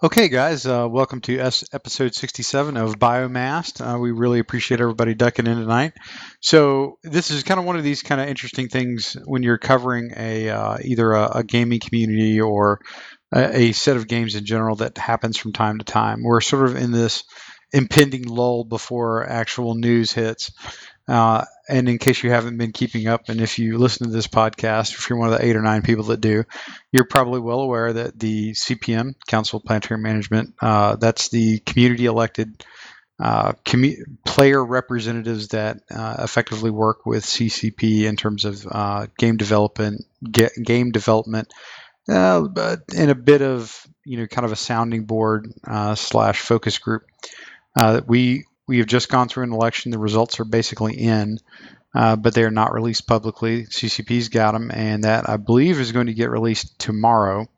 Okay, 0.00 0.28
guys, 0.28 0.64
uh, 0.64 0.86
welcome 0.88 1.20
to 1.22 1.40
S- 1.40 1.64
episode 1.72 2.14
67 2.14 2.76
of 2.76 3.00
Biomast. 3.00 3.80
Uh, 3.84 3.98
we 3.98 4.12
really 4.12 4.38
appreciate 4.38 4.80
everybody 4.80 5.12
ducking 5.12 5.48
in 5.48 5.56
tonight. 5.56 5.92
So, 6.38 7.00
this 7.02 7.32
is 7.32 7.42
kind 7.42 7.58
of 7.58 7.66
one 7.66 7.74
of 7.74 7.82
these 7.82 8.02
kind 8.02 8.20
of 8.20 8.28
interesting 8.28 8.68
things 8.68 9.16
when 9.24 9.42
you're 9.42 9.58
covering 9.58 10.12
a 10.16 10.50
uh, 10.50 10.78
either 10.84 11.10
a, 11.14 11.38
a, 11.38 11.42
gaming 11.42 11.80
community 11.80 12.40
or 12.40 12.78
a, 13.34 13.70
a, 13.70 13.72
set 13.72 13.96
of 13.96 14.06
games 14.06 14.36
in 14.36 14.44
general 14.44 14.76
that 14.76 14.96
happens 14.98 15.36
from 15.36 15.52
time 15.52 15.78
to 15.78 15.84
time. 15.84 16.22
We're 16.22 16.42
sort 16.42 16.68
of 16.68 16.76
in 16.76 16.92
this 16.92 17.24
impending 17.72 18.22
lull 18.28 18.62
before 18.62 19.28
actual 19.28 19.74
news 19.74 20.12
hits. 20.12 20.52
Uh, 21.08 21.44
and 21.68 21.88
in 21.88 21.98
case 21.98 22.22
you 22.22 22.30
haven't 22.30 22.58
been 22.58 22.72
keeping 22.72 23.08
up, 23.08 23.28
and 23.28 23.40
if 23.40 23.58
you 23.58 23.78
listen 23.78 24.06
to 24.06 24.12
this 24.12 24.26
podcast, 24.26 24.92
if 24.92 25.08
you're 25.08 25.18
one 25.18 25.32
of 25.32 25.38
the 25.38 25.44
eight 25.44 25.56
or 25.56 25.62
nine 25.62 25.82
people 25.82 26.04
that 26.04 26.20
do, 26.20 26.44
you're 26.92 27.06
probably 27.06 27.40
well 27.40 27.60
aware 27.60 27.92
that 27.92 28.18
the 28.18 28.52
CPM, 28.52 29.14
Council 29.26 29.58
of 29.58 29.64
Planetary 29.64 30.00
Management, 30.00 30.54
uh, 30.60 30.96
that's 30.96 31.28
the 31.30 31.60
community 31.60 32.04
elected 32.04 32.62
uh, 33.20 33.52
commu- 33.64 34.02
player 34.24 34.64
representatives 34.64 35.48
that 35.48 35.78
uh, 35.90 36.16
effectively 36.20 36.70
work 36.70 37.06
with 37.06 37.24
CCP 37.24 38.04
in 38.04 38.16
terms 38.16 38.44
of 38.44 38.66
uh, 38.70 39.06
game 39.18 39.36
development, 39.38 40.04
game 40.30 40.92
development, 40.92 41.52
uh, 42.08 42.46
in 42.94 43.10
a 43.10 43.14
bit 43.14 43.42
of 43.42 43.86
you 44.04 44.18
know 44.18 44.26
kind 44.26 44.44
of 44.44 44.52
a 44.52 44.56
sounding 44.56 45.04
board 45.04 45.52
slash 45.94 46.40
focus 46.40 46.78
group. 46.78 47.02
Uh, 47.76 48.00
we 48.06 48.44
we 48.68 48.78
have 48.78 48.86
just 48.86 49.08
gone 49.08 49.28
through 49.28 49.44
an 49.44 49.52
election. 49.52 49.90
The 49.90 49.98
results 49.98 50.38
are 50.38 50.44
basically 50.44 50.94
in, 50.94 51.38
uh, 51.94 52.16
but 52.16 52.34
they 52.34 52.44
are 52.44 52.50
not 52.50 52.74
released 52.74 53.08
publicly. 53.08 53.64
CCP's 53.64 54.28
got 54.28 54.52
them, 54.52 54.70
and 54.72 55.04
that 55.04 55.28
I 55.28 55.38
believe 55.38 55.80
is 55.80 55.92
going 55.92 56.06
to 56.06 56.14
get 56.14 56.30
released 56.30 56.78
tomorrow. 56.78 57.48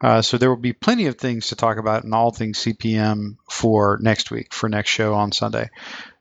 Uh, 0.00 0.22
so 0.22 0.38
there 0.38 0.48
will 0.48 0.56
be 0.56 0.72
plenty 0.72 1.06
of 1.06 1.18
things 1.18 1.48
to 1.48 1.56
talk 1.56 1.78
about 1.78 2.04
and 2.04 2.14
all 2.14 2.30
things 2.30 2.58
CPM 2.58 3.36
for 3.50 3.98
next 4.00 4.30
week, 4.30 4.54
for 4.54 4.68
next 4.68 4.90
show 4.90 5.14
on 5.14 5.32
Sunday, 5.32 5.70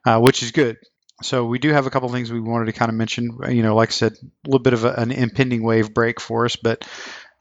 uh, 0.05 0.19
which 0.19 0.41
is 0.41 0.51
good. 0.51 0.77
So 1.21 1.45
we 1.45 1.59
do 1.59 1.71
have 1.71 1.85
a 1.85 1.89
couple 1.89 2.09
things 2.09 2.31
we 2.31 2.39
wanted 2.39 2.65
to 2.65 2.73
kind 2.73 2.89
of 2.89 2.95
mention. 2.95 3.37
You 3.49 3.61
know, 3.61 3.75
like 3.75 3.89
I 3.89 3.91
said, 3.91 4.13
a 4.13 4.47
little 4.47 4.63
bit 4.63 4.73
of 4.73 4.83
a, 4.83 4.93
an 4.93 5.11
impending 5.11 5.63
wave 5.63 5.93
break 5.93 6.19
for 6.19 6.45
us, 6.45 6.55
but 6.55 6.87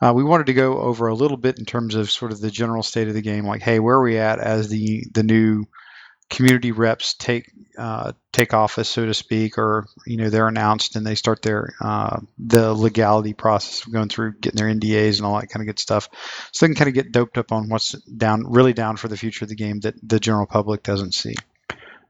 uh, 0.00 0.12
we 0.14 0.24
wanted 0.24 0.46
to 0.46 0.52
go 0.52 0.78
over 0.78 1.06
a 1.06 1.14
little 1.14 1.36
bit 1.36 1.58
in 1.58 1.64
terms 1.64 1.94
of 1.94 2.10
sort 2.10 2.32
of 2.32 2.40
the 2.40 2.50
general 2.50 2.82
state 2.82 3.08
of 3.08 3.14
the 3.14 3.22
game. 3.22 3.46
Like, 3.46 3.62
hey, 3.62 3.78
where 3.78 3.96
are 3.96 4.02
we 4.02 4.18
at 4.18 4.40
as 4.40 4.68
the 4.68 5.06
the 5.12 5.22
new 5.22 5.64
community 6.30 6.72
reps 6.72 7.14
take 7.14 7.50
uh, 7.78 8.12
take 8.32 8.54
office, 8.54 8.88
so 8.88 9.06
to 9.06 9.14
speak, 9.14 9.58
or 9.58 9.86
you 10.06 10.16
know 10.16 10.30
they're 10.30 10.48
announced 10.48 10.96
and 10.96 11.06
they 11.06 11.14
start 11.14 11.42
their 11.42 11.74
uh, 11.80 12.20
the 12.38 12.72
legality 12.74 13.34
process 13.34 13.86
of 13.86 13.92
going 13.92 14.08
through 14.08 14.34
getting 14.40 14.58
their 14.58 14.74
NDAs 14.74 15.18
and 15.18 15.26
all 15.26 15.38
that 15.38 15.48
kind 15.48 15.62
of 15.62 15.66
good 15.66 15.78
stuff. 15.78 16.08
So 16.52 16.64
they 16.64 16.70
can 16.70 16.76
kind 16.76 16.88
of 16.88 16.94
get 16.94 17.12
doped 17.12 17.38
up 17.38 17.52
on 17.52 17.68
what's 17.68 17.92
down 18.04 18.44
really 18.50 18.72
down 18.72 18.96
for 18.96 19.08
the 19.08 19.16
future 19.16 19.44
of 19.44 19.48
the 19.48 19.56
game 19.56 19.80
that 19.80 19.94
the 20.02 20.20
general 20.20 20.46
public 20.46 20.82
doesn't 20.82 21.14
see. 21.14 21.34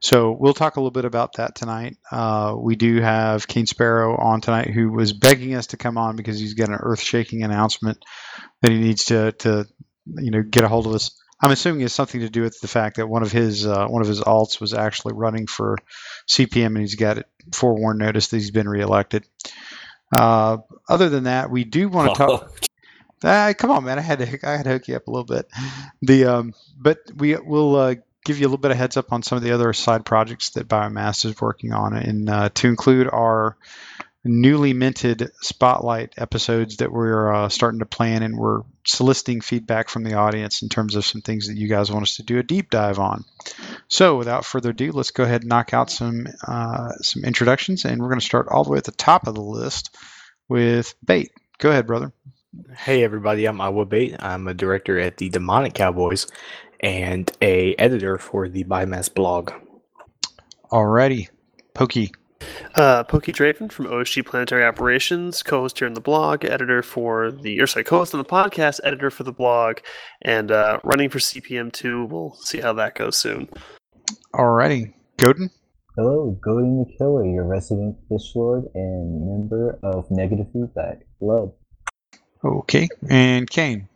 So 0.03 0.35
we'll 0.37 0.53
talk 0.53 0.75
a 0.75 0.81
little 0.81 0.91
bit 0.91 1.05
about 1.05 1.37
that 1.37 1.55
tonight. 1.55 1.95
Uh, 2.11 2.55
we 2.57 2.75
do 2.75 2.99
have 2.99 3.47
Kane 3.47 3.65
Sparrow 3.65 4.17
on 4.17 4.41
tonight, 4.41 4.69
who 4.69 4.91
was 4.91 5.13
begging 5.13 5.55
us 5.55 5.67
to 5.67 5.77
come 5.77 5.97
on 5.97 6.17
because 6.17 6.37
he's 6.37 6.55
got 6.55 6.67
an 6.67 6.77
earth-shaking 6.77 7.41
announcement 7.41 8.03
that 8.61 8.71
he 8.71 8.79
needs 8.79 9.05
to 9.05 9.31
to 9.31 9.65
you 10.17 10.31
know 10.31 10.43
get 10.43 10.65
a 10.65 10.67
hold 10.67 10.87
of 10.87 10.93
us 10.93 11.11
I'm 11.43 11.51
assuming 11.51 11.81
it's 11.81 11.93
something 11.93 12.21
to 12.21 12.29
do 12.29 12.41
with 12.41 12.61
the 12.61 12.69
fact 12.69 12.95
that 12.95 13.07
one 13.07 13.21
of 13.21 13.31
his 13.31 13.67
uh, 13.67 13.85
one 13.87 14.01
of 14.01 14.07
his 14.07 14.21
alts 14.21 14.61
was 14.61 14.73
actually 14.73 15.13
running 15.13 15.45
for 15.45 15.77
CPM, 16.29 16.67
and 16.67 16.77
he's 16.77 16.95
got 16.95 17.17
it 17.17 17.27
forewarned 17.51 17.99
notice 17.99 18.29
that 18.29 18.37
he's 18.37 18.51
been 18.51 18.69
reelected. 18.69 19.27
Uh, 20.09 20.59
other 20.87 21.09
than 21.09 21.25
that, 21.25 21.51
we 21.51 21.65
do 21.65 21.89
want 21.89 22.15
to 22.15 22.17
talk. 22.17 22.51
Uh, 23.21 23.53
come 23.57 23.71
on, 23.71 23.83
man! 23.83 23.99
I 23.99 24.01
had 24.01 24.19
to 24.19 24.47
I 24.47 24.55
had 24.55 24.63
to 24.63 24.69
hook 24.69 24.87
you 24.87 24.95
up 24.95 25.07
a 25.07 25.11
little 25.11 25.25
bit. 25.25 25.47
The 26.01 26.25
um, 26.25 26.53
but 26.77 26.99
we 27.13 27.35
will 27.35 27.75
uh, 27.75 27.95
give 28.23 28.39
you 28.39 28.45
a 28.45 28.47
little 28.47 28.57
bit 28.57 28.71
of 28.71 28.77
heads 28.77 28.95
up 28.95 29.11
on 29.11 29.21
some 29.21 29.37
of 29.37 29.43
the 29.43 29.51
other 29.51 29.73
side 29.73 30.05
projects 30.05 30.51
that 30.51 30.69
Biomass 30.69 31.25
is 31.25 31.41
working 31.41 31.73
on, 31.73 31.93
and 31.93 32.29
uh, 32.29 32.49
to 32.53 32.69
include 32.69 33.09
our 33.11 33.57
newly 34.23 34.73
minted 34.73 35.31
spotlight 35.41 36.13
episodes 36.17 36.77
that 36.77 36.91
we're 36.91 37.33
uh, 37.33 37.49
starting 37.49 37.79
to 37.79 37.85
plan 37.85 38.23
and 38.23 38.37
we're 38.37 38.61
soliciting 38.85 39.41
feedback 39.41 39.89
from 39.89 40.03
the 40.03 40.13
audience 40.13 40.61
in 40.61 40.69
terms 40.69 40.95
of 40.95 41.05
some 41.05 41.21
things 41.21 41.47
that 41.47 41.57
you 41.57 41.67
guys 41.67 41.91
want 41.91 42.03
us 42.03 42.15
to 42.15 42.23
do 42.23 42.39
a 42.39 42.43
deep 42.43 42.69
dive 42.69 42.99
on. 42.99 43.25
So 43.89 44.17
without 44.17 44.45
further 44.45 44.69
ado 44.69 44.91
let's 44.93 45.11
go 45.11 45.23
ahead 45.23 45.41
and 45.41 45.49
knock 45.49 45.73
out 45.73 45.89
some 45.89 46.27
uh, 46.47 46.89
some 47.01 47.25
introductions 47.25 47.83
and 47.83 48.01
we're 48.01 48.09
going 48.09 48.19
to 48.19 48.25
start 48.25 48.47
all 48.49 48.63
the 48.63 48.69
way 48.69 48.77
at 48.77 48.85
the 48.85 48.91
top 48.91 49.27
of 49.27 49.35
the 49.35 49.41
list 49.41 49.95
with 50.47 50.95
bait 51.05 51.31
go 51.57 51.69
ahead 51.69 51.87
brother. 51.87 52.13
Hey 52.77 53.03
everybody. 53.03 53.45
I'm 53.45 53.59
Iowa 53.59 53.85
bait 53.85 54.15
i'm 54.19 54.47
a 54.47 54.53
director 54.53 54.99
at 54.99 55.17
the 55.17 55.29
demonic 55.29 55.73
cowboys 55.73 56.27
and 56.79 57.29
a 57.41 57.75
editor 57.75 58.17
for 58.17 58.47
the 58.47 58.63
biomass 58.63 59.13
blog. 59.13 59.51
Alrighty 60.71 61.27
pokey 61.73 62.13
uh, 62.75 63.03
Pokey 63.03 63.31
Draven 63.31 63.71
from 63.71 63.85
OSG 63.85 64.25
Planetary 64.25 64.63
Operations, 64.63 65.43
co-host 65.43 65.79
here 65.79 65.87
on 65.87 65.93
the 65.93 66.01
blog, 66.01 66.45
editor 66.45 66.81
for 66.81 67.31
the, 67.31 67.59
or 67.59 67.67
sorry, 67.67 67.83
co-host 67.83 68.13
on 68.13 68.19
the 68.19 68.25
podcast, 68.25 68.79
editor 68.83 69.09
for 69.09 69.23
the 69.23 69.31
blog, 69.31 69.79
and 70.21 70.51
uh, 70.51 70.79
running 70.83 71.09
for 71.09 71.19
CPM2. 71.19 72.09
We'll 72.09 72.33
see 72.41 72.59
how 72.59 72.73
that 72.73 72.95
goes 72.95 73.17
soon. 73.17 73.49
Alrighty. 74.33 74.93
Godin? 75.17 75.49
Hello, 75.95 76.37
Godin 76.43 76.79
the 76.79 76.97
Killer, 76.97 77.25
your 77.25 77.45
resident 77.45 77.95
fish 78.09 78.35
lord 78.35 78.63
and 78.73 79.29
member 79.29 79.79
of 79.83 80.09
Negative 80.09 80.47
Feedback. 80.51 81.01
Hello. 81.19 81.55
Okay. 82.43 82.89
And 83.09 83.49
Kane? 83.49 83.87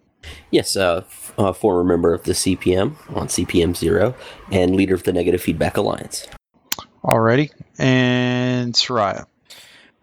Yes, 0.52 0.75
uh, 0.75 1.03
f- 1.07 1.34
uh, 1.38 1.53
former 1.53 1.84
member 1.84 2.13
of 2.13 2.24
the 2.24 2.34
CPM 2.34 2.96
on 3.16 3.28
CPM 3.28 3.75
Zero 3.75 4.13
and 4.52 4.75
leader 4.75 4.94
of 4.94 5.03
the 5.03 5.13
Negative 5.13 5.41
Feedback 5.41 5.78
Alliance. 5.78 6.28
Alrighty. 7.03 7.52
And 7.77 8.73
Soraya. 8.73 9.25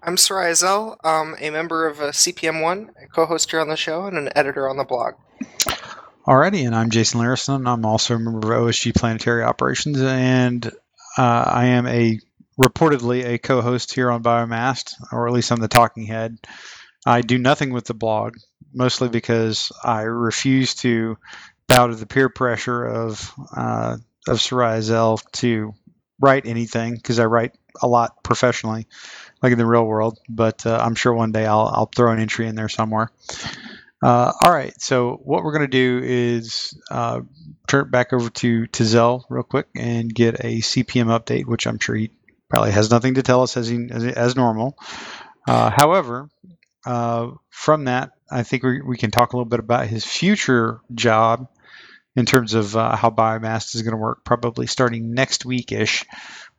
I'm 0.03 0.17
Soraya 0.17 0.55
Zell, 0.55 0.99
um, 1.03 1.35
a 1.41 1.51
member 1.51 1.87
of 1.87 2.01
uh, 2.01 2.11
CPM1, 2.11 2.91
a 3.03 3.07
co-host 3.09 3.51
here 3.51 3.61
on 3.61 3.69
the 3.69 3.77
show, 3.77 4.05
and 4.05 4.19
an 4.19 4.29
editor 4.37 4.69
on 4.69 4.77
the 4.77 4.85
blog. 4.85 5.15
Alrighty, 6.27 6.67
and 6.67 6.75
I'm 6.75 6.91
Jason 6.91 7.21
Larison. 7.21 7.67
I'm 7.67 7.85
also 7.85 8.15
a 8.15 8.19
member 8.19 8.39
of 8.39 8.67
OSG 8.67 8.95
Planetary 8.95 9.43
Operations, 9.43 10.01
and 10.01 10.67
uh, 10.67 11.45
I 11.47 11.67
am 11.67 11.87
a 11.87 12.21
reportedly 12.61 13.25
a 13.25 13.39
co-host 13.39 13.95
here 13.95 14.11
on 14.11 14.23
Biomast, 14.23 14.95
or 15.13 15.27
at 15.27 15.33
least 15.33 15.51
I'm 15.51 15.61
the 15.61 15.69
talking 15.69 16.07
head. 16.07 16.39
I 17.07 17.21
do 17.21 17.39
nothing 17.39 17.73
with 17.73 17.85
the 17.85 17.95
blog, 17.95 18.37
mostly 18.73 19.09
because 19.09 19.73
I 19.83 20.03
refuse 20.03 20.75
to 20.77 21.19
bow 21.67 21.89
to 21.89 21.95
the 21.95 22.07
peer 22.07 22.29
pressure 22.29 22.85
of 22.85 23.33
uh, 23.57 23.97
of 24.27 24.39
Soraya 24.39 24.81
Zell 24.81 25.19
to 25.33 25.75
write 26.21 26.47
anything 26.47 26.95
because 26.95 27.19
I 27.19 27.27
write 27.27 27.57
a 27.83 27.89
lot 27.89 28.23
professionally, 28.23 28.87
like 29.43 29.53
in 29.53 29.59
the 29.59 29.67
real 29.67 29.85
world. 29.85 30.19
But 30.29 30.67
uh, 30.67 30.79
I'm 30.81 30.95
sure 30.95 31.13
one 31.13 31.33
day 31.33 31.47
I'll, 31.47 31.71
I'll 31.73 31.91
throw 31.95 32.13
an 32.13 32.21
entry 32.21 32.47
in 32.47 32.55
there 32.55 32.69
somewhere. 32.69 33.11
Uh, 34.03 34.33
all 34.43 34.53
right, 34.53 34.79
so 34.81 35.19
what 35.25 35.43
we're 35.43 35.53
going 35.53 35.63
to 35.63 35.69
do 35.69 36.01
is 36.05 36.79
uh, 36.91 37.21
turn 37.67 37.87
it 37.87 37.91
back 37.91 38.13
over 38.13 38.29
to, 38.29 38.67
to 38.67 38.85
Zell 38.85 39.25
real 39.31 39.43
quick 39.43 39.67
and 39.75 40.15
get 40.15 40.45
a 40.45 40.59
CPM 40.59 41.07
update, 41.07 41.47
which 41.47 41.67
I'm 41.67 41.79
sure 41.79 41.95
he 41.95 42.11
probably 42.51 42.73
has 42.73 42.91
nothing 42.91 43.15
to 43.15 43.23
tell 43.23 43.43
us 43.43 43.57
as, 43.57 43.67
he, 43.67 43.89
as, 43.91 44.05
as 44.05 44.37
normal. 44.37 44.77
Uh, 45.49 45.71
however, 45.71 46.29
uh, 46.85 47.31
from 47.49 47.85
that, 47.85 48.11
I 48.31 48.43
think 48.43 48.63
we, 48.63 48.83
we 48.83 48.99
can 48.99 49.11
talk 49.11 49.33
a 49.33 49.37
little 49.37 49.49
bit 49.49 49.61
about 49.61 49.87
his 49.87 50.05
future 50.05 50.81
job 50.95 51.49
in 52.17 52.27
terms 52.27 52.55
of 52.55 52.77
uh, 52.77 52.97
how 52.97 53.11
Biomass 53.11 53.75
is 53.75 53.83
going 53.83 53.93
to 53.93 53.99
work, 53.99 54.25
probably 54.25 54.67
starting 54.67 55.13
next 55.13 55.45
week 55.45 55.73
ish, 55.73 56.05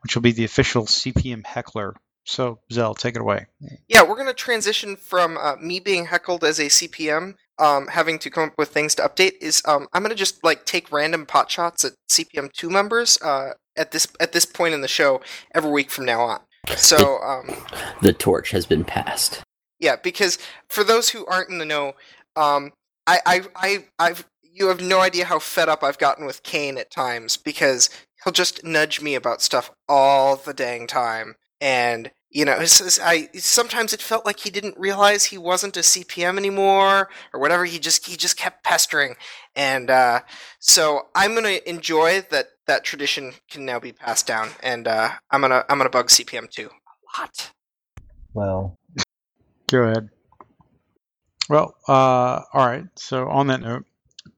which 0.01 0.15
will 0.15 0.21
be 0.21 0.31
the 0.31 0.43
official 0.43 0.85
CPM 0.85 1.45
heckler. 1.45 1.95
So, 2.25 2.59
Zell, 2.71 2.95
take 2.95 3.15
it 3.15 3.21
away. 3.21 3.45
Yeah, 3.87 4.01
we're 4.01 4.15
going 4.15 4.27
to 4.27 4.33
transition 4.33 4.95
from 4.95 5.37
uh, 5.37 5.57
me 5.57 5.79
being 5.79 6.07
heckled 6.07 6.43
as 6.43 6.59
a 6.59 6.65
CPM, 6.65 7.35
um, 7.59 7.87
having 7.87 8.17
to 8.19 8.29
come 8.31 8.49
up 8.49 8.57
with 8.57 8.69
things 8.69 8.95
to 8.95 9.03
update. 9.03 9.33
Is 9.41 9.61
um, 9.65 9.87
I'm 9.93 10.01
going 10.01 10.09
to 10.09 10.15
just 10.15 10.43
like 10.43 10.65
take 10.65 10.91
random 10.91 11.27
pot 11.27 11.51
shots 11.51 11.85
at 11.85 11.93
CPM 12.09 12.51
two 12.51 12.71
members 12.71 13.21
uh, 13.21 13.51
at 13.77 13.91
this 13.91 14.07
at 14.19 14.31
this 14.31 14.45
point 14.45 14.73
in 14.73 14.81
the 14.81 14.87
show 14.87 15.21
every 15.53 15.69
week 15.69 15.91
from 15.91 16.05
now 16.05 16.21
on. 16.21 16.39
So 16.75 17.19
um, 17.21 17.55
the 18.01 18.11
torch 18.11 18.49
has 18.49 18.65
been 18.65 18.83
passed. 18.83 19.43
Yeah, 19.79 19.97
because 19.97 20.39
for 20.67 20.83
those 20.83 21.09
who 21.09 21.25
aren't 21.27 21.49
in 21.49 21.59
the 21.59 21.65
know, 21.65 21.93
um, 22.35 22.71
I, 23.07 23.19
I, 23.25 23.41
I, 23.55 23.85
I've 23.99 24.25
you 24.55 24.67
have 24.69 24.81
no 24.81 25.01
idea 25.01 25.25
how 25.25 25.37
fed 25.37 25.67
up 25.67 25.83
I've 25.83 25.97
gotten 25.97 26.25
with 26.25 26.41
Kane 26.41 26.77
at 26.77 26.89
times 26.89 27.35
because 27.35 27.89
he'll 28.23 28.33
just 28.33 28.63
nudge 28.63 29.01
me 29.01 29.13
about 29.13 29.41
stuff 29.41 29.69
all 29.89 30.37
the 30.37 30.53
dang 30.53 30.87
time. 30.87 31.35
And 31.59 32.11
you 32.29 32.43
know, 32.43 32.57
I 32.59 33.29
sometimes 33.35 33.93
it 33.93 34.01
felt 34.01 34.25
like 34.25 34.41
he 34.41 34.49
didn't 34.49 34.77
realize 34.77 35.25
he 35.25 35.37
wasn't 35.37 35.77
a 35.77 35.81
CPM 35.81 36.37
anymore 36.37 37.09
or 37.33 37.39
whatever. 37.39 37.63
He 37.65 37.79
just 37.79 38.05
he 38.07 38.17
just 38.17 38.35
kept 38.35 38.63
pestering, 38.63 39.15
and 39.55 39.89
uh, 39.89 40.19
so 40.59 41.03
I'm 41.15 41.33
gonna 41.33 41.59
enjoy 41.65 42.25
that 42.31 42.47
that 42.67 42.83
tradition 42.83 43.33
can 43.49 43.63
now 43.63 43.79
be 43.79 43.93
passed 43.93 44.27
down, 44.27 44.49
and 44.61 44.85
uh, 44.85 45.11
I'm 45.31 45.39
gonna 45.39 45.63
I'm 45.69 45.77
gonna 45.77 45.89
bug 45.89 46.07
CPM 46.07 46.49
too 46.49 46.69
a 46.69 47.21
lot. 47.21 47.51
Well, 48.33 48.77
go 49.71 49.83
ahead. 49.83 50.09
Well, 51.47 51.75
uh, 51.87 52.41
all 52.51 52.67
right. 52.67 52.85
So 52.97 53.29
on 53.29 53.47
that 53.47 53.61
note, 53.61 53.85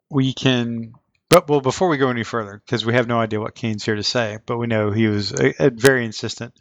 we 0.09 0.33
can 0.33 0.93
But 1.29 1.49
well, 1.49 1.61
before 1.61 1.89
we 1.89 1.97
go 1.97 2.09
any 2.09 2.23
further, 2.23 2.61
because 2.65 2.85
we 2.85 2.93
have 2.93 3.07
no 3.07 3.19
idea 3.19 3.39
what 3.39 3.55
Kane's 3.55 3.83
here 3.83 3.95
to 3.95 4.03
say, 4.03 4.39
but 4.45 4.57
we 4.57 4.67
know 4.67 4.91
he 4.91 5.07
was 5.07 5.33
uh, 5.33 5.51
uh, 5.59 5.69
very 5.73 6.05
insistent, 6.05 6.53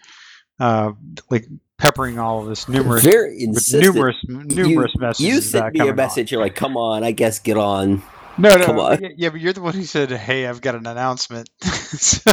uh, 0.59 0.93
like 1.31 1.47
peppering 1.79 2.19
all 2.19 2.41
of 2.43 2.49
this 2.49 2.69
numerous, 2.69 3.05
Very 3.05 3.43
insistent. 3.43 3.83
numerous, 3.95 4.17
numerous 4.29 4.93
you, 4.95 5.01
messages. 5.01 5.35
You 5.35 5.41
sent 5.41 5.75
me 5.75 5.81
a 5.81 5.83
coming 5.83 5.91
on. 5.91 5.97
message. 5.97 6.33
You're 6.33 6.41
like, 6.41 6.57
"Come 6.57 6.77
on, 6.77 7.05
I 7.05 7.13
guess 7.13 7.39
get 7.39 7.57
on." 7.57 8.03
No, 8.39 8.55
no, 8.57 8.67
Come 8.67 8.79
on. 8.79 9.01
Yeah, 9.03 9.09
yeah, 9.17 9.29
but 9.31 9.41
you're 9.41 9.53
the 9.53 9.63
one 9.63 9.75
who 9.75 9.85
said, 9.85 10.11
"Hey, 10.11 10.47
I've 10.47 10.61
got 10.61 10.75
an 10.75 10.87
announcement." 10.87 11.49
so, 11.63 12.31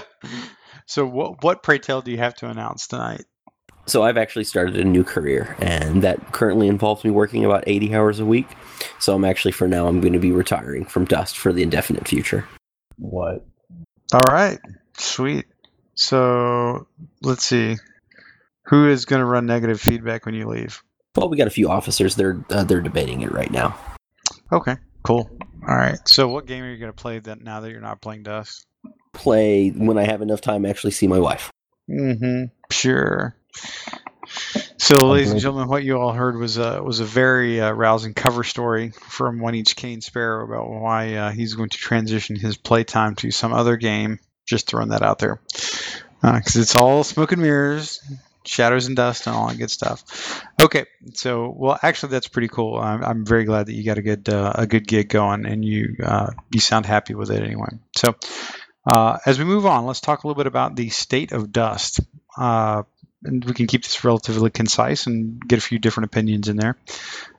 so 0.86 1.06
what, 1.06 1.44
what 1.44 1.64
pray 1.64 1.80
tell 1.80 2.02
do 2.02 2.12
you 2.12 2.18
have 2.18 2.36
to 2.36 2.50
announce 2.50 2.88
tonight? 2.88 3.24
So 3.86 4.02
I've 4.04 4.18
actually 4.18 4.46
started 4.46 4.78
a 4.78 4.84
new 4.84 5.04
career, 5.04 5.56
and 5.60 6.02
that 6.04 6.32
currently 6.32 6.68
involves 6.68 7.04
me 7.04 7.12
working 7.12 7.44
about 7.46 7.66
80 7.68 7.94
hours 7.94 8.20
a 8.20 8.26
week. 8.26 8.48
So 9.04 9.14
I'm 9.14 9.26
actually, 9.26 9.52
for 9.52 9.68
now, 9.68 9.88
I'm 9.88 10.00
going 10.00 10.14
to 10.14 10.20
be 10.20 10.32
retiring 10.32 10.86
from 10.86 11.04
Dust 11.04 11.38
for 11.38 11.52
the 11.52 11.62
indefinite 11.62 12.08
future. 12.08 12.48
What? 12.98 13.46
All 14.14 14.24
right, 14.30 14.60
sweet. 14.98 15.44
So 15.94 16.88
let's 17.22 17.44
see, 17.44 17.76
who 18.62 18.88
is 18.88 19.04
going 19.04 19.20
to 19.20 19.26
run 19.26 19.46
negative 19.46 19.82
feedback 19.82 20.26
when 20.26 20.36
you 20.36 20.48
leave? 20.48 20.82
Well, 21.18 21.28
we 21.28 21.36
got 21.36 21.48
a 21.48 21.50
few 21.50 21.70
officers. 21.70 22.16
They're 22.16 22.46
uh, 22.50 22.64
they're 22.64 22.80
debating 22.80 23.20
it 23.20 23.34
right 23.34 23.52
now. 23.52 23.78
Okay, 24.54 24.78
cool. 25.04 25.30
All 25.68 25.76
right. 25.76 26.00
So 26.08 26.30
what 26.30 26.46
game 26.46 26.64
are 26.64 26.72
you 26.72 26.78
going 26.78 26.94
to 26.94 26.96
play 26.96 27.20
then? 27.20 27.42
Now 27.44 27.60
that 27.60 27.72
you're 27.72 27.82
not 27.82 28.00
playing 28.00 28.24
Dust? 28.24 28.66
Play 29.12 29.72
when 29.72 29.98
I 29.98 30.04
have 30.04 30.22
enough 30.22 30.40
time. 30.40 30.64
to 30.64 30.70
Actually, 30.70 30.92
see 30.92 31.08
my 31.08 31.20
wife. 31.20 31.52
Mm-hmm. 31.90 32.46
Sure. 32.72 33.36
So, 34.78 35.08
ladies 35.08 35.32
and 35.32 35.40
gentlemen, 35.40 35.70
what 35.70 35.84
you 35.84 35.98
all 35.98 36.12
heard 36.12 36.38
was 36.38 36.58
a 36.58 36.84
was 36.84 37.00
a 37.00 37.06
very 37.06 37.62
uh, 37.62 37.72
rousing 37.72 38.14
cover 38.14 38.44
story 38.44 38.92
from 38.92 39.40
One 39.40 39.56
Each 39.56 39.76
Kane 39.76 40.02
Sparrow 40.02 40.44
about 40.46 40.70
why 40.70 41.14
uh, 41.14 41.32
he's 41.32 41.54
going 41.54 41.70
to 41.70 41.78
transition 41.78 42.36
his 42.36 42.58
playtime 42.58 43.16
to 43.16 43.32
some 43.32 43.54
other 43.54 43.78
game. 43.78 44.20
Just 44.46 44.68
throwing 44.68 44.90
that 44.90 45.02
out 45.02 45.20
there, 45.20 45.40
because 46.22 46.58
it's 46.58 46.76
all 46.76 47.06
smoke 47.06 47.32
and 47.32 47.42
mirrors, 47.42 48.02
shadows 48.46 48.88
and 48.88 48.96
dust, 48.98 49.26
and 49.26 49.36
all 49.36 49.48
that 49.48 49.58
good 49.58 49.72
stuff. 49.72 50.44
Okay, 50.62 50.86
so 51.14 51.54
well, 51.56 51.80
actually, 51.82 52.12
that's 52.12 52.28
pretty 52.28 52.50
cool. 52.50 52.78
I'm, 52.78 53.04
I'm 53.04 53.26
very 53.26 53.46
glad 53.46 53.68
that 53.68 53.74
you 53.74 53.86
got 53.86 53.98
a 53.98 54.02
good 54.02 54.28
uh, 54.28 54.52
a 54.56 54.68
good 54.68 54.86
gig 54.86 55.08
going, 55.08 55.46
and 55.46 55.64
you 55.64 55.96
uh, 56.04 56.32
you 56.52 56.60
sound 56.60 56.86
happy 56.86 57.16
with 57.16 57.32
it 57.32 57.42
anyway. 57.42 57.70
So, 57.96 58.16
uh, 58.86 59.20
as 59.26 59.40
we 59.40 59.46
move 59.46 59.66
on, 59.66 59.86
let's 59.86 60.02
talk 60.02 60.24
a 60.24 60.28
little 60.28 60.38
bit 60.38 60.48
about 60.48 60.76
the 60.76 60.90
state 60.90 61.32
of 61.32 61.54
dust. 61.54 62.02
Uh, 62.38 62.84
and 63.26 63.44
we 63.46 63.54
can 63.54 63.68
keep 63.68 63.84
this 63.84 64.04
relatively 64.04 64.50
concise 64.50 65.08
and 65.08 65.46
get 65.48 65.60
a 65.60 65.62
few 65.62 65.80
different 65.80 66.06
opinions 66.06 66.48
in 66.48 66.58
there. 66.58 66.78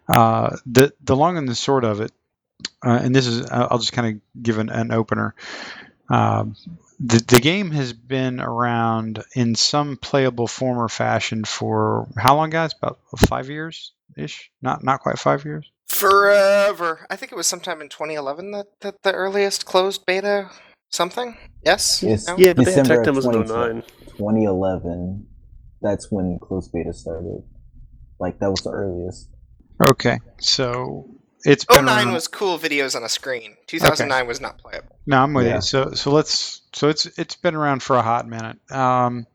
Uh, 0.08 0.56
the 0.66 0.92
the 1.02 1.16
long 1.16 1.36
and 1.36 1.48
the 1.48 1.54
short 1.54 1.84
of 1.84 2.00
it, 2.00 2.12
uh, 2.84 3.00
and 3.02 3.14
this 3.14 3.26
is 3.26 3.48
I'll 3.50 3.78
just 3.78 3.92
kind 3.92 4.16
of 4.16 4.42
give 4.42 4.58
an, 4.58 4.68
an 4.68 4.92
opener. 4.92 5.34
Um, 6.08 6.56
the 7.00 7.18
the 7.26 7.40
game 7.40 7.70
has 7.72 7.92
been 7.92 8.40
around 8.40 9.24
in 9.34 9.54
some 9.54 9.96
playable 9.96 10.46
form 10.46 10.78
or 10.78 10.88
fashion 10.88 11.44
for 11.44 12.08
how 12.16 12.36
long, 12.36 12.50
guys? 12.50 12.74
About 12.74 12.98
five 13.16 13.48
years 13.48 13.92
ish. 14.16 14.50
Not 14.62 14.84
not 14.84 15.00
quite 15.00 15.18
five 15.18 15.44
years. 15.44 15.70
Forever. 15.86 17.06
I 17.10 17.16
think 17.16 17.30
it 17.30 17.36
was 17.36 17.46
sometime 17.46 17.80
in 17.80 17.88
2011 17.88 18.50
that, 18.52 18.66
that 18.80 19.02
the 19.02 19.12
earliest 19.12 19.66
closed 19.66 20.04
beta 20.06 20.50
something. 20.90 21.36
Yes. 21.64 22.02
Yes. 22.02 22.26
No? 22.26 22.36
Yeah, 22.36 22.54
but 22.54 22.64
December 22.64 22.96
Tech 22.96 23.06
of 23.08 23.16
was 23.16 23.26
in 23.26 23.32
2012. 23.32 23.74
09. 23.74 23.82
2011. 24.16 25.26
That's 25.84 26.10
when 26.10 26.38
closed 26.40 26.72
beta 26.72 26.92
started. 26.92 27.44
Like 28.18 28.40
that 28.40 28.50
was 28.50 28.62
the 28.62 28.70
earliest. 28.70 29.28
Okay, 29.90 30.18
so 30.40 31.08
it's 31.44 31.64
been 31.64 31.84
09 31.84 32.06
around- 32.06 32.14
was 32.14 32.26
cool 32.26 32.58
videos 32.58 32.96
on 32.96 33.04
a 33.04 33.08
screen. 33.08 33.54
2009 33.68 34.26
was 34.26 34.40
not 34.40 34.58
playable. 34.58 34.96
No, 35.06 35.18
I'm 35.18 35.32
with 35.34 35.46
Yeah. 35.46 35.56
you. 35.56 35.60
So 35.60 35.90
so 35.92 36.10
let's 36.10 36.62
so 36.72 36.88
it's 36.88 37.06
it's 37.18 37.36
been 37.36 37.54
around 37.54 37.82
for 37.82 37.96
a 37.96 38.02
hot 38.02 38.26
minute. 38.26 38.56
Um, 38.72 39.26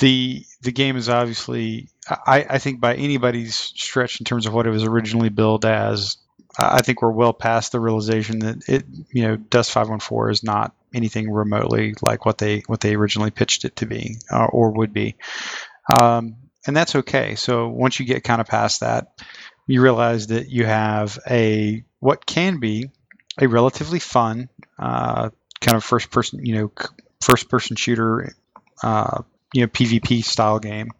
the 0.00 0.44
the 0.62 0.72
game 0.72 0.96
is 0.96 1.08
obviously 1.08 1.88
I, 2.08 2.44
I 2.50 2.58
think 2.58 2.80
by 2.80 2.94
anybody's 2.94 3.54
stretch 3.54 4.20
in 4.20 4.24
terms 4.24 4.46
of 4.46 4.52
what 4.52 4.66
it 4.66 4.70
was 4.70 4.84
originally 4.84 5.28
billed 5.30 5.64
as, 5.64 6.16
I 6.58 6.78
I 6.78 6.80
think 6.82 7.02
we're 7.02 7.10
well 7.12 7.32
past 7.32 7.72
the 7.72 7.80
realization 7.80 8.40
that 8.40 8.68
it 8.68 8.84
you 9.12 9.22
know 9.22 9.36
Dust 9.36 9.70
514 9.72 10.32
is 10.32 10.42
not 10.44 10.74
anything 10.94 11.30
remotely 11.30 11.94
like 12.02 12.24
what 12.24 12.38
they 12.38 12.62
what 12.66 12.80
they 12.80 12.94
originally 12.94 13.30
pitched 13.30 13.64
it 13.64 13.76
to 13.76 13.86
be 13.86 14.16
uh, 14.30 14.46
or 14.46 14.70
would 14.72 14.92
be. 14.92 15.16
Um, 16.00 16.36
and 16.66 16.76
that's 16.76 16.96
okay. 16.96 17.34
So 17.36 17.68
once 17.68 18.00
you 18.00 18.06
get 18.06 18.24
kind 18.24 18.40
of 18.40 18.46
past 18.46 18.80
that, 18.80 19.08
you 19.66 19.82
realize 19.82 20.28
that 20.28 20.48
you 20.48 20.64
have 20.64 21.18
a 21.28 21.84
what 22.00 22.26
can 22.26 22.58
be 22.58 22.90
a 23.38 23.46
relatively 23.46 23.98
fun 23.98 24.48
uh, 24.78 25.30
kind 25.60 25.76
of 25.76 25.84
first 25.84 26.10
person, 26.10 26.44
you 26.44 26.54
know, 26.54 26.72
first 27.20 27.48
person 27.48 27.76
shooter, 27.76 28.34
uh, 28.82 29.22
you 29.52 29.62
know, 29.62 29.68
PvP 29.68 30.24
style 30.24 30.58
game, 30.58 30.90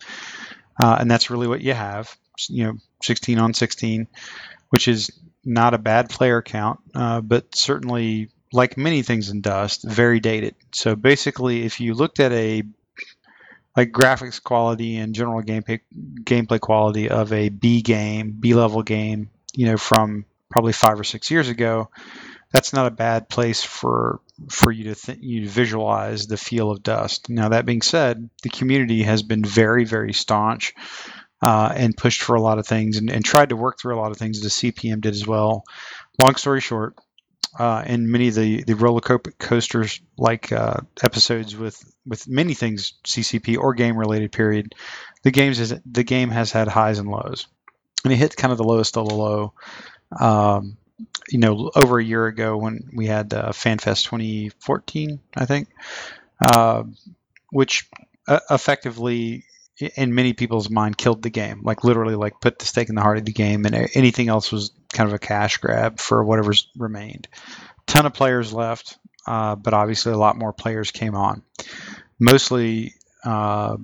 uh, 0.82 0.96
and 0.98 1.10
that's 1.10 1.30
really 1.30 1.46
what 1.46 1.60
you 1.60 1.74
have. 1.74 2.16
You 2.48 2.64
know, 2.64 2.72
16 3.02 3.38
on 3.38 3.54
16, 3.54 4.08
which 4.70 4.88
is 4.88 5.10
not 5.44 5.74
a 5.74 5.78
bad 5.78 6.10
player 6.10 6.42
count, 6.42 6.80
uh, 6.94 7.20
but 7.20 7.54
certainly 7.54 8.28
like 8.56 8.76
many 8.76 9.02
things 9.02 9.30
in 9.30 9.40
Dust, 9.42 9.84
very 9.84 10.20
dated. 10.20 10.54
So 10.72 10.96
basically, 10.96 11.64
if 11.64 11.80
you 11.80 11.94
looked 11.94 12.20
at 12.20 12.32
a 12.32 12.62
like 13.76 13.92
graphics 13.92 14.42
quality 14.42 14.96
and 14.96 15.14
general 15.14 15.42
gameplay 15.42 15.80
gameplay 16.24 16.60
quality 16.60 17.10
of 17.10 17.32
a 17.32 17.50
B 17.50 17.82
game, 17.82 18.34
B 18.38 18.54
level 18.54 18.82
game, 18.82 19.30
you 19.54 19.66
know, 19.66 19.76
from 19.76 20.24
probably 20.50 20.72
five 20.72 20.98
or 20.98 21.04
six 21.04 21.30
years 21.30 21.48
ago, 21.48 21.90
that's 22.52 22.72
not 22.72 22.86
a 22.86 22.90
bad 22.90 23.28
place 23.28 23.62
for 23.62 24.20
for 24.50 24.72
you 24.72 24.84
to 24.84 24.94
th- 24.94 25.18
you 25.20 25.42
to 25.42 25.48
visualize 25.48 26.26
the 26.26 26.36
feel 26.36 26.70
of 26.70 26.82
Dust. 26.82 27.28
Now 27.28 27.50
that 27.50 27.66
being 27.66 27.82
said, 27.82 28.30
the 28.42 28.48
community 28.48 29.02
has 29.02 29.22
been 29.22 29.44
very 29.44 29.84
very 29.84 30.12
staunch 30.12 30.74
uh, 31.42 31.72
and 31.76 31.96
pushed 31.96 32.22
for 32.22 32.34
a 32.36 32.40
lot 32.40 32.58
of 32.58 32.66
things 32.66 32.96
and, 32.96 33.10
and 33.10 33.24
tried 33.24 33.50
to 33.50 33.56
work 33.56 33.78
through 33.78 33.98
a 33.98 34.00
lot 34.00 34.10
of 34.10 34.16
things. 34.16 34.40
The 34.40 34.48
CPM 34.48 35.00
did 35.00 35.14
as 35.14 35.26
well. 35.26 35.64
Long 36.22 36.34
story 36.36 36.60
short, 36.62 36.96
uh, 37.58 37.84
many 37.88 38.28
of 38.28 38.34
the 38.34 38.62
the 38.64 38.74
roller 38.74 39.00
co- 39.00 39.18
coasters 39.38 40.00
like 40.16 40.52
uh, 40.52 40.78
episodes 41.02 41.56
with 41.56 41.82
with 42.06 42.28
many 42.28 42.54
things 42.54 42.94
CCP 43.04 43.58
or 43.58 43.74
game 43.74 43.96
related 43.96 44.32
period, 44.32 44.74
the 45.22 45.30
games 45.30 45.60
is 45.60 45.74
the 45.90 46.04
game 46.04 46.30
has 46.30 46.52
had 46.52 46.68
highs 46.68 46.98
and 46.98 47.08
lows, 47.08 47.46
and 48.04 48.12
it 48.12 48.16
hit 48.16 48.36
kind 48.36 48.52
of 48.52 48.58
the 48.58 48.64
lowest 48.64 48.96
of 48.96 49.08
the 49.08 49.14
low. 49.14 49.52
Um, 50.18 50.76
you 51.28 51.38
know, 51.38 51.70
over 51.74 51.98
a 51.98 52.04
year 52.04 52.26
ago 52.26 52.56
when 52.56 52.90
we 52.94 53.06
had 53.06 53.34
uh, 53.34 53.50
FanFest 53.50 54.04
2014, 54.04 55.20
I 55.36 55.44
think, 55.44 55.68
uh, 56.40 56.84
which 57.50 57.88
effectively, 58.50 59.44
in 59.96 60.14
many 60.14 60.32
people's 60.32 60.70
mind, 60.70 60.96
killed 60.96 61.22
the 61.22 61.30
game. 61.30 61.60
Like 61.62 61.84
literally, 61.84 62.14
like 62.14 62.40
put 62.40 62.58
the 62.58 62.66
stake 62.66 62.88
in 62.88 62.94
the 62.94 63.02
heart 63.02 63.18
of 63.18 63.24
the 63.24 63.32
game, 63.32 63.66
and 63.66 63.88
anything 63.94 64.28
else 64.28 64.50
was 64.52 64.70
kind 64.96 65.08
of 65.08 65.14
a 65.14 65.18
cash 65.18 65.58
grab 65.58 66.00
for 66.00 66.24
whatever's 66.24 66.68
remained. 66.76 67.28
Ton 67.86 68.06
of 68.06 68.14
players 68.14 68.52
left, 68.52 68.98
uh, 69.26 69.54
but 69.54 69.74
obviously 69.74 70.12
a 70.12 70.18
lot 70.18 70.36
more 70.36 70.52
players 70.52 70.90
came 70.90 71.14
on. 71.14 71.42
Mostly. 72.18 72.94
Uh, 73.24 73.76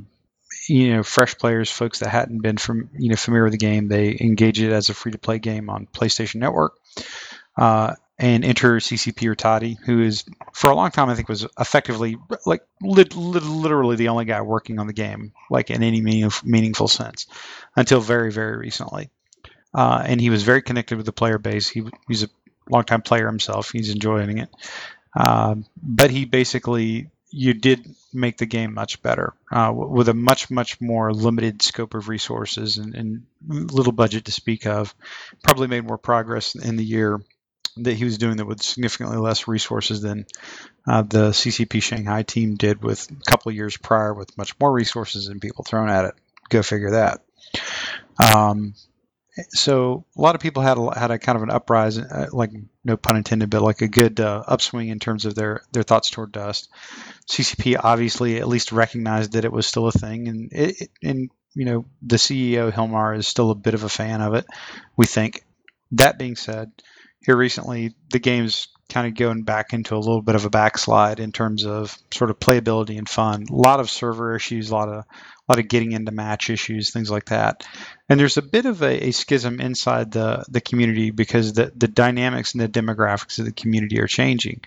you 0.68 0.94
know, 0.94 1.02
fresh 1.02 1.36
players, 1.38 1.72
folks 1.72 1.98
that 1.98 2.08
hadn't 2.08 2.40
been 2.40 2.56
from 2.56 2.88
you 2.96 3.08
know 3.08 3.16
familiar 3.16 3.42
with 3.42 3.52
the 3.52 3.58
game, 3.58 3.88
they 3.88 4.16
engage 4.20 4.60
it 4.60 4.70
as 4.70 4.88
a 4.88 4.94
free 4.94 5.10
to 5.10 5.18
play 5.18 5.40
game 5.40 5.68
on 5.68 5.86
PlayStation 5.86 6.36
Network. 6.36 6.74
Uh, 7.56 7.94
and 8.22 8.44
enter 8.44 8.76
CCP 8.76 9.34
Rattati, 9.34 9.76
who 9.84 10.00
is 10.00 10.24
for 10.52 10.70
a 10.70 10.76
long 10.76 10.92
time 10.92 11.08
I 11.08 11.16
think 11.16 11.28
was 11.28 11.46
effectively 11.58 12.16
like 12.46 12.62
lit, 12.80 13.16
lit, 13.16 13.42
literally 13.42 13.96
the 13.96 14.08
only 14.08 14.24
guy 14.24 14.40
working 14.42 14.78
on 14.78 14.86
the 14.86 14.92
game, 14.92 15.32
like 15.50 15.70
in 15.70 15.82
any 15.82 16.00
meaning, 16.00 16.30
meaningful 16.44 16.86
sense, 16.88 17.26
until 17.76 18.00
very 18.00 18.30
very 18.30 18.56
recently. 18.56 19.10
Uh, 19.74 20.02
and 20.04 20.20
he 20.20 20.30
was 20.30 20.42
very 20.42 20.62
connected 20.62 20.96
with 20.96 21.06
the 21.06 21.12
player 21.12 21.38
base. 21.38 21.68
He, 21.68 21.82
he's 22.08 22.24
a 22.24 22.28
longtime 22.70 23.02
player 23.02 23.26
himself. 23.26 23.70
He's 23.70 23.90
enjoying 23.90 24.38
it. 24.38 24.50
Um, 25.14 25.66
but 25.82 26.10
he 26.10 26.24
basically 26.24 27.10
you 27.32 27.54
did 27.54 27.94
make 28.12 28.36
the 28.36 28.46
game 28.46 28.74
much 28.74 29.02
better 29.02 29.32
uh, 29.50 29.72
with 29.74 30.08
a 30.08 30.14
much 30.14 30.50
much 30.50 30.80
more 30.80 31.12
limited 31.12 31.62
scope 31.62 31.94
of 31.94 32.08
resources 32.08 32.76
and, 32.76 32.94
and 32.94 33.26
little 33.48 33.92
budget 33.92 34.26
to 34.26 34.32
speak 34.32 34.66
of. 34.66 34.94
Probably 35.42 35.66
made 35.66 35.86
more 35.86 35.98
progress 35.98 36.54
in 36.54 36.76
the 36.76 36.84
year 36.84 37.20
that 37.78 37.94
he 37.94 38.04
was 38.04 38.18
doing 38.18 38.36
that 38.36 38.44
with 38.44 38.62
significantly 38.62 39.16
less 39.16 39.48
resources 39.48 40.02
than 40.02 40.26
uh, 40.86 41.02
the 41.02 41.30
CCP 41.30 41.82
Shanghai 41.82 42.22
team 42.22 42.56
did 42.56 42.84
with 42.84 43.10
a 43.10 43.30
couple 43.30 43.50
years 43.50 43.78
prior 43.78 44.12
with 44.12 44.36
much 44.36 44.58
more 44.60 44.70
resources 44.70 45.28
and 45.28 45.40
people 45.40 45.64
thrown 45.64 45.88
at 45.88 46.04
it. 46.04 46.14
Go 46.50 46.62
figure 46.62 46.90
that. 46.90 47.22
Um, 48.22 48.74
so 49.50 50.04
a 50.16 50.20
lot 50.20 50.34
of 50.34 50.40
people 50.40 50.62
had 50.62 50.78
a, 50.78 50.98
had 50.98 51.10
a 51.10 51.18
kind 51.18 51.36
of 51.36 51.42
an 51.42 51.50
uprising, 51.50 52.04
uh, 52.04 52.26
like 52.32 52.50
no 52.84 52.96
pun 52.96 53.16
intended, 53.16 53.50
but 53.50 53.62
like 53.62 53.80
a 53.80 53.88
good 53.88 54.20
uh, 54.20 54.42
upswing 54.46 54.88
in 54.88 54.98
terms 54.98 55.24
of 55.24 55.34
their 55.34 55.62
their 55.72 55.82
thoughts 55.82 56.10
toward 56.10 56.32
Dust. 56.32 56.68
CCP 57.30 57.78
obviously 57.82 58.38
at 58.38 58.48
least 58.48 58.72
recognized 58.72 59.32
that 59.32 59.44
it 59.44 59.52
was 59.52 59.66
still 59.66 59.86
a 59.86 59.92
thing, 59.92 60.28
and 60.28 60.52
it, 60.52 60.90
and 61.02 61.30
you 61.54 61.64
know 61.64 61.86
the 62.02 62.16
CEO 62.16 62.70
Hilmar 62.70 63.16
is 63.16 63.26
still 63.26 63.50
a 63.50 63.54
bit 63.56 63.74
of 63.74 63.84
a 63.84 63.88
fan 63.88 64.20
of 64.20 64.34
it. 64.34 64.46
We 64.96 65.06
think. 65.06 65.44
That 65.96 66.18
being 66.18 66.36
said, 66.36 66.72
here 67.20 67.36
recently 67.36 67.94
the 68.10 68.18
game's 68.18 68.68
kind 68.92 69.06
of 69.06 69.14
going 69.14 69.42
back 69.42 69.72
into 69.72 69.94
a 69.94 69.98
little 69.98 70.20
bit 70.20 70.34
of 70.34 70.44
a 70.44 70.50
backslide 70.50 71.18
in 71.18 71.32
terms 71.32 71.64
of 71.64 71.96
sort 72.12 72.30
of 72.30 72.38
playability 72.38 72.98
and 72.98 73.08
fun. 73.08 73.46
A 73.50 73.54
lot 73.54 73.80
of 73.80 73.90
server 73.90 74.36
issues, 74.36 74.70
a 74.70 74.74
lot 74.74 74.88
of 74.88 75.04
a 75.04 75.52
lot 75.52 75.58
of 75.58 75.68
getting 75.68 75.92
into 75.92 76.12
match 76.12 76.50
issues, 76.50 76.92
things 76.92 77.10
like 77.10 77.26
that. 77.26 77.66
And 78.08 78.20
there's 78.20 78.36
a 78.36 78.42
bit 78.42 78.66
of 78.66 78.82
a, 78.82 79.08
a 79.08 79.10
schism 79.12 79.60
inside 79.60 80.12
the 80.12 80.44
the 80.48 80.60
community 80.60 81.10
because 81.10 81.54
the 81.54 81.72
the 81.74 81.88
dynamics 81.88 82.52
and 82.54 82.60
the 82.60 82.68
demographics 82.68 83.38
of 83.38 83.46
the 83.46 83.52
community 83.52 84.00
are 84.00 84.06
changing. 84.06 84.60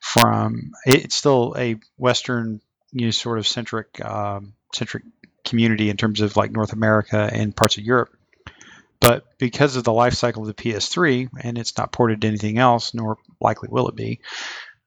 From 0.00 0.72
it's 0.84 1.16
still 1.16 1.54
a 1.56 1.76
Western, 1.96 2.60
you 2.92 3.06
know, 3.06 3.10
sort 3.10 3.38
of 3.38 3.48
centric 3.48 4.04
um, 4.04 4.52
centric 4.74 5.04
community 5.44 5.88
in 5.88 5.96
terms 5.96 6.20
of 6.20 6.36
like 6.36 6.52
North 6.52 6.74
America 6.74 7.28
and 7.32 7.56
parts 7.56 7.78
of 7.78 7.84
Europe. 7.84 8.14
But 9.00 9.38
because 9.38 9.76
of 9.76 9.84
the 9.84 9.92
life 9.92 10.14
cycle 10.14 10.42
of 10.42 10.48
the 10.48 10.54
PS3 10.54 11.30
and 11.40 11.56
it's 11.56 11.76
not 11.76 11.92
ported 11.92 12.20
to 12.20 12.28
anything 12.28 12.58
else, 12.58 12.92
nor 12.92 13.16
likely 13.40 13.68
will 13.70 13.88
it 13.88 13.96
be, 13.96 14.20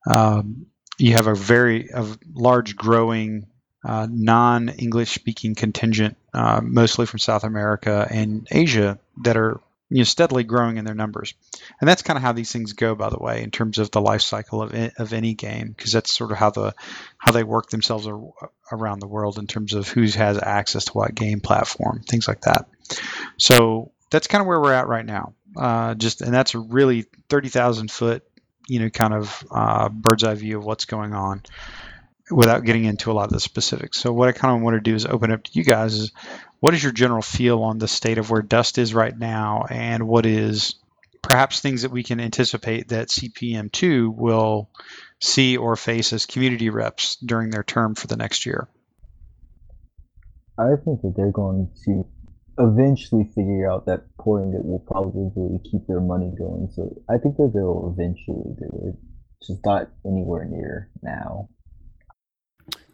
um, 0.08 0.68
you 0.98 1.14
have 1.14 1.28
a 1.28 1.36
very 1.36 1.90
a 1.90 2.06
large 2.34 2.76
growing 2.76 3.48
uh, 3.84 4.08
non-English 4.10 5.12
speaking 5.12 5.56
contingent, 5.56 6.16
uh, 6.34 6.62
mostly 6.64 7.06
from 7.06 7.20
South 7.20 7.44
America 7.44 8.08
and 8.10 8.48
Asia, 8.52 9.00
that 9.24 9.36
are 9.36 9.60
you 9.90 10.00
know, 10.00 10.04
steadily 10.06 10.44
growing 10.44 10.78
in 10.78 10.86
their 10.86 10.96
numbers. 10.96 11.34
And 11.80 11.88
that's 11.88 12.02
kind 12.02 12.18
of 12.18 12.24
how 12.24 12.32
these 12.32 12.52
things 12.52 12.74
go, 12.74 12.96
by 12.96 13.10
the 13.10 13.20
way, 13.20 13.44
in 13.44 13.52
terms 13.52 13.78
of 13.78 13.92
the 13.92 14.02
life 14.02 14.22
cycle 14.22 14.62
of, 14.62 14.74
of 14.98 15.14
any 15.14 15.34
game, 15.34 15.68
because 15.76 15.92
that's 15.92 16.16
sort 16.16 16.32
of 16.32 16.38
how 16.38 16.50
the 16.50 16.74
how 17.18 17.32
they 17.32 17.44
work 17.44 17.70
themselves 17.70 18.08
ar- 18.08 18.50
around 18.72 19.00
the 19.00 19.08
world 19.08 19.38
in 19.38 19.48
terms 19.48 19.74
of 19.74 19.88
who 19.88 20.04
has 20.04 20.42
access 20.42 20.86
to 20.86 20.94
what 20.94 21.14
game 21.14 21.42
platform, 21.42 22.02
things 22.08 22.28
like 22.28 22.42
that. 22.42 22.68
So 23.38 23.92
that's 24.14 24.28
kind 24.28 24.42
of 24.42 24.48
where 24.48 24.62
we're 24.62 24.74
at 24.74 24.88
right 24.88 25.06
now. 25.06 25.34
Uh, 25.58 25.96
just 25.96 26.22
and 26.22 26.32
that's 26.34 26.54
a 26.54 26.60
really 26.60 27.06
thirty 27.30 27.50
thousand 27.50 27.90
foot, 27.90 28.24
you 28.68 28.80
know, 28.80 28.90
kind 28.90 29.14
of 29.14 29.44
uh, 29.52 29.90
bird's 29.90 30.24
eye 30.24 30.36
view 30.36 30.60
of 30.60 30.66
what's 30.66 30.86
going 30.86 31.14
on 31.14 31.42
without 32.30 32.64
getting 32.64 32.86
into 32.86 33.12
a 33.12 33.14
lot 33.14 33.26
of 33.26 33.32
the 33.32 33.40
specifics. 33.40 34.00
So 34.00 34.14
what 34.14 34.30
I 34.30 34.32
kind 34.32 34.56
of 34.56 34.62
want 34.62 34.76
to 34.76 34.82
do 34.82 34.96
is 34.96 35.08
open 35.08 35.32
up 35.32 35.44
to 35.44 35.52
you 35.54 35.64
guys 35.64 35.96
is 35.96 36.12
what 36.60 36.76
is 36.76 36.84
your 36.84 36.92
general 36.92 37.24
feel 37.24 37.64
on 37.64 37.80
the 37.80 37.88
state 37.88 38.20
of 38.20 38.30
where 38.30 38.44
Dust 38.44 38.78
is 38.78 38.94
right 38.94 39.18
now 39.18 39.66
and 39.70 40.08
what 40.08 40.26
is 40.28 40.76
perhaps 41.22 41.60
things 41.60 41.82
that 41.82 41.92
we 41.92 42.04
can 42.04 42.20
anticipate 42.20 42.90
that 42.90 43.10
CPM2 43.10 44.16
will 44.16 44.70
see 45.20 45.58
or 45.58 45.76
face 45.76 46.14
as 46.14 46.28
community 46.28 46.70
reps 46.70 47.16
during 47.16 47.50
their 47.50 47.64
term 47.64 47.96
for 47.96 48.08
the 48.08 48.16
next 48.16 48.46
year? 48.46 48.68
I 50.58 50.76
think 50.86 51.02
that 51.02 51.14
they're 51.18 51.32
going 51.32 51.72
to 51.86 52.06
eventually 52.58 53.26
figure 53.36 53.70
out 53.70 53.86
that 53.86 54.06
porting 54.20 54.54
it 54.54 54.66
will 54.66 54.84
probably 54.88 55.60
keep 55.70 55.88
their 55.88 56.02
money 56.02 56.32
going. 56.38 56.70
So 56.74 57.02
I 57.10 57.18
think 57.18 57.38
that 57.38 57.52
they'll 57.54 57.94
eventually 57.94 58.56
do 58.60 58.90
it. 58.90 58.96
Just 59.46 59.66
not 59.66 59.90
anywhere 60.06 60.46
near 60.46 60.90
now. 61.02 61.50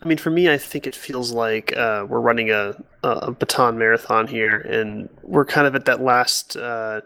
I 0.02 0.08
mean, 0.08 0.18
for 0.18 0.30
me, 0.30 0.50
I 0.50 0.58
think 0.58 0.88
it 0.88 0.96
feels 0.96 1.32
like 1.32 1.76
uh, 1.76 2.06
we're 2.08 2.22
running 2.22 2.50
a, 2.50 2.76
a 3.04 3.32
baton 3.32 3.78
marathon 3.78 4.28
here, 4.28 4.58
and 4.58 5.10
we're 5.22 5.46
kind 5.46 5.68
of 5.68 5.76
at 5.76 5.86
that 5.86 6.02
last 6.02 6.56
uh, 6.56 7.02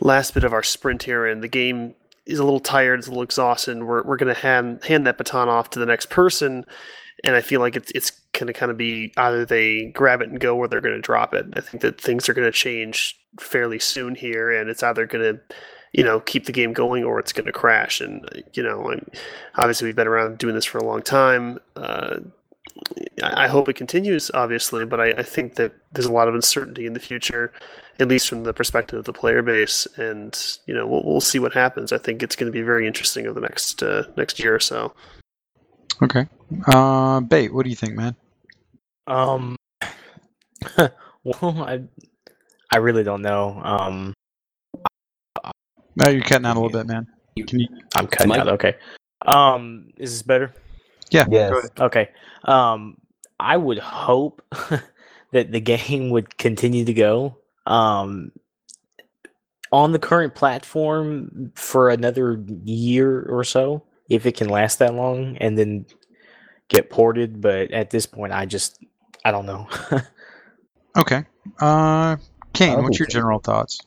last 0.00 0.32
bit 0.32 0.44
of 0.44 0.52
our 0.52 0.62
sprint 0.62 1.02
here, 1.02 1.26
and 1.26 1.42
the 1.42 1.48
game 1.48 1.94
is 2.24 2.38
a 2.38 2.44
little 2.44 2.60
tired, 2.60 3.00
it's 3.00 3.08
a 3.08 3.10
little 3.10 3.24
exhausted. 3.24 3.82
We're 3.82 4.04
we're 4.04 4.16
going 4.16 4.34
to 4.34 4.40
hand 4.40 4.84
hand 4.84 5.06
that 5.06 5.18
baton 5.18 5.48
off 5.48 5.70
to 5.70 5.80
the 5.80 5.86
next 5.86 6.10
person, 6.10 6.64
and 7.24 7.34
I 7.34 7.40
feel 7.40 7.60
like 7.60 7.76
it's 7.76 7.90
it's 7.92 8.12
going 8.32 8.46
to 8.46 8.52
kind 8.52 8.70
of 8.70 8.78
be 8.78 9.12
either 9.16 9.44
they 9.44 9.86
grab 9.86 10.22
it 10.22 10.30
and 10.30 10.40
go, 10.40 10.56
or 10.56 10.68
they're 10.68 10.80
going 10.80 10.94
to 10.94 11.00
drop 11.00 11.34
it. 11.34 11.46
I 11.54 11.60
think 11.60 11.82
that 11.82 12.00
things 12.00 12.28
are 12.28 12.34
going 12.34 12.50
to 12.50 12.52
change 12.52 13.18
fairly 13.40 13.78
soon 13.78 14.14
here, 14.14 14.50
and 14.50 14.68
it's 14.70 14.82
either 14.82 15.06
going 15.06 15.34
to 15.34 15.40
you 15.92 16.02
know 16.02 16.20
keep 16.20 16.46
the 16.46 16.52
game 16.52 16.72
going 16.72 17.04
or 17.04 17.18
it's 17.18 17.34
going 17.34 17.44
to 17.44 17.52
crash 17.52 18.00
and 18.00 18.26
you 18.54 18.62
know 18.62 18.98
obviously 19.56 19.84
we've 19.84 19.94
been 19.94 20.08
around 20.08 20.38
doing 20.38 20.54
this 20.54 20.64
for 20.64 20.78
a 20.78 20.84
long 20.84 21.02
time 21.02 21.58
uh, 21.76 22.16
I 23.22 23.48
hope 23.48 23.68
it 23.68 23.76
continues, 23.76 24.30
obviously, 24.32 24.84
but 24.84 25.00
I, 25.00 25.10
I, 25.10 25.22
think 25.22 25.56
that 25.56 25.72
there's 25.92 26.06
a 26.06 26.12
lot 26.12 26.28
of 26.28 26.34
uncertainty 26.34 26.86
in 26.86 26.94
the 26.94 27.00
future, 27.00 27.52
at 27.98 28.08
least 28.08 28.28
from 28.28 28.44
the 28.44 28.52
perspective 28.52 28.98
of 28.98 29.04
the 29.04 29.12
player 29.12 29.42
base, 29.42 29.86
and 29.96 30.38
you 30.66 30.74
know 30.74 30.86
we'll, 30.86 31.02
we'll 31.04 31.20
see 31.20 31.38
what 31.38 31.52
happens. 31.52 31.92
I 31.92 31.98
think 31.98 32.22
it's 32.22 32.36
going 32.36 32.50
to 32.50 32.56
be 32.56 32.62
very 32.62 32.86
interesting 32.86 33.26
over 33.26 33.38
the 33.38 33.46
next 33.46 33.82
uh, 33.82 34.04
next 34.16 34.38
year 34.38 34.54
or 34.54 34.60
so. 34.60 34.94
Okay, 36.00 36.26
uh, 36.66 37.20
Bait, 37.20 37.52
what 37.52 37.64
do 37.64 37.70
you 37.70 37.76
think, 37.76 37.94
man? 37.94 38.16
Um, 39.06 39.56
well, 40.78 41.64
I 41.64 41.82
I 42.72 42.78
really 42.78 43.04
don't 43.04 43.22
know. 43.22 43.60
Um, 43.62 44.14
no, 45.96 46.10
you're 46.10 46.22
cutting 46.22 46.46
out 46.46 46.56
a 46.56 46.60
little 46.60 46.70
bit, 46.70 46.86
man. 46.86 47.06
Can 47.46 47.60
you? 47.60 47.68
I'm 47.94 48.06
cutting 48.06 48.36
out. 48.36 48.48
Okay. 48.48 48.74
Um, 49.26 49.90
is 49.98 50.12
this 50.12 50.22
better? 50.22 50.52
Yeah. 51.10 51.26
Yes. 51.30 51.68
Okay. 51.78 52.08
Um, 52.44 52.96
I 53.38 53.56
would 53.56 53.78
hope 53.78 54.42
that 55.32 55.52
the 55.52 55.60
game 55.60 56.10
would 56.10 56.36
continue 56.38 56.84
to 56.84 56.94
go 56.94 57.36
um, 57.66 58.32
on 59.70 59.92
the 59.92 59.98
current 59.98 60.34
platform 60.34 61.52
for 61.54 61.90
another 61.90 62.42
year 62.64 63.22
or 63.28 63.44
so, 63.44 63.82
if 64.08 64.26
it 64.26 64.36
can 64.36 64.48
last 64.48 64.78
that 64.78 64.94
long, 64.94 65.36
and 65.38 65.58
then 65.58 65.86
get 66.68 66.90
ported. 66.90 67.40
But 67.40 67.70
at 67.70 67.90
this 67.90 68.06
point, 68.06 68.32
I 68.32 68.46
just 68.46 68.78
I 69.24 69.30
don't 69.30 69.46
know. 69.46 69.68
okay. 70.96 71.24
Uh, 71.60 72.16
Kane, 72.52 72.82
what's 72.82 72.98
your 72.98 73.08
general 73.08 73.38
thoughts? 73.38 73.80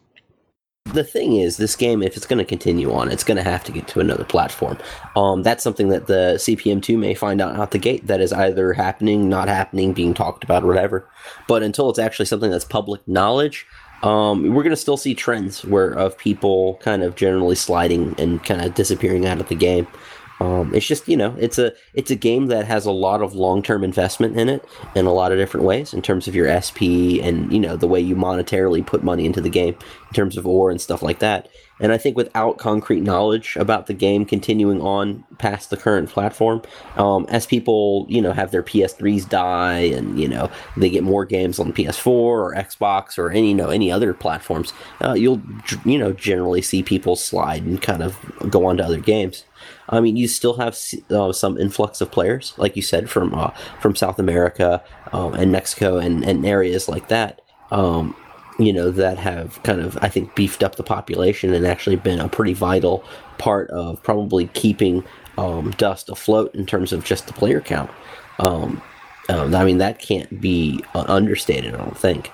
the 0.94 1.04
thing 1.04 1.36
is, 1.36 1.58
this 1.58 1.76
game, 1.76 2.04
if 2.04 2.16
it's 2.16 2.28
going 2.28 2.38
to 2.38 2.46
continue 2.46 2.94
on, 2.94 3.12
it's 3.12 3.24
going 3.24 3.38
to 3.38 3.44
have 3.44 3.64
to 3.64 3.72
get 3.72 3.88
to 3.90 4.00
another 4.00 4.24
platform. 4.24 4.78
Um, 5.16 5.42
that's 5.42 5.64
something 5.64 5.90
that 5.90 6.06
the 6.06 6.36
CPM2 6.38 6.98
may 6.98 7.16
find 7.16 7.42
out 7.42 7.56
out 7.56 7.72
the 7.72 7.80
gate 7.80 8.06
that 8.08 8.22
is 8.22 8.32
either 8.32 8.74
happening, 8.74 9.28
not 9.28 9.48
happening, 9.48 9.94
being 9.94 10.14
talked 10.14 10.44
about, 10.44 10.64
or 10.64 10.68
whatever. 10.68 11.10
But 11.48 11.64
until 11.64 11.90
it's 11.90 12.00
actually 12.00 12.26
something 12.26 12.52
that's 12.52 12.66
public 12.66 13.06
knowledge, 13.08 13.66
um, 14.06 14.54
we're 14.54 14.64
going 14.64 14.70
to 14.70 14.76
still 14.78 14.98
see 14.98 15.16
trends 15.16 15.66
where 15.66 15.92
of 15.92 16.18
people 16.18 16.76
kind 16.76 17.02
of 17.04 17.16
generally 17.16 17.56
sliding 17.56 18.16
and 18.20 18.44
kind 18.44 18.62
of 18.62 18.76
disappearing 18.76 19.26
out 19.26 19.42
of 19.42 19.50
the 19.50 19.56
game. 19.56 19.88
Um, 20.40 20.74
it's 20.74 20.86
just 20.86 21.08
you 21.08 21.16
know 21.16 21.36
it's 21.40 21.58
a 21.58 21.74
it's 21.94 22.12
a 22.12 22.16
game 22.16 22.48
that 22.48 22.66
has 22.66 22.86
a 22.86 22.92
lot 22.92 23.22
of 23.22 23.34
long 23.34 23.64
term 23.64 23.84
investment 23.84 24.38
in 24.38 24.50
it 24.50 24.66
in 24.94 25.06
a 25.06 25.14
lot 25.14 25.32
of 25.32 25.38
different 25.38 25.66
ways 25.66 25.94
in 25.94 26.02
terms 26.02 26.28
of 26.28 26.36
your 26.36 26.50
SP 26.52 27.24
and 27.24 27.52
you 27.54 27.60
know 27.60 27.78
the 27.78 27.88
way 27.88 28.02
you 28.02 28.16
monetarily 28.16 28.86
put 28.86 29.04
money 29.04 29.26
into 29.26 29.40
the 29.40 29.50
game 29.50 29.74
in 30.10 30.14
terms 30.14 30.36
of 30.36 30.46
ore 30.46 30.72
and 30.72 30.82
stuff 30.82 31.02
like 31.02 31.20
that. 31.20 31.48
And 31.80 31.92
I 31.92 31.98
think 31.98 32.16
without 32.16 32.58
concrete 32.58 33.02
knowledge 33.02 33.58
about 33.58 33.88
the 33.88 33.94
game 33.94 34.24
continuing 34.26 34.82
on 34.82 35.26
past 35.40 35.70
the 35.70 35.78
current 35.78 36.10
platform, 36.10 36.62
um, 36.96 37.26
as 37.30 37.46
people 37.46 38.06
you 38.10 38.22
know 38.22 38.34
have 38.34 38.52
their 38.52 38.64
PS3s 38.64 39.28
die 39.28 39.80
and 39.80 40.20
you 40.20 40.28
know 40.28 40.50
they 40.76 40.90
get 40.90 41.04
more 41.04 41.24
games 41.24 41.60
on 41.60 41.72
PS4 41.72 42.08
or 42.08 42.54
Xbox 42.56 43.18
or 43.18 43.32
any 43.32 43.50
you 43.50 43.56
know 43.56 43.70
any 43.70 43.90
other 43.90 44.14
platforms, 44.14 44.74
uh, 45.02 45.14
you'll 45.14 45.42
you 45.86 45.98
know 45.98 46.12
generally 46.12 46.62
see 46.62 46.84
people 46.84 47.16
slide 47.16 47.64
and 47.64 47.82
kind 47.82 48.04
of 48.04 48.18
go 48.50 48.66
on 48.66 48.78
to 48.78 48.84
other 48.84 49.00
games. 49.00 49.46
I 49.90 50.00
mean, 50.00 50.18
you 50.18 50.28
still 50.28 50.58
have 50.58 50.78
uh, 51.10 51.32
some 51.32 51.58
influx 51.58 52.02
of 52.02 52.12
players, 52.12 52.54
like 52.58 52.76
you 52.76 52.82
said, 52.82 53.10
from 53.10 53.34
uh, 53.34 53.52
from 53.80 53.96
South 53.96 54.20
America 54.20 54.84
um, 55.14 55.34
and 55.34 55.52
Mexico 55.52 55.98
and, 55.98 56.24
and 56.24 56.46
areas 56.46 56.90
like 56.90 57.08
that. 57.10 57.42
Um, 57.72 58.16
you 58.58 58.72
know 58.72 58.90
that 58.92 59.18
have 59.18 59.62
kind 59.64 59.82
of 59.82 59.98
I 60.02 60.10
think 60.10 60.36
beefed 60.36 60.64
up 60.64 60.76
the 60.76 60.84
population 60.84 61.54
and 61.54 61.68
actually 61.68 61.98
been 61.98 62.20
a 62.20 62.30
pretty 62.30 62.54
vital 62.54 63.04
part 63.38 63.70
of 63.72 64.02
probably 64.02 64.48
keeping 64.48 65.04
um, 65.38 65.72
Dust 65.72 66.10
afloat 66.10 66.56
in 66.56 66.66
terms 66.66 66.94
of 66.94 67.04
just 67.04 67.28
the 67.28 67.34
player 67.34 67.60
count. 67.60 67.92
Um, 68.40 68.82
um, 69.30 69.54
I 69.54 69.66
mean 69.66 69.80
that 69.80 70.00
can't 70.00 70.40
be 70.40 70.84
uh, 70.94 71.06
understated. 71.08 71.74
I 71.74 71.78
don't 71.78 71.98
think. 71.98 72.32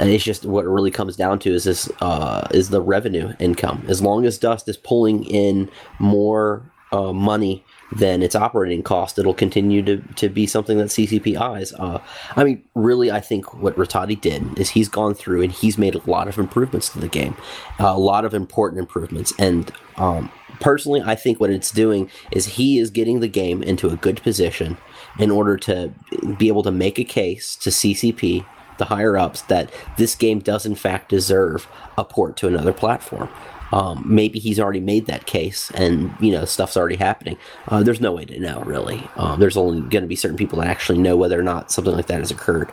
And 0.00 0.08
it's 0.10 0.24
just 0.24 0.46
what 0.46 0.64
it 0.64 0.68
really 0.68 0.90
comes 0.90 1.14
down 1.14 1.38
to 1.40 1.52
is 1.52 1.64
this 1.64 1.90
uh, 2.00 2.48
is 2.52 2.70
the 2.70 2.80
revenue 2.80 3.34
income. 3.38 3.84
As 3.86 4.00
long 4.00 4.24
as 4.24 4.38
Dust 4.38 4.68
is 4.68 4.78
pulling 4.78 5.24
in 5.24 5.70
more 5.98 6.62
uh, 6.90 7.12
money 7.12 7.64
than 7.92 8.22
its 8.22 8.34
operating 8.34 8.82
cost, 8.82 9.18
it'll 9.18 9.34
continue 9.34 9.82
to, 9.82 9.98
to 10.16 10.28
be 10.28 10.46
something 10.46 10.78
that 10.78 10.88
CCP 10.88 11.36
eyes. 11.36 11.72
Uh, 11.74 12.00
I 12.34 12.44
mean, 12.44 12.64
really, 12.74 13.10
I 13.10 13.20
think 13.20 13.52
what 13.54 13.76
Rattati 13.76 14.18
did 14.18 14.58
is 14.58 14.70
he's 14.70 14.88
gone 14.88 15.14
through 15.14 15.42
and 15.42 15.52
he's 15.52 15.76
made 15.76 15.94
a 15.94 16.10
lot 16.10 16.28
of 16.28 16.38
improvements 16.38 16.88
to 16.90 16.98
the 16.98 17.08
game, 17.08 17.36
a 17.78 17.98
lot 17.98 18.24
of 18.24 18.32
important 18.32 18.80
improvements. 18.80 19.34
And 19.38 19.70
um, 19.98 20.32
personally, 20.60 21.02
I 21.04 21.14
think 21.14 21.40
what 21.40 21.50
it's 21.50 21.70
doing 21.70 22.10
is 22.32 22.46
he 22.46 22.78
is 22.78 22.90
getting 22.90 23.20
the 23.20 23.28
game 23.28 23.62
into 23.62 23.88
a 23.90 23.96
good 23.96 24.22
position 24.22 24.78
in 25.18 25.30
order 25.30 25.56
to 25.58 25.92
be 26.38 26.48
able 26.48 26.62
to 26.62 26.70
make 26.70 26.98
a 26.98 27.04
case 27.04 27.54
to 27.56 27.70
CCP 27.70 28.46
the 28.80 28.86
higher 28.86 29.16
ups 29.16 29.42
that 29.42 29.70
this 29.96 30.16
game 30.16 30.40
does 30.40 30.66
in 30.66 30.74
fact 30.74 31.10
deserve 31.10 31.68
a 31.96 32.04
port 32.04 32.36
to 32.38 32.48
another 32.48 32.72
platform. 32.72 33.28
Um, 33.72 34.02
maybe 34.04 34.40
he's 34.40 34.58
already 34.58 34.80
made 34.80 35.06
that 35.06 35.26
case, 35.26 35.70
and 35.72 36.12
you 36.18 36.32
know 36.32 36.44
stuff's 36.44 36.76
already 36.76 36.96
happening. 36.96 37.36
Uh, 37.68 37.84
there's 37.84 38.00
no 38.00 38.12
way 38.12 38.24
to 38.24 38.40
know, 38.40 38.62
really. 38.62 39.08
Um, 39.14 39.38
there's 39.38 39.56
only 39.56 39.80
going 39.82 40.02
to 40.02 40.08
be 40.08 40.16
certain 40.16 40.36
people 40.36 40.58
that 40.58 40.66
actually 40.66 40.98
know 40.98 41.16
whether 41.16 41.38
or 41.38 41.44
not 41.44 41.70
something 41.70 41.94
like 41.94 42.06
that 42.06 42.18
has 42.18 42.32
occurred. 42.32 42.72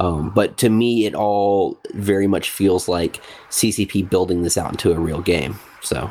Um, 0.00 0.30
but 0.30 0.56
to 0.58 0.70
me, 0.70 1.06
it 1.06 1.14
all 1.14 1.78
very 1.92 2.26
much 2.26 2.50
feels 2.50 2.88
like 2.88 3.20
CCP 3.50 4.08
building 4.08 4.42
this 4.42 4.56
out 4.56 4.70
into 4.70 4.92
a 4.92 4.98
real 4.98 5.20
game. 5.20 5.58
So, 5.82 6.10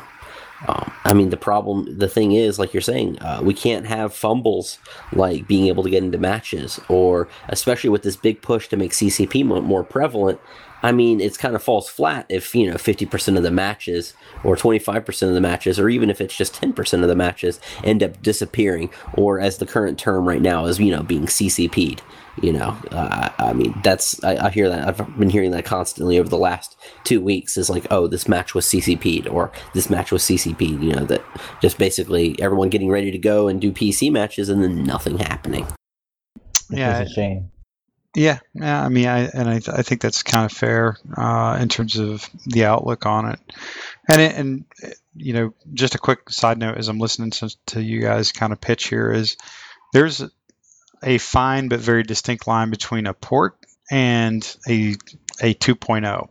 Um, 0.66 0.92
I 1.04 1.14
mean, 1.14 1.30
the 1.30 1.36
problem, 1.36 1.98
the 1.98 2.08
thing 2.08 2.32
is, 2.32 2.58
like 2.58 2.74
you're 2.74 2.80
saying, 2.80 3.20
uh, 3.20 3.40
we 3.42 3.54
can't 3.54 3.86
have 3.86 4.12
fumbles 4.12 4.78
like 5.12 5.46
being 5.46 5.68
able 5.68 5.84
to 5.84 5.90
get 5.90 6.02
into 6.02 6.18
matches, 6.18 6.80
or 6.88 7.28
especially 7.48 7.90
with 7.90 8.02
this 8.02 8.16
big 8.16 8.42
push 8.42 8.68
to 8.68 8.76
make 8.76 8.92
CCP 8.92 9.44
mo- 9.44 9.60
more 9.60 9.84
prevalent. 9.84 10.40
I 10.82 10.92
mean, 10.92 11.20
it's 11.20 11.36
kind 11.36 11.54
of 11.54 11.62
falls 11.62 11.88
flat 11.88 12.26
if 12.28 12.54
you 12.54 12.68
know 12.68 12.76
50% 12.76 13.36
of 13.36 13.42
the 13.42 13.50
matches, 13.50 14.14
or 14.42 14.56
25% 14.56 15.28
of 15.28 15.34
the 15.34 15.40
matches, 15.40 15.78
or 15.78 15.88
even 15.88 16.10
if 16.10 16.20
it's 16.20 16.36
just 16.36 16.54
10% 16.54 17.02
of 17.02 17.08
the 17.08 17.16
matches 17.16 17.60
end 17.84 18.02
up 18.02 18.20
disappearing, 18.22 18.90
or 19.14 19.40
as 19.40 19.58
the 19.58 19.66
current 19.66 19.98
term 19.98 20.26
right 20.26 20.42
now 20.42 20.66
is, 20.66 20.80
you 20.80 20.90
know, 20.90 21.02
being 21.02 21.26
CCP'd. 21.26 22.02
You 22.42 22.52
know, 22.52 22.76
uh, 22.90 23.30
I 23.38 23.52
mean, 23.52 23.74
that's 23.84 24.22
I, 24.24 24.46
I 24.46 24.50
hear 24.50 24.68
that. 24.68 24.88
I've 24.88 25.18
been 25.18 25.30
hearing 25.30 25.50
that 25.52 25.64
constantly 25.64 26.18
over 26.18 26.28
the 26.28 26.38
last 26.38 26.76
two 27.04 27.20
weeks. 27.20 27.56
Is 27.56 27.70
like, 27.70 27.86
oh, 27.90 28.06
this 28.06 28.28
match 28.28 28.54
was 28.54 28.66
CCP'd, 28.66 29.26
or 29.28 29.52
this 29.74 29.90
match 29.90 30.12
was 30.12 30.22
CCP'd. 30.22 30.82
You 30.82 30.94
know, 30.94 31.04
that 31.06 31.24
just 31.62 31.78
basically 31.78 32.40
everyone 32.40 32.68
getting 32.70 32.90
ready 32.90 33.10
to 33.10 33.18
go 33.18 33.48
and 33.48 33.60
do 33.60 33.72
PC 33.72 34.12
matches, 34.12 34.48
and 34.48 34.62
then 34.62 34.84
nothing 34.84 35.18
happening. 35.18 35.66
Which 36.68 36.80
Yeah, 36.80 37.00
is 37.00 37.00
a 37.00 37.06
shame. 37.06 37.50
Yeah, 38.14 38.40
yeah. 38.54 38.84
I 38.84 38.88
mean, 38.88 39.06
I 39.06 39.28
and 39.34 39.48
I, 39.48 39.56
I 39.72 39.82
think 39.82 40.00
that's 40.00 40.22
kind 40.22 40.44
of 40.50 40.56
fair 40.56 40.96
uh, 41.16 41.58
in 41.60 41.68
terms 41.68 41.96
of 41.98 42.28
the 42.46 42.64
outlook 42.64 43.06
on 43.06 43.30
it. 43.30 43.40
And 44.08 44.20
it, 44.20 44.36
and 44.36 44.64
uh, 44.82 44.88
you 45.14 45.32
know, 45.34 45.54
just 45.74 45.94
a 45.94 45.98
quick 45.98 46.30
side 46.30 46.58
note 46.58 46.78
as 46.78 46.88
I'm 46.88 46.98
listening 46.98 47.30
to, 47.32 47.54
to 47.66 47.82
you 47.82 48.00
guys 48.00 48.32
kind 48.32 48.52
of 48.52 48.60
pitch 48.60 48.88
here 48.88 49.12
is 49.12 49.36
there's 49.92 50.22
a 51.02 51.18
fine 51.18 51.68
but 51.68 51.80
very 51.80 52.02
distinct 52.02 52.46
line 52.46 52.70
between 52.70 53.06
a 53.06 53.14
port 53.14 53.56
and 53.90 54.56
a 54.68 54.96
a 55.40 55.54
2.0. 55.54 56.28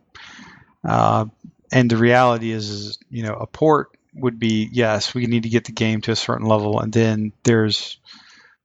Uh, 0.84 1.26
and 1.72 1.90
the 1.90 1.98
reality 1.98 2.52
is, 2.52 2.70
is, 2.70 3.00
you 3.10 3.24
know, 3.24 3.34
a 3.34 3.48
port 3.48 3.98
would 4.14 4.40
be 4.40 4.70
yes, 4.72 5.14
we 5.14 5.26
need 5.26 5.44
to 5.44 5.50
get 5.50 5.66
the 5.66 5.72
game 5.72 6.02
to 6.02 6.12
a 6.12 6.16
certain 6.16 6.48
level, 6.48 6.80
and 6.80 6.92
then 6.92 7.34
there's 7.44 8.00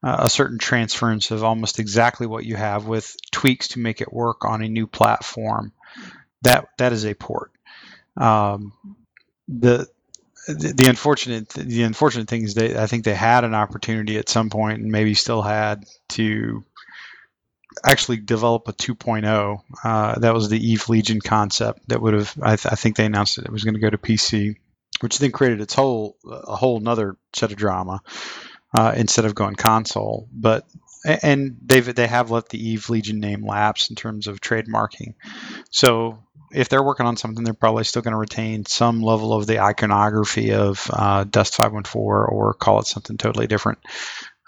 uh, 0.03 0.17
a 0.21 0.31
certain 0.31 0.59
transference 0.59 1.31
of 1.31 1.45
almost 1.45 1.79
exactly 1.79 2.27
what 2.27 2.45
you 2.45 2.57
have 2.57 2.87
with 2.87 3.17
tweaks 3.31 3.69
to 3.69 3.79
make 3.79 4.01
it 4.01 4.13
work 4.13 4.45
on 4.45 4.63
a 4.63 4.69
new 4.69 4.87
platform. 4.87 5.73
That 6.43 6.69
that 6.79 6.93
is 6.93 7.05
a 7.05 7.15
port. 7.15 7.53
Um, 8.17 8.73
the, 9.49 9.89
the 10.49 10.87
unfortunate 10.89 11.49
the 11.51 11.85
unfortunate 11.85 12.29
thing 12.29 12.43
is 12.43 12.55
they 12.55 12.77
I 12.77 12.87
think 12.87 13.05
they 13.05 13.15
had 13.15 13.45
an 13.45 13.55
opportunity 13.55 14.19
at 14.19 14.29
some 14.29 14.51
point 14.51 14.81
and 14.81 14.91
maybe 14.91 15.15
still 15.15 15.43
had 15.43 15.85
to 16.11 16.65
actually 17.85 18.19
develop 18.19 18.69
a 18.69 18.73
2.0. 18.73 19.63
Uh, 19.83 20.19
that 20.19 20.35
was 20.35 20.49
the 20.49 20.59
Eve 20.59 20.89
Legion 20.89 21.21
concept 21.21 21.89
that 21.89 22.03
would 22.03 22.15
have 22.15 22.35
I, 22.43 22.57
th- 22.57 22.73
I 22.73 22.77
think 22.77 22.97
they 22.97 23.07
announced 23.07 23.37
that 23.37 23.47
it 23.47 23.53
was 23.53 23.65
going 23.65 23.75
to 23.75 23.81
go 23.81 23.91
to 23.91 23.99
PC, 23.99 24.57
which 25.01 25.19
then 25.19 25.33
created 25.33 25.61
its 25.61 25.75
whole 25.75 26.17
a 26.25 26.57
whole 26.57 26.79
another 26.79 27.17
set 27.33 27.53
of 27.53 27.57
drama 27.57 28.01
uh, 28.75 28.93
instead 28.97 29.25
of 29.25 29.35
going 29.35 29.55
console. 29.55 30.29
But 30.33 30.67
and 31.05 31.57
they've 31.65 31.95
they 31.95 32.07
have 32.07 32.31
let 32.31 32.49
the 32.49 32.69
Eve 32.71 32.91
Legion 32.91 33.21
name 33.21 33.47
lapse 33.47 33.91
in 33.91 33.97
terms 33.97 34.27
of 34.27 34.41
trademarking. 34.41 35.15
So 35.71 36.19
if 36.55 36.69
they're 36.69 36.83
working 36.83 37.07
on 37.07 37.17
something, 37.17 37.45
they're 37.45 37.55
probably 37.55 37.85
still 37.85 38.03
going 38.03 38.13
to 38.13 38.19
retain 38.19 38.67
some 38.67 39.03
level 39.03 39.33
of 39.33 39.47
the 39.47 39.61
iconography 39.61 40.53
of 40.53 40.91
uh, 40.93 41.25
Dust 41.25 41.57
514 41.57 42.35
or 42.35 42.55
call 42.55 42.81
it 42.81 42.87
something 42.87 43.17
totally 43.17 43.47
different, 43.47 43.79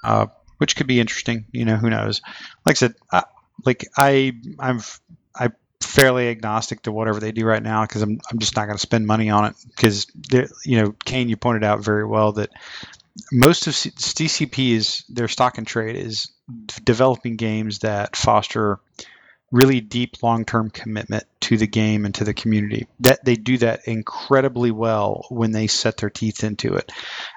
uh, 0.03 0.27
which 0.59 0.77
could 0.77 0.87
be 0.87 1.01
interesting. 1.01 1.47
You 1.53 1.65
know, 1.65 1.77
who 1.77 1.91
knows? 1.91 2.21
Like 2.67 2.77
I 2.77 2.79
said, 2.79 2.95
I, 3.11 3.25
like 3.65 3.87
I 3.97 4.33
I'm 4.59 4.81
I 5.35 5.51
fairly 5.81 6.29
agnostic 6.29 6.83
to 6.83 6.93
whatever 6.93 7.21
they 7.21 7.33
do 7.33 7.45
right 7.45 7.63
now 7.63 7.83
because 7.83 8.03
I'm 8.03 8.21
I'm 8.31 8.39
just 8.39 8.57
not 8.57 8.67
going 8.67 8.77
to 8.77 8.81
spend 8.81 9.07
money 9.07 9.31
on 9.31 9.47
it 9.47 9.55
because 9.69 10.07
you 10.65 10.83
know 10.83 10.95
Kane 11.05 11.29
you 11.29 11.37
pointed 11.37 11.65
out 11.65 11.81
very 11.81 12.07
well 12.07 12.33
that 12.33 12.51
most 13.33 13.67
of 13.67 13.75
C- 13.75 13.91
CCP 13.91 14.73
is 14.73 15.05
their 15.09 15.29
stock 15.29 15.59
and 15.59 15.67
trade 15.67 15.97
is 15.97 16.33
developing 16.85 17.37
games 17.37 17.81
that 17.81 18.17
foster 18.17 18.81
really 19.51 19.81
deep 19.81 20.23
long-term 20.23 20.71
commitment 20.71 21.25
to 21.41 21.57
the 21.57 21.67
game 21.67 22.05
and 22.05 22.15
to 22.17 22.25
the 22.25 22.35
community. 22.35 22.87
That 23.01 23.25
they 23.25 23.37
do 23.37 23.59
that 23.59 23.87
incredibly 23.87 24.71
well 24.71 25.27
when 25.31 25.53
they 25.53 25.67
set 25.67 25.99
their 25.99 26.11
teeth 26.11 26.43
into 26.43 26.75
it. 26.75 26.91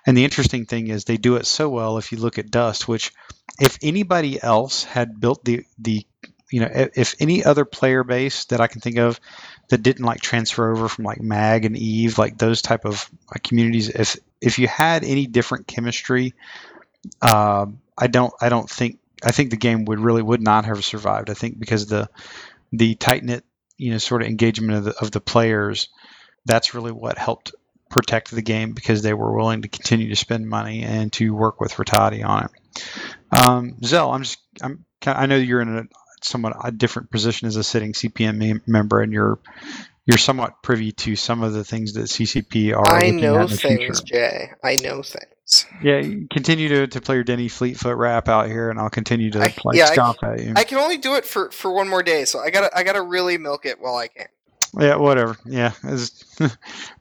And 0.06 0.18
the 0.18 0.24
interesting 0.24 0.66
thing 0.66 0.88
is 0.88 1.04
they 1.04 1.18
do 1.18 1.36
it 1.36 1.46
so 1.46 1.70
well 1.70 1.98
if 1.98 2.12
you 2.12 2.18
look 2.18 2.40
at 2.40 2.50
Dust, 2.50 2.88
which 2.88 3.12
if 3.60 3.78
anybody 3.82 4.42
else 4.42 4.84
had 4.84 5.20
built 5.20 5.44
the 5.44 5.64
the 5.80 6.06
you 6.52 6.62
know 6.62 6.70
if, 6.96 7.16
any 7.20 7.44
other 7.44 7.66
player 7.66 8.04
base 8.04 8.46
that 8.46 8.62
I 8.62 8.68
can 8.68 8.82
think 8.82 8.98
of 8.98 9.20
that 9.70 9.84
didn't 9.84 10.06
like 10.06 10.22
transfer 10.22 10.72
over 10.72 10.88
from 10.88 11.06
like 11.06 11.22
Mag 11.22 11.66
and 11.66 11.76
Eve, 11.76 12.18
like 12.18 12.38
those 12.38 12.62
type 12.62 12.86
of 12.86 13.10
communities, 13.44 13.90
if 13.90 14.18
if 14.40 14.60
you 14.60 14.68
had 14.68 15.04
any 15.04 15.28
different 15.28 15.68
chemistry, 15.68 16.34
uh, 17.22 17.66
I 17.98 18.08
don't 18.08 18.34
I 18.40 18.50
don't 18.50 18.70
think 18.70 19.00
I 19.24 19.32
think 19.32 19.50
the 19.50 19.58
game 19.58 19.86
would 19.86 20.00
really 20.00 20.22
would 20.22 20.42
not 20.42 20.66
have 20.66 20.84
survived. 20.84 21.30
I 21.30 21.34
think 21.34 21.60
because 21.60 21.88
the 21.88 22.10
the 22.72 22.96
tight 22.96 23.24
knit 23.24 23.44
you 23.78 23.92
know 23.92 23.98
sort 23.98 24.22
of 24.22 24.28
engagement 24.28 24.78
of 24.78 24.84
the, 24.86 24.96
of 25.00 25.12
the 25.12 25.22
players, 25.22 25.90
that's 26.46 26.74
really 26.74 26.92
what 26.92 27.18
helped 27.18 27.54
protect 27.90 28.32
the 28.32 28.42
game 28.42 28.74
because 28.74 29.02
they 29.02 29.14
were 29.14 29.36
willing 29.36 29.62
to 29.62 29.68
continue 29.68 30.10
to 30.10 30.16
spend 30.16 30.48
money 30.48 30.84
and 30.84 31.12
to 31.14 31.34
work 31.34 31.62
with 31.62 31.74
Rattati 31.74 32.26
on 32.26 32.46
it. 32.46 32.82
Um, 33.32 33.78
Zell, 33.84 34.12
I'm 34.12 34.24
just 34.24 34.40
I'm 34.62 34.86
I 35.06 35.26
know 35.26 35.38
you're 35.38 35.62
in 35.62 35.78
a 35.78 35.84
somewhat 36.22 36.56
a 36.64 36.72
different 36.72 37.12
position 37.12 37.48
as 37.48 37.56
a 37.56 37.64
sitting 37.64 37.94
CPM 37.94 38.62
member, 38.68 39.02
and 39.02 39.14
you're 39.14 39.40
you're 40.06 40.18
somewhat 40.18 40.62
privy 40.64 40.92
to 40.94 41.16
some 41.16 41.44
of 41.44 41.54
the 41.54 41.64
things 41.64 41.94
that 41.94 42.04
CCP 42.04 42.76
are. 42.76 42.88
I 42.88 43.08
looking 43.08 43.22
know 43.22 43.36
at 43.36 43.42
in 43.44 43.50
the 43.50 43.58
things, 43.58 44.00
future. 44.00 44.04
Jay. 44.06 44.52
I 44.64 44.76
know 44.78 45.04
things. 45.04 45.26
Yeah, 45.82 46.02
continue 46.32 46.68
to, 46.70 46.88
to 46.88 47.02
play 47.02 47.16
your 47.16 47.24
Denny 47.24 47.48
Fleetfoot 47.48 47.96
rap 47.98 48.28
out 48.28 48.48
here, 48.48 48.70
and 48.70 48.80
I'll 48.80 48.90
continue 48.90 49.32
to 49.32 49.42
I- 49.42 49.48
play 49.50 49.78
yeah, 49.78 49.86
I- 49.86 49.94
stomp 49.94 50.24
at 50.24 50.44
you. 50.44 50.54
I 50.56 50.64
can 50.64 50.78
only 50.78 50.98
do 50.98 51.16
it 51.16 51.26
for, 51.26 51.52
for 51.52 51.72
one 51.72 51.88
more 51.88 52.04
day, 52.04 52.26
so 52.26 52.40
I 52.40 52.50
gotta 52.50 52.76
I 52.78 52.84
gotta 52.84 53.02
really 53.02 53.38
milk 53.38 53.66
it 53.66 53.80
while 53.80 53.96
I 53.96 54.08
can. 54.10 54.28
yeah, 54.78 54.96
whatever. 54.98 55.38
Yeah, 55.46 55.72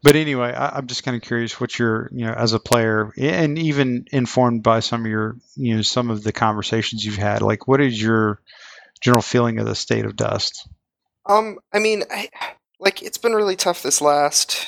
but 0.03 0.17
anyway, 0.17 0.53
I, 0.53 0.77
I'm 0.79 0.87
just 0.87 1.03
kind 1.03 1.17
of 1.17 1.23
curious 1.23 1.61
what 1.61 1.79
you're, 1.79 2.09
you 2.13 2.27
know, 2.27 2.33
as 2.33 2.53
a 2.53 2.61
player, 2.61 3.13
and 3.19 3.59
even 3.59 4.07
informed 4.13 4.63
by 4.63 4.81
some 4.81 5.01
of 5.05 5.11
your, 5.11 5.37
you 5.57 5.77
know, 5.77 5.83
some 5.83 6.11
of 6.11 6.23
the 6.23 6.33
conversations 6.33 7.05
you've 7.05 7.17
had. 7.17 7.43
Like, 7.43 7.67
what 7.67 7.81
is 7.81 8.01
your 8.01 8.41
general 9.01 9.23
feeling 9.23 9.59
of 9.59 9.67
the 9.67 9.75
state 9.75 10.05
of 10.05 10.15
Dust? 10.17 10.69
Um, 11.27 11.59
I 11.73 11.81
mean, 11.81 12.05
I 12.11 12.31
like 12.79 13.03
it's 13.03 13.19
been 13.19 13.35
really 13.35 13.57
tough 13.57 13.83
this 13.83 14.01
last 14.01 14.67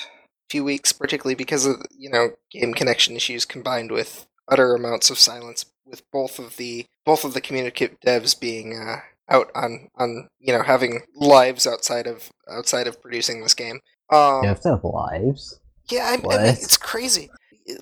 few 0.50 0.64
weeks, 0.64 0.92
particularly 0.92 1.34
because 1.34 1.66
of 1.66 1.76
you 1.96 2.10
know 2.10 2.30
game 2.50 2.74
connection 2.74 3.16
issues 3.16 3.44
combined 3.44 3.90
with 3.90 4.26
utter 4.48 4.74
amounts 4.74 5.10
of 5.10 5.18
silence 5.18 5.66
with 5.86 6.02
both 6.10 6.38
of 6.38 6.56
the 6.56 6.86
both 7.04 7.24
of 7.24 7.34
the 7.34 7.40
community 7.40 7.88
devs 8.04 8.38
being 8.38 8.78
uh, 8.78 9.00
out 9.28 9.50
on 9.54 9.88
on 9.96 10.28
you 10.38 10.52
know 10.52 10.62
having 10.62 11.02
lives 11.14 11.66
outside 11.66 12.06
of 12.06 12.30
outside 12.50 12.86
of 12.86 13.00
producing 13.00 13.42
this 13.42 13.54
game. 13.54 13.80
Um, 14.10 14.42
You 14.42 14.48
have 14.48 14.60
to 14.62 14.70
have 14.70 14.84
lives. 14.84 15.60
Yeah, 15.90 16.04
I, 16.04 16.14
I 16.14 16.16
mean, 16.16 16.46
it's 16.48 16.76
crazy. 16.76 17.30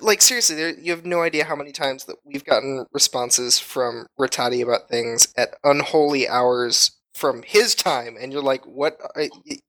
Like 0.01 0.21
seriously, 0.21 0.55
there, 0.55 0.77
you 0.77 0.91
have 0.91 1.05
no 1.05 1.21
idea 1.21 1.45
how 1.45 1.55
many 1.55 1.71
times 1.71 2.05
that 2.05 2.17
we've 2.25 2.43
gotten 2.43 2.85
responses 2.91 3.59
from 3.59 4.07
Rattati 4.19 4.61
about 4.61 4.89
things 4.89 5.33
at 5.37 5.55
unholy 5.63 6.27
hours 6.27 6.91
from 7.13 7.43
his 7.43 7.73
time, 7.73 8.17
and 8.19 8.31
you're 8.31 8.41
like, 8.41 8.65
"What?" 8.65 8.99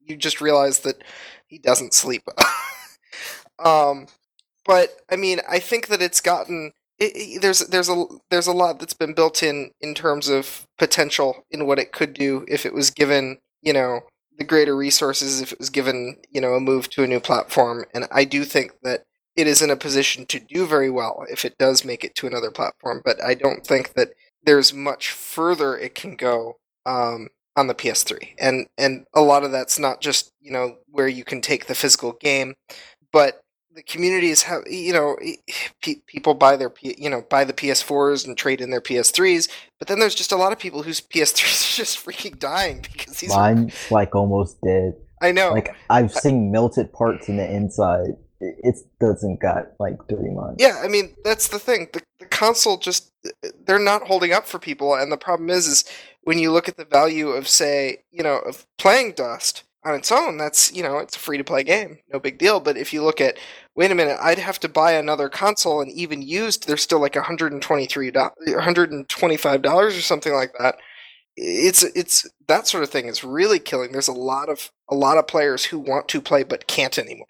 You 0.01 0.17
just 0.17 0.41
realize 0.41 0.81
that 0.81 1.03
he 1.47 1.59
doesn't 1.59 1.95
sleep. 1.95 2.23
um, 3.65 4.07
but 4.67 4.91
I 5.11 5.17
mean, 5.17 5.41
I 5.49 5.59
think 5.59 5.89
that 5.89 6.03
it's 6.03 6.21
gotten 6.21 6.73
it, 6.99 7.13
it- 7.17 7.43
there's 7.43 7.61
there's 7.69 7.89
a 7.89 8.05
there's 8.31 8.47
a 8.47 8.53
lot 8.53 8.79
that's 8.79 8.95
been 8.95 9.15
built 9.15 9.43
in 9.43 9.71
in 9.81 9.95
terms 9.95 10.29
of 10.29 10.67
potential 10.79 11.45
in 11.51 11.67
what 11.67 11.79
it 11.79 11.93
could 11.93 12.15
do 12.15 12.45
if 12.49 12.67
it 12.67 12.75
was 12.75 12.91
given, 12.91 13.39
you 13.63 13.73
know, 13.73 14.01
the 14.39 14.45
greater 14.45 14.77
resources 14.77 15.41
if 15.41 15.53
it 15.53 15.59
was 15.59 15.71
given, 15.71 16.17
you 16.31 16.41
know, 16.41 16.55
a 16.55 16.61
move 16.61 16.89
to 16.91 17.03
a 17.03 17.07
new 17.09 17.21
platform. 17.21 17.85
And 17.95 18.07
I 18.13 18.25
do 18.25 18.45
think 18.45 18.73
that 18.83 19.05
it 19.37 19.47
is 19.47 19.63
in 19.63 19.71
a 19.71 19.77
position 19.77 20.27
to 20.27 20.41
do 20.41 20.67
very 20.67 20.91
well 20.91 21.25
if 21.31 21.45
it 21.45 21.59
does 21.59 21.85
make 21.85 22.05
it 22.05 22.15
to 22.17 22.27
another 22.27 22.51
platform. 22.51 23.03
But 23.05 23.23
I 23.23 23.35
don't 23.35 23.67
think 23.67 23.95
that 23.95 24.11
there's 24.45 24.73
much 24.73 25.11
further 25.11 25.77
it 25.77 25.95
can 25.95 26.17
go 26.17 26.57
um, 26.87 27.29
on 27.57 27.67
the 27.67 27.75
PS3. 27.75 28.35
And 28.39 28.67
and 28.77 29.07
a 29.15 29.21
lot 29.21 29.45
of 29.45 29.53
that's 29.53 29.79
not 29.79 30.01
just 30.01 30.33
you 30.41 30.51
know 30.53 30.79
where 30.91 31.09
you 31.09 31.25
can 31.25 31.41
take 31.41 31.67
the 31.67 31.75
physical 31.75 32.13
game, 32.13 32.55
but 33.13 33.41
the 33.79 33.85
communities 33.85 34.43
have 34.43 34.63
you 34.67 34.93
know 34.93 35.17
pe- 35.81 36.03
people 36.09 36.35
buy 36.35 36.57
their 36.57 36.69
P- 36.69 36.97
you 36.99 37.09
know 37.09 37.23
buy 37.31 37.45
the 37.45 37.53
PS4s 37.53 38.27
and 38.27 38.37
trade 38.37 38.61
in 38.61 38.71
their 38.71 38.81
PS3s, 38.81 39.49
but 39.79 39.87
then 39.87 40.01
there's 40.01 40.17
just 40.17 40.33
a 40.33 40.37
lot 40.37 40.51
of 40.51 40.59
people 40.59 40.83
whose 40.83 41.01
PS3s 41.01 41.75
are 41.75 41.77
just 41.77 42.05
freaking 42.05 42.37
dying 42.39 42.81
because 42.83 43.21
these. 43.21 43.33
Are, 43.33 43.67
like 43.93 44.17
almost 44.17 44.61
dead. 44.63 44.95
I 45.23 45.31
know. 45.31 45.53
Like 45.53 45.77
I've 45.89 46.13
seen 46.13 46.51
melted 46.51 46.93
parts 46.93 47.29
in 47.29 47.37
the 47.37 47.49
inside. 47.49 48.17
It, 48.41 48.77
doesn't 49.01 49.41
got 49.41 49.67
like 49.79 49.97
three 50.09 50.31
months. 50.31 50.57
Yeah, 50.61 50.81
I 50.83 50.89
mean 50.89 51.15
that's 51.25 51.49
the 51.49 51.61
thing. 51.61 51.89
The, 51.93 52.03
the 52.19 52.27
console 52.27 52.79
just 52.79 53.13
they're 53.65 53.79
not 53.79 54.09
holding 54.09 54.33
up 54.33 54.47
for 54.47 54.59
people, 54.59 54.95
and 54.95 55.13
the 55.13 55.17
problem 55.17 55.51
is, 55.51 55.69
is 55.69 55.85
when 56.23 56.41
you 56.41 56.51
look 56.51 56.69
at 56.69 56.77
the 56.77 56.85
value 56.85 57.29
of 57.29 57.47
say, 57.47 57.99
you 58.11 58.25
know, 58.25 58.39
of 58.39 58.67
playing 58.77 59.13
Dust. 59.13 59.63
On 59.89 59.95
its 59.95 60.13
own, 60.13 60.37
that's 60.37 60.73
you 60.73 60.83
know 60.83 60.99
it's 60.99 61.17
a 61.17 61.19
free 61.19 61.39
to 61.39 61.45
play 61.45 61.65
game, 61.65 61.99
no 62.13 62.21
big 62.21 62.39
deal. 62.39 62.61
But 62.61 62.77
if 62.77 62.93
you 62.93 63.03
look 63.03 63.21
at, 63.21 63.39
wait 63.75 63.91
a 63.91 63.95
minute, 63.95 64.19
I'd 64.21 64.39
have 64.39 64.61
to 64.61 64.69
buy 64.69 64.93
another 64.93 65.29
console, 65.29 65.81
and 65.81 65.91
even 65.91 66.23
used, 66.23 66.67
they're 66.67 66.77
still 66.77 67.01
like 67.01 67.15
123 67.15 68.11
125 68.11 69.63
dollars 69.63 69.97
or 69.97 70.03
something 70.03 70.33
like 70.33 70.53
that. 70.59 70.77
It's 71.37 71.83
it's 71.83 72.29
that 72.49 72.67
sort 72.67 72.83
of 72.83 72.91
thing 72.91 73.07
is 73.07 73.25
really 73.25 73.59
killing. 73.59 73.93
There's 73.93 74.09
a 74.09 74.13
lot 74.13 74.49
of 74.49 74.71
a 74.89 74.95
lot 74.95 75.19
of 75.19 75.27
players 75.27 75.65
who 75.65 75.79
want 75.79 76.09
to 76.09 76.21
play 76.21 76.43
but 76.43 76.67
can't 76.67 76.99
anymore. 76.99 77.27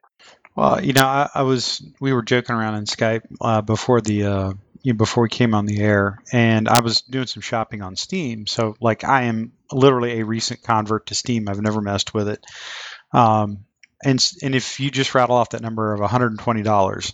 Well, 0.57 0.85
you 0.85 0.93
know, 0.93 1.05
I, 1.05 1.29
I 1.37 1.43
was 1.43 1.87
we 2.01 2.13
were 2.13 2.23
joking 2.23 2.57
around 2.57 2.75
in 2.75 2.85
Skype 2.85 3.23
uh, 3.41 3.63
before 3.63 4.01
the 4.01 4.25
uh, 4.25 4.53
you 4.83 4.93
know, 4.93 4.97
before 4.97 5.23
we 5.23 5.29
came 5.29 5.55
on 5.55 5.67
the 5.67 5.81
air, 5.81 6.19
and 6.33 6.69
I 6.69 6.81
was 6.81 7.03
doing 7.03 7.27
some 7.27 7.43
shopping 7.43 7.83
on 7.83 7.97
Steam. 7.97 8.47
So, 8.47 8.77
like, 8.81 9.05
I 9.05 9.25
am 9.25 9.53
literally 9.73 10.21
a 10.21 10.25
recent 10.25 10.63
convert 10.63 11.07
to 11.07 11.15
Steam. 11.15 11.49
I've 11.49 11.61
never 11.61 11.81
messed 11.81 12.15
with 12.15 12.29
it. 12.29 12.45
Um, 13.13 13.65
and 14.05 14.25
and 14.43 14.55
if 14.55 14.81
you 14.81 14.91
just 14.91 15.15
rattle 15.15 15.37
off 15.37 15.51
that 15.51 15.63
number 15.63 15.93
of 15.93 16.01
120 16.01 16.63
dollars, 16.63 17.13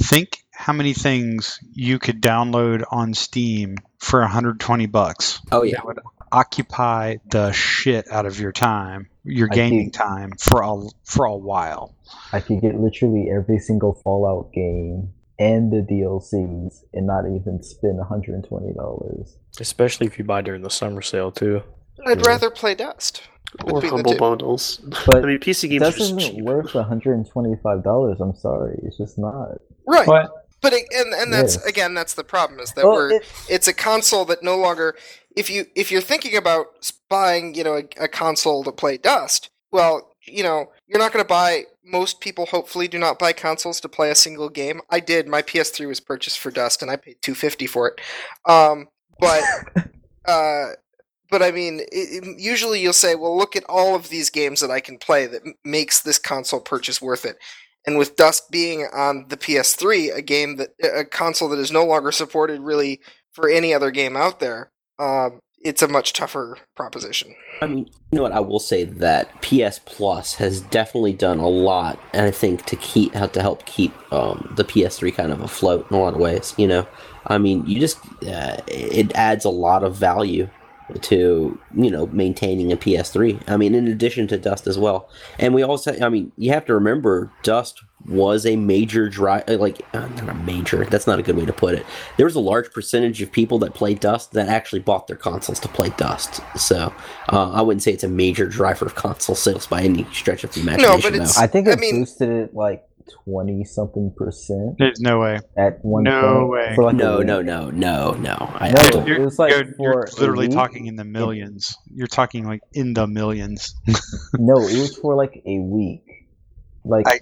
think 0.00 0.44
how 0.52 0.72
many 0.72 0.94
things 0.94 1.58
you 1.72 1.98
could 1.98 2.22
download 2.22 2.84
on 2.90 3.14
Steam 3.14 3.76
for 3.98 4.20
120 4.20 4.86
bucks. 4.86 5.40
Oh 5.50 5.62
yeah, 5.62 5.76
That 5.76 5.86
would 5.86 5.98
occupy 6.30 7.16
the 7.28 7.52
shit 7.52 8.10
out 8.10 8.26
of 8.26 8.38
your 8.38 8.52
time, 8.52 9.08
your 9.24 9.48
gaming 9.48 9.90
time 9.90 10.32
for 10.38 10.62
a 10.62 10.88
for 11.04 11.24
a 11.24 11.36
while. 11.36 11.94
I 12.32 12.40
could 12.40 12.60
get 12.60 12.78
literally 12.78 13.28
every 13.30 13.58
single 13.58 13.94
Fallout 13.94 14.52
game 14.52 15.12
and 15.38 15.70
the 15.72 15.82
DLCs 15.82 16.84
and 16.94 17.06
not 17.06 17.24
even 17.26 17.62
spend 17.62 17.98
$120. 18.00 19.36
Especially 19.60 20.06
if 20.06 20.18
you 20.18 20.24
buy 20.24 20.40
during 20.42 20.62
the 20.62 20.70
summer 20.70 21.02
sale 21.02 21.30
too. 21.30 21.62
I'd 22.06 22.18
Yeah. 22.20 22.28
rather 22.28 22.50
play 22.50 22.74
Dust. 22.74 23.22
would 23.64 23.72
or 23.74 23.80
be 23.80 23.88
the 23.88 23.94
humble 23.94 24.16
bundles. 24.18 24.78
But 25.06 25.22
I 25.24 25.26
mean, 25.26 25.38
PC 25.38 25.68
games 25.68 25.82
are 25.82 25.86
That 25.86 25.96
just 25.98 26.12
isn't 26.12 26.18
cheap. 26.36 26.44
worth 26.44 26.74
$125. 26.74 28.20
I'm 28.20 28.34
sorry. 28.36 28.78
It's 28.82 28.96
just 28.98 29.18
not. 29.18 29.58
Right. 29.86 30.06
But 30.06 30.30
But 30.62 30.72
it, 30.72 30.84
and 30.92 31.12
and 31.14 31.32
that's 31.32 31.56
Yeah. 31.56 31.68
again 31.68 31.94
that's 31.94 32.14
the 32.14 32.24
problem 32.24 32.60
is 32.60 32.72
that 32.72 32.84
Well, 32.84 32.94
we're 32.94 33.12
it- 33.16 33.24
it's 33.48 33.68
a 33.68 33.72
console 33.72 34.24
that 34.26 34.42
no 34.42 34.56
longer 34.56 34.96
if 35.36 35.48
you 35.50 35.66
if 35.76 35.90
you're 35.92 36.00
thinking 36.00 36.36
about 36.36 36.66
buying 37.08 37.54
you 37.54 37.62
know 37.62 37.76
a, 37.76 38.04
a 38.04 38.08
console 38.08 38.64
to 38.64 38.72
play 38.72 38.96
Dust, 38.96 39.50
well 39.70 40.10
you 40.26 40.42
know 40.42 40.66
you're 40.88 40.98
not 40.98 41.12
going 41.12 41.24
to 41.24 41.28
buy. 41.28 41.64
Most 41.88 42.20
people 42.20 42.46
hopefully 42.46 42.88
do 42.88 42.98
not 42.98 43.18
buy 43.18 43.32
consoles 43.32 43.80
to 43.80 43.88
play 43.88 44.10
a 44.10 44.14
single 44.16 44.48
game. 44.48 44.80
I 44.90 44.98
did. 45.00 45.28
My 45.28 45.40
PS3 45.42 45.86
was 45.86 46.00
purchased 46.00 46.38
for 46.40 46.50
Dust, 46.50 46.82
and 46.82 46.90
I 46.90 46.96
paid 46.96 47.16
two 47.22 47.34
fifty 47.34 47.66
for 47.66 47.88
it. 47.88 48.00
Um, 48.50 48.88
but 49.20 49.42
uh, 50.26 50.70
but 51.30 51.42
I 51.42 51.50
mean, 51.52 51.80
it, 51.80 52.24
it- 52.24 52.40
usually 52.40 52.80
you'll 52.80 52.92
say, 52.92 53.14
well, 53.14 53.36
look 53.36 53.54
at 53.56 53.64
all 53.68 53.94
of 53.94 54.08
these 54.08 54.30
games 54.30 54.60
that 54.60 54.70
I 54.70 54.80
can 54.80 54.98
play 54.98 55.26
that 55.26 55.42
m- 55.46 55.54
makes 55.64 56.00
this 56.02 56.18
console 56.18 56.60
purchase 56.60 57.00
worth 57.00 57.24
it. 57.24 57.36
And 57.86 57.98
with 57.98 58.16
Dust 58.16 58.50
being 58.50 58.88
on 58.92 59.26
the 59.28 59.36
PS3, 59.36 60.12
a 60.14 60.22
game 60.22 60.56
that 60.56 60.70
a 60.82 61.04
console 61.04 61.48
that 61.50 61.60
is 61.60 61.70
no 61.70 61.84
longer 61.84 62.10
supported 62.10 62.60
really 62.60 63.00
for 63.32 63.48
any 63.48 63.72
other 63.72 63.92
game 63.92 64.16
out 64.16 64.40
there, 64.40 64.72
um, 64.98 65.38
it's 65.60 65.82
a 65.82 65.88
much 65.88 66.12
tougher 66.12 66.58
proposition. 66.76 67.34
I 67.60 67.66
mean, 67.66 67.86
you 68.10 68.16
know 68.16 68.22
what? 68.22 68.32
I 68.32 68.40
will 68.40 68.60
say 68.60 68.84
that 68.84 69.42
PS 69.42 69.80
Plus 69.84 70.34
has 70.34 70.60
definitely 70.60 71.12
done 71.12 71.38
a 71.38 71.48
lot, 71.48 71.98
and 72.12 72.26
I 72.26 72.30
think 72.30 72.66
to 72.66 72.76
keep 72.76 73.12
to 73.12 73.40
help 73.40 73.66
keep 73.66 73.92
um, 74.12 74.52
the 74.56 74.64
PS3 74.64 75.14
kind 75.14 75.32
of 75.32 75.40
afloat 75.40 75.86
in 75.90 75.96
a 75.96 76.00
lot 76.00 76.14
of 76.14 76.20
ways. 76.20 76.54
You 76.56 76.68
know, 76.68 76.88
I 77.26 77.38
mean, 77.38 77.66
you 77.66 77.80
just 77.80 77.98
uh, 78.24 78.58
it 78.68 79.12
adds 79.14 79.44
a 79.44 79.50
lot 79.50 79.82
of 79.82 79.96
value 79.96 80.48
to 81.02 81.58
you 81.74 81.90
know 81.90 82.06
maintaining 82.06 82.72
a 82.72 82.76
PS3. 82.76 83.42
I 83.48 83.56
mean, 83.56 83.74
in 83.74 83.88
addition 83.88 84.26
to 84.28 84.38
Dust 84.38 84.66
as 84.66 84.78
well, 84.78 85.08
and 85.38 85.54
we 85.54 85.62
also, 85.62 85.96
I 86.00 86.08
mean, 86.08 86.32
you 86.36 86.52
have 86.52 86.64
to 86.66 86.74
remember 86.74 87.30
Dust 87.42 87.82
was 88.06 88.46
a 88.46 88.54
major 88.54 89.08
drive, 89.08 89.48
like 89.48 89.80
uh, 89.92 90.06
not 90.06 90.28
a 90.28 90.34
major. 90.34 90.84
That's 90.84 91.06
not 91.08 91.18
a 91.18 91.22
good 91.22 91.36
way 91.36 91.44
to 91.44 91.52
put 91.52 91.74
it. 91.74 91.84
There 92.16 92.26
was 92.26 92.36
a 92.36 92.40
large 92.40 92.70
percentage 92.72 93.20
of 93.20 93.32
people 93.32 93.58
that 93.60 93.74
played 93.74 93.98
Dust 94.00 94.32
that 94.32 94.48
actually 94.48 94.80
bought 94.80 95.08
their 95.08 95.16
consoles 95.16 95.58
to 95.60 95.68
play 95.68 95.90
Dust. 95.96 96.40
So 96.56 96.94
uh, 97.32 97.50
I 97.52 97.62
wouldn't 97.62 97.82
say 97.82 97.92
it's 97.92 98.04
a 98.04 98.08
major 98.08 98.46
driver 98.46 98.86
of 98.86 98.94
console 98.94 99.34
sales 99.34 99.66
by 99.66 99.82
any 99.82 100.04
stretch 100.12 100.44
of 100.44 100.52
the 100.52 100.60
imagination. 100.60 100.96
No, 100.96 101.02
but 101.02 101.14
it's- 101.14 101.34
though. 101.36 101.42
I 101.42 101.46
think 101.48 101.66
I 101.68 101.72
it 101.72 101.80
mean- 101.80 102.00
boosted 102.00 102.28
it 102.30 102.54
like 102.54 102.85
20 103.24 103.64
something 103.64 104.12
percent 104.16 104.76
there's 104.78 105.00
no 105.00 105.20
way. 105.20 105.38
at 105.56 105.84
one 105.84 106.02
No 106.04 106.20
point. 106.38 106.50
way. 106.50 106.72
For 106.74 106.84
like 106.84 106.96
no, 106.96 107.20
no, 107.22 107.40
no, 107.42 107.70
no, 107.70 108.10
no. 108.12 108.36
I, 108.38 108.70
No, 108.70 108.80
I 108.80 108.90
don't. 108.90 109.08
it 109.08 109.20
was 109.20 109.38
like 109.38 109.50
you're, 109.50 109.64
you're 109.78 110.06
literally 110.18 110.46
week, 110.48 110.54
talking 110.56 110.86
in 110.86 110.96
the 110.96 111.04
millions. 111.04 111.76
You're 111.94 112.06
talking 112.06 112.46
like 112.46 112.60
in 112.72 112.94
the 112.94 113.06
millions. 113.06 113.74
No, 114.38 114.54
it 114.58 114.78
was 114.78 114.96
for 114.96 115.14
like 115.14 115.42
a 115.46 115.58
week. 115.60 116.04
Like 116.84 117.06
I 117.08 117.20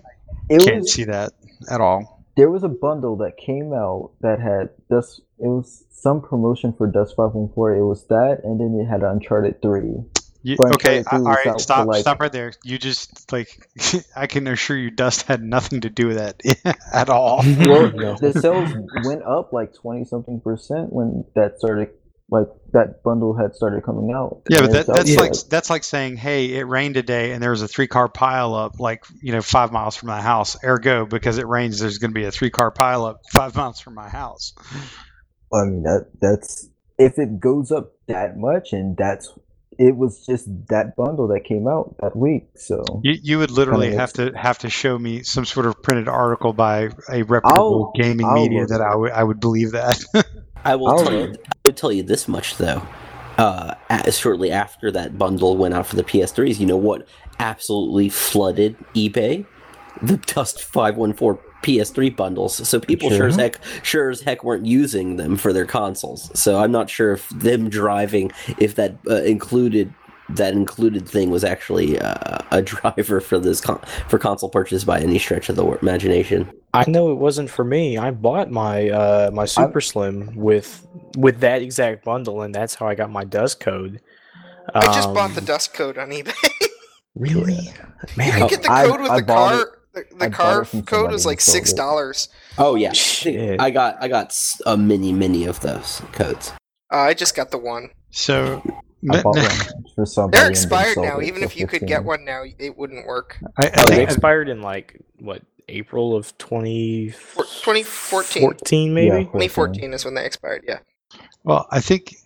it 0.49 0.61
Can't 0.61 0.81
was 0.81 0.93
see 0.93 1.05
that 1.05 1.33
at 1.71 1.81
all. 1.81 2.25
there 2.37 2.51
was 2.51 2.63
a 2.65 2.69
bundle 2.69 3.17
that 3.19 3.37
came 3.37 3.73
out 3.73 4.13
that 4.21 4.41
had 4.41 4.71
Dust. 4.91 5.21
It 5.39 5.47
was 5.49 5.85
some 5.91 6.21
promotion 6.21 6.73
for 6.77 6.87
Dust 6.87 7.15
514. 7.17 7.79
It 7.81 7.85
was 7.85 8.07
that, 8.09 8.41
and 8.45 8.61
then 8.61 8.79
it 8.81 8.87
had 8.91 9.03
Uncharted 9.03 9.63
3. 9.63 10.05
You, 10.47 10.57
okay, 10.61 10.99
Uncharted 10.99 11.09
3 11.09 11.19
all 11.19 11.25
was 11.25 11.27
right, 11.37 11.47
out 11.47 11.53
for, 11.55 11.59
stop, 11.59 11.87
like- 11.87 12.01
stop 12.03 12.21
right 12.21 12.31
there. 12.31 12.53
You 12.63 12.79
just 12.79 13.33
like 13.33 13.67
I 14.17 14.27
can 14.27 14.47
assure 14.47 14.77
you, 14.77 14.91
Dust 14.91 15.23
had 15.23 15.43
nothing 15.43 15.81
to 15.81 15.91
do 15.91 16.07
with 16.09 16.19
that 16.19 16.41
at 16.93 17.09
all. 17.09 17.39
Well, 17.59 17.91
No. 17.93 18.17
the 18.19 18.33
sales 18.39 18.71
went 19.05 19.23
up 19.23 19.53
like 19.53 19.75
20 19.75 20.05
something 20.05 20.41
percent 20.41 20.93
when 20.93 21.25
that 21.35 21.59
started. 21.59 21.89
Like 22.31 22.47
that 22.73 23.03
bundle 23.03 23.37
had 23.37 23.55
started 23.55 23.85
coming 23.85 24.11
out. 24.17 24.41
Yeah, 24.49 24.63
but 24.63 24.73
that, 24.73 24.87
that's 24.87 25.15
like 25.15 25.31
like- 25.33 25.41
that's 25.51 25.69
like 25.69 25.85
saying, 25.85 26.17
"Hey, 26.17 26.55
it 26.55 26.63
rained 26.63 26.95
today, 26.95 27.33
and 27.33 27.43
there 27.43 27.51
was 27.51 27.61
a 27.61 27.69
three-car 27.69 28.09
pileup, 28.09 28.79
like 28.81 29.05
you 29.21 29.33
know, 29.33 29.43
five 29.43 29.73
miles 29.73 29.95
from 29.95 30.07
my 30.07 30.23
house. 30.23 30.57
Ergo, 30.65 31.05
because 31.05 31.37
it 31.37 31.47
rains, 31.47 31.81
there's 31.81 31.99
going 31.99 32.13
to 32.13 32.15
be 32.19 32.25
a 32.25 32.31
three-car 32.31 32.73
pileup 32.73 33.17
five 33.31 33.55
miles 33.55 33.79
from 33.79 33.95
my 33.95 34.09
house." 34.09 34.55
I 35.53 35.65
mean 35.65 35.83
that 35.83 36.07
that's 36.19 36.67
if 36.99 37.19
it 37.19 37.41
goes 37.41 37.71
up 37.71 37.93
that 38.09 38.39
much, 38.39 38.73
and 38.73 38.97
that's 38.97 39.31
it 39.79 39.97
was 39.97 40.25
just 40.27 40.47
that 40.69 40.97
bundle 40.97 41.29
that 41.29 41.41
came 41.45 41.67
out 41.69 41.95
that 42.01 42.17
week. 42.17 42.47
So 42.57 42.85
You, 43.03 43.15
you 43.23 43.39
would 43.39 43.51
literally 43.51 43.89
Kinda 43.89 44.01
have 44.01 44.13
to 44.15 44.33
have 44.37 44.59
to 44.59 44.71
show 44.71 44.99
me 44.99 45.23
some 45.23 45.45
sort 45.45 45.67
of 45.67 45.83
printed 45.83 46.09
article 46.09 46.53
by 46.53 46.91
a 47.11 47.23
reputable 47.23 47.93
I'll- 47.97 48.03
gaming 48.03 48.27
I'll 48.27 48.35
media 48.35 48.61
look 48.61 48.69
that 48.71 48.81
it 48.81 48.85
I 48.85 48.95
would 48.97 49.13
I 49.13 49.25
would 49.25 49.41
believe 49.41 49.73
that. 49.73 50.03
I 50.65 50.77
will 50.77 50.97
tell 50.99 51.13
you. 51.13 51.35
I 51.35 51.59
would 51.67 51.77
tell 51.77 51.93
you 51.93 52.03
this 52.03 52.27
much 52.29 52.57
though. 52.57 52.83
Uh, 53.37 53.75
a- 53.91 54.11
shortly 54.13 54.51
after 54.53 54.91
that 54.93 55.19
bundle 55.19 55.57
went 55.57 55.75
out 55.75 55.87
for 55.87 55.97
the 55.97 56.05
PS3s, 56.05 56.59
you 56.61 56.67
know 56.67 56.77
what 56.77 57.07
absolutely 57.41 58.09
flooded 58.09 58.77
eBay? 58.95 59.45
The 60.03 60.17
Dust 60.19 60.63
Five 60.63 60.97
One 60.97 61.13
Four 61.13 61.41
PS3 61.65 62.15
bundles. 62.15 62.69
So 62.69 62.79
people 62.79 63.11
sure. 63.11 63.27
as 63.27 63.37
heck, 63.37 63.59
sure 63.83 64.11
as 64.11 64.21
heck, 64.21 64.45
weren't 64.45 64.67
using 64.67 65.17
them 65.17 65.37
for 65.37 65.53
their 65.53 65.67
consoles. 65.67 66.31
So 66.39 66.59
I'm 66.59 66.71
not 66.71 66.89
sure 66.91 67.13
if 67.13 67.29
them 67.31 67.69
driving, 67.71 68.31
if 68.59 68.75
that 68.77 68.97
uh, 69.11 69.23
included 69.23 69.93
that 70.31 70.55
included 70.55 71.07
thing 71.07 71.29
was 71.31 71.45
actually 71.45 71.99
uh, 72.01 72.39
a 72.51 72.63
driver 72.63 73.21
for 73.21 73.39
this 73.39 73.61
con- 73.61 73.83
for 74.09 74.19
console 74.19 74.49
purchase 74.49 74.83
by 74.83 74.99
any 74.99 75.19
stretch 75.19 75.51
of 75.51 75.57
the 75.57 75.63
wor- 75.65 75.79
imagination. 75.83 76.51
I 76.73 76.89
know 76.89 77.13
it 77.13 77.17
wasn't 77.17 77.51
for 77.51 77.63
me. 77.65 77.99
I 77.99 78.11
bought 78.11 78.51
my 78.51 78.89
uh 78.89 79.31
my 79.35 79.45
Super 79.45 79.81
Slim 79.83 80.35
with 80.35 80.87
with 81.19 81.41
that 81.41 81.61
exact 81.63 82.05
bundle, 82.05 82.41
and 82.43 82.55
that's 82.55 82.75
how 82.75 82.87
I 82.87 82.95
got 82.95 83.11
my 83.11 83.25
dust 83.25 83.61
code. 83.61 84.01
I 84.75 84.81
just 84.95 85.13
bought 85.13 85.33
the 85.35 85.41
Um, 85.41 85.45
dust 85.47 85.75
code 85.75 85.99
on 85.99 86.09
eBay. 86.11 86.33
Really, 87.17 87.55
you 87.55 87.71
man. 88.17 88.33
can 88.33 88.43
I- 88.43 88.49
get 88.49 88.63
the 88.63 88.73
I- 88.73 88.87
code 88.87 89.01
with 89.03 89.11
I 89.11 89.21
the 89.21 89.27
bought 89.27 89.53
car. 89.53 89.61
it- 89.63 89.69
The, 89.95 90.05
the 90.11 90.17
bought 90.17 90.33
car 90.33 90.65
code 90.65 90.89
somebody 90.89 91.13
was 91.13 91.25
like 91.27 91.41
six 91.41 91.73
dollars. 91.73 92.29
Oh 92.59 92.75
yeah, 92.75 92.93
Shit. 92.93 93.61
I 93.61 93.71
got 93.71 93.97
I 94.03 94.09
got 94.09 94.37
a 94.67 94.77
many 94.77 95.13
many 95.13 95.45
of 95.47 95.61
those 95.61 96.03
codes. 96.13 96.53
Uh, 96.93 96.97
I 96.99 97.15
just 97.15 97.35
got 97.37 97.51
the 97.51 97.59
one. 97.59 97.91
so 98.11 98.61
I 99.11 99.17
n- 99.17 99.23
bought 99.23 99.37
one 99.37 99.85
for 99.95 100.05
somebody. 100.07 100.39
They're 100.39 100.47
and 100.49 100.55
they 100.55 100.59
expired 100.61 100.99
now. 100.99 101.21
Even 101.21 101.43
if 101.43 101.57
you 101.57 101.67
could 101.67 101.87
get 101.87 102.05
one 102.05 102.25
now, 102.25 102.43
it 102.59 102.77
wouldn't 102.77 103.07
work. 103.07 103.39
I, 103.57 103.67
I 103.67 103.71
Oh, 103.77 103.85
they 103.89 103.97
think 103.97 104.11
expired 104.11 104.49
in 104.49 104.63
like 104.63 105.01
what 105.21 105.43
April 105.69 106.17
of 106.17 106.37
2014, 106.39 107.13
Four- 107.13 107.45
2014. 107.45 108.95
maybe. 108.95 109.07
Yeah. 109.07 109.19
2014 109.21 109.93
is 109.95 110.05
when 110.05 110.15
they 110.15 110.27
expired. 110.27 110.65
Yeah. 110.67 110.79
Well, 111.45 111.67
I 111.71 111.81
think 111.81 112.17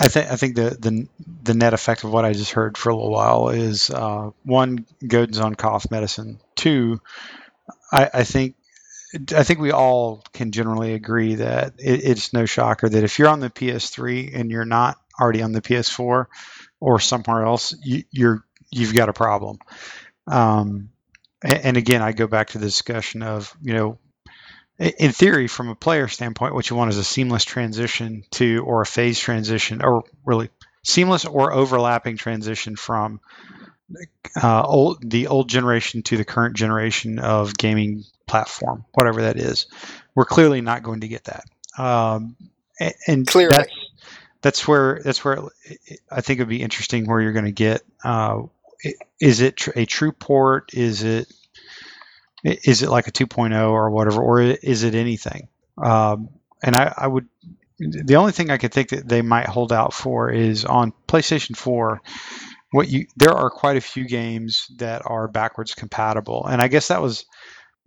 I- 0.00 0.08
think 0.08 0.30
I 0.30 0.36
think 0.36 0.56
the, 0.56 0.70
the 0.78 1.08
the 1.42 1.54
net 1.54 1.74
effect 1.74 2.04
of 2.04 2.12
what 2.12 2.24
I 2.24 2.32
just 2.32 2.52
heard 2.52 2.76
for 2.76 2.90
a 2.90 2.94
little 2.94 3.10
while 3.10 3.48
is 3.48 3.90
uh, 3.90 4.30
one, 4.44 4.86
Godin's 5.06 5.40
on 5.40 5.54
cough 5.54 5.90
medicine. 5.90 6.40
Two, 6.54 7.00
I, 7.92 8.10
I 8.14 8.24
think 8.24 8.56
I 9.34 9.42
think 9.44 9.60
we 9.60 9.72
all 9.72 10.24
can 10.32 10.52
generally 10.52 10.94
agree 10.94 11.36
that 11.36 11.74
it, 11.78 12.04
it's 12.04 12.32
no 12.32 12.46
shocker 12.46 12.88
that 12.88 13.04
if 13.04 13.18
you're 13.18 13.28
on 13.28 13.40
the 13.40 13.50
PS3 13.50 14.30
and 14.34 14.50
you're 14.50 14.64
not 14.66 14.98
already 15.20 15.42
on 15.42 15.52
the 15.52 15.62
PS4 15.62 16.30
or 16.80 17.00
somewhere 17.00 17.44
else, 17.44 17.74
you, 17.82 18.04
you're 18.10 18.44
you've 18.70 18.94
got 18.94 19.08
a 19.08 19.14
problem. 19.14 19.58
Um, 20.26 20.90
and, 21.42 21.60
and 21.64 21.76
again, 21.76 22.02
I 22.02 22.12
go 22.12 22.26
back 22.26 22.48
to 22.48 22.58
the 22.58 22.66
discussion 22.66 23.22
of 23.22 23.54
you 23.62 23.74
know 23.74 23.98
in 24.78 25.12
theory, 25.12 25.48
from 25.48 25.68
a 25.68 25.74
player 25.74 26.08
standpoint, 26.08 26.54
what 26.54 26.70
you 26.70 26.76
want 26.76 26.90
is 26.90 26.98
a 26.98 27.04
seamless 27.04 27.44
transition 27.44 28.24
to, 28.32 28.64
or 28.64 28.82
a 28.82 28.86
phase 28.86 29.18
transition, 29.18 29.82
or 29.82 30.04
really 30.24 30.50
seamless 30.84 31.24
or 31.24 31.52
overlapping 31.52 32.16
transition 32.16 32.76
from 32.76 33.20
uh, 34.40 34.62
old 34.62 34.98
the 35.10 35.26
old 35.26 35.48
generation 35.48 36.02
to 36.02 36.16
the 36.16 36.24
current 36.24 36.56
generation 36.56 37.18
of 37.18 37.56
gaming 37.56 38.04
platform, 38.26 38.84
whatever 38.92 39.22
that 39.22 39.36
is. 39.36 39.66
We're 40.14 40.24
clearly 40.26 40.60
not 40.60 40.82
going 40.82 41.00
to 41.00 41.08
get 41.08 41.24
that. 41.24 41.44
Um, 41.76 42.36
a- 42.80 42.94
and 43.06 43.26
Clearly. 43.26 43.56
that's 43.56 43.72
that's 44.42 44.68
where 44.68 45.00
that's 45.04 45.24
where 45.24 45.40
it- 45.64 46.00
I 46.10 46.20
think 46.20 46.38
it'd 46.38 46.48
be 46.48 46.62
interesting 46.62 47.06
where 47.06 47.20
you're 47.20 47.32
going 47.32 47.46
to 47.46 47.52
get. 47.52 47.82
Uh, 48.04 48.42
is 49.20 49.40
it 49.40 49.56
tr- 49.56 49.70
a 49.74 49.86
true 49.86 50.12
port? 50.12 50.72
Is 50.74 51.02
it 51.02 51.32
is 52.44 52.82
it 52.82 52.88
like 52.90 53.08
a 53.08 53.12
2.0 53.12 53.70
or 53.70 53.90
whatever, 53.90 54.22
or 54.22 54.40
is 54.40 54.84
it 54.84 54.94
anything? 54.94 55.48
Um, 55.76 56.30
and 56.62 56.76
I, 56.76 56.92
I 56.96 57.06
would. 57.06 57.28
The 57.78 58.16
only 58.16 58.32
thing 58.32 58.50
I 58.50 58.56
could 58.58 58.72
think 58.72 58.88
that 58.88 59.08
they 59.08 59.22
might 59.22 59.46
hold 59.46 59.72
out 59.72 59.92
for 59.92 60.30
is 60.30 60.64
on 60.64 60.92
PlayStation 61.06 61.56
4. 61.56 62.00
What 62.72 62.88
you 62.88 63.06
there 63.16 63.32
are 63.32 63.50
quite 63.50 63.76
a 63.76 63.80
few 63.80 64.06
games 64.06 64.66
that 64.76 65.02
are 65.04 65.28
backwards 65.28 65.74
compatible, 65.74 66.46
and 66.46 66.60
I 66.60 66.68
guess 66.68 66.88
that 66.88 67.00
was 67.00 67.24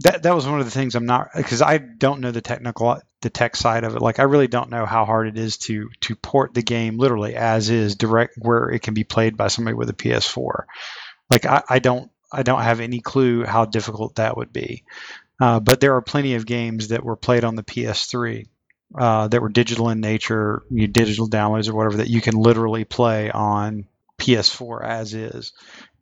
that 0.04 0.24
that 0.24 0.36
was 0.36 0.48
one 0.48 0.60
of 0.60 0.66
the 0.66 0.72
things 0.72 0.96
I'm 0.96 1.06
not 1.06 1.30
because 1.36 1.62
I 1.62 1.78
don't 1.78 2.22
know 2.22 2.32
the 2.32 2.42
technical 2.42 3.00
the 3.22 3.30
tech 3.30 3.56
side 3.56 3.84
of 3.84 3.96
it. 3.96 4.02
Like 4.02 4.20
I 4.20 4.24
really 4.24 4.48
don't 4.48 4.72
know 4.72 4.86
how 4.86 5.06
hard 5.06 5.28
it 5.28 5.38
is 5.38 5.58
to 5.60 5.90
to 6.02 6.16
port 6.16 6.54
the 6.54 6.64
game 6.64 6.98
literally 6.98 7.36
as 7.36 7.70
is 7.70 7.96
direct 7.96 8.36
where 8.40 8.70
it 8.70 8.82
can 8.82 8.94
be 8.94 9.04
played 9.04 9.38
by 9.38 9.48
somebody 9.48 9.76
with 9.76 9.90
a 9.90 9.94
PS4. 9.94 10.64
Like 11.30 11.46
I, 11.46 11.64
I 11.70 11.80
don't 11.80 12.11
I 12.32 12.44
don't 12.44 12.62
have 12.62 12.80
any 12.80 13.00
clue 13.00 13.44
how 13.44 13.66
difficult 13.66 14.16
that 14.16 14.38
would 14.38 14.54
be. 14.54 14.84
Uh, 15.40 15.60
but 15.60 15.80
there 15.80 15.96
are 15.96 16.02
plenty 16.02 16.36
of 16.36 16.46
games 16.46 16.90
that 16.90 17.04
were 17.04 17.16
played 17.16 17.44
on 17.44 17.56
the 17.56 17.64
PS3 17.64 18.48
uh, 18.98 19.28
that 19.28 19.42
were 19.42 19.50
digital 19.50 19.90
in 19.90 20.00
nature, 20.00 20.64
you 20.70 20.88
digital 20.88 21.28
downloads 21.28 21.70
or 21.70 21.76
whatever 21.76 21.98
that 21.98 22.10
you 22.10 22.22
can 22.22 22.36
literally 22.36 22.84
play 22.84 23.32
on 23.32 23.86
PS4 24.20 24.86
as 24.86 25.14
is. 25.14 25.54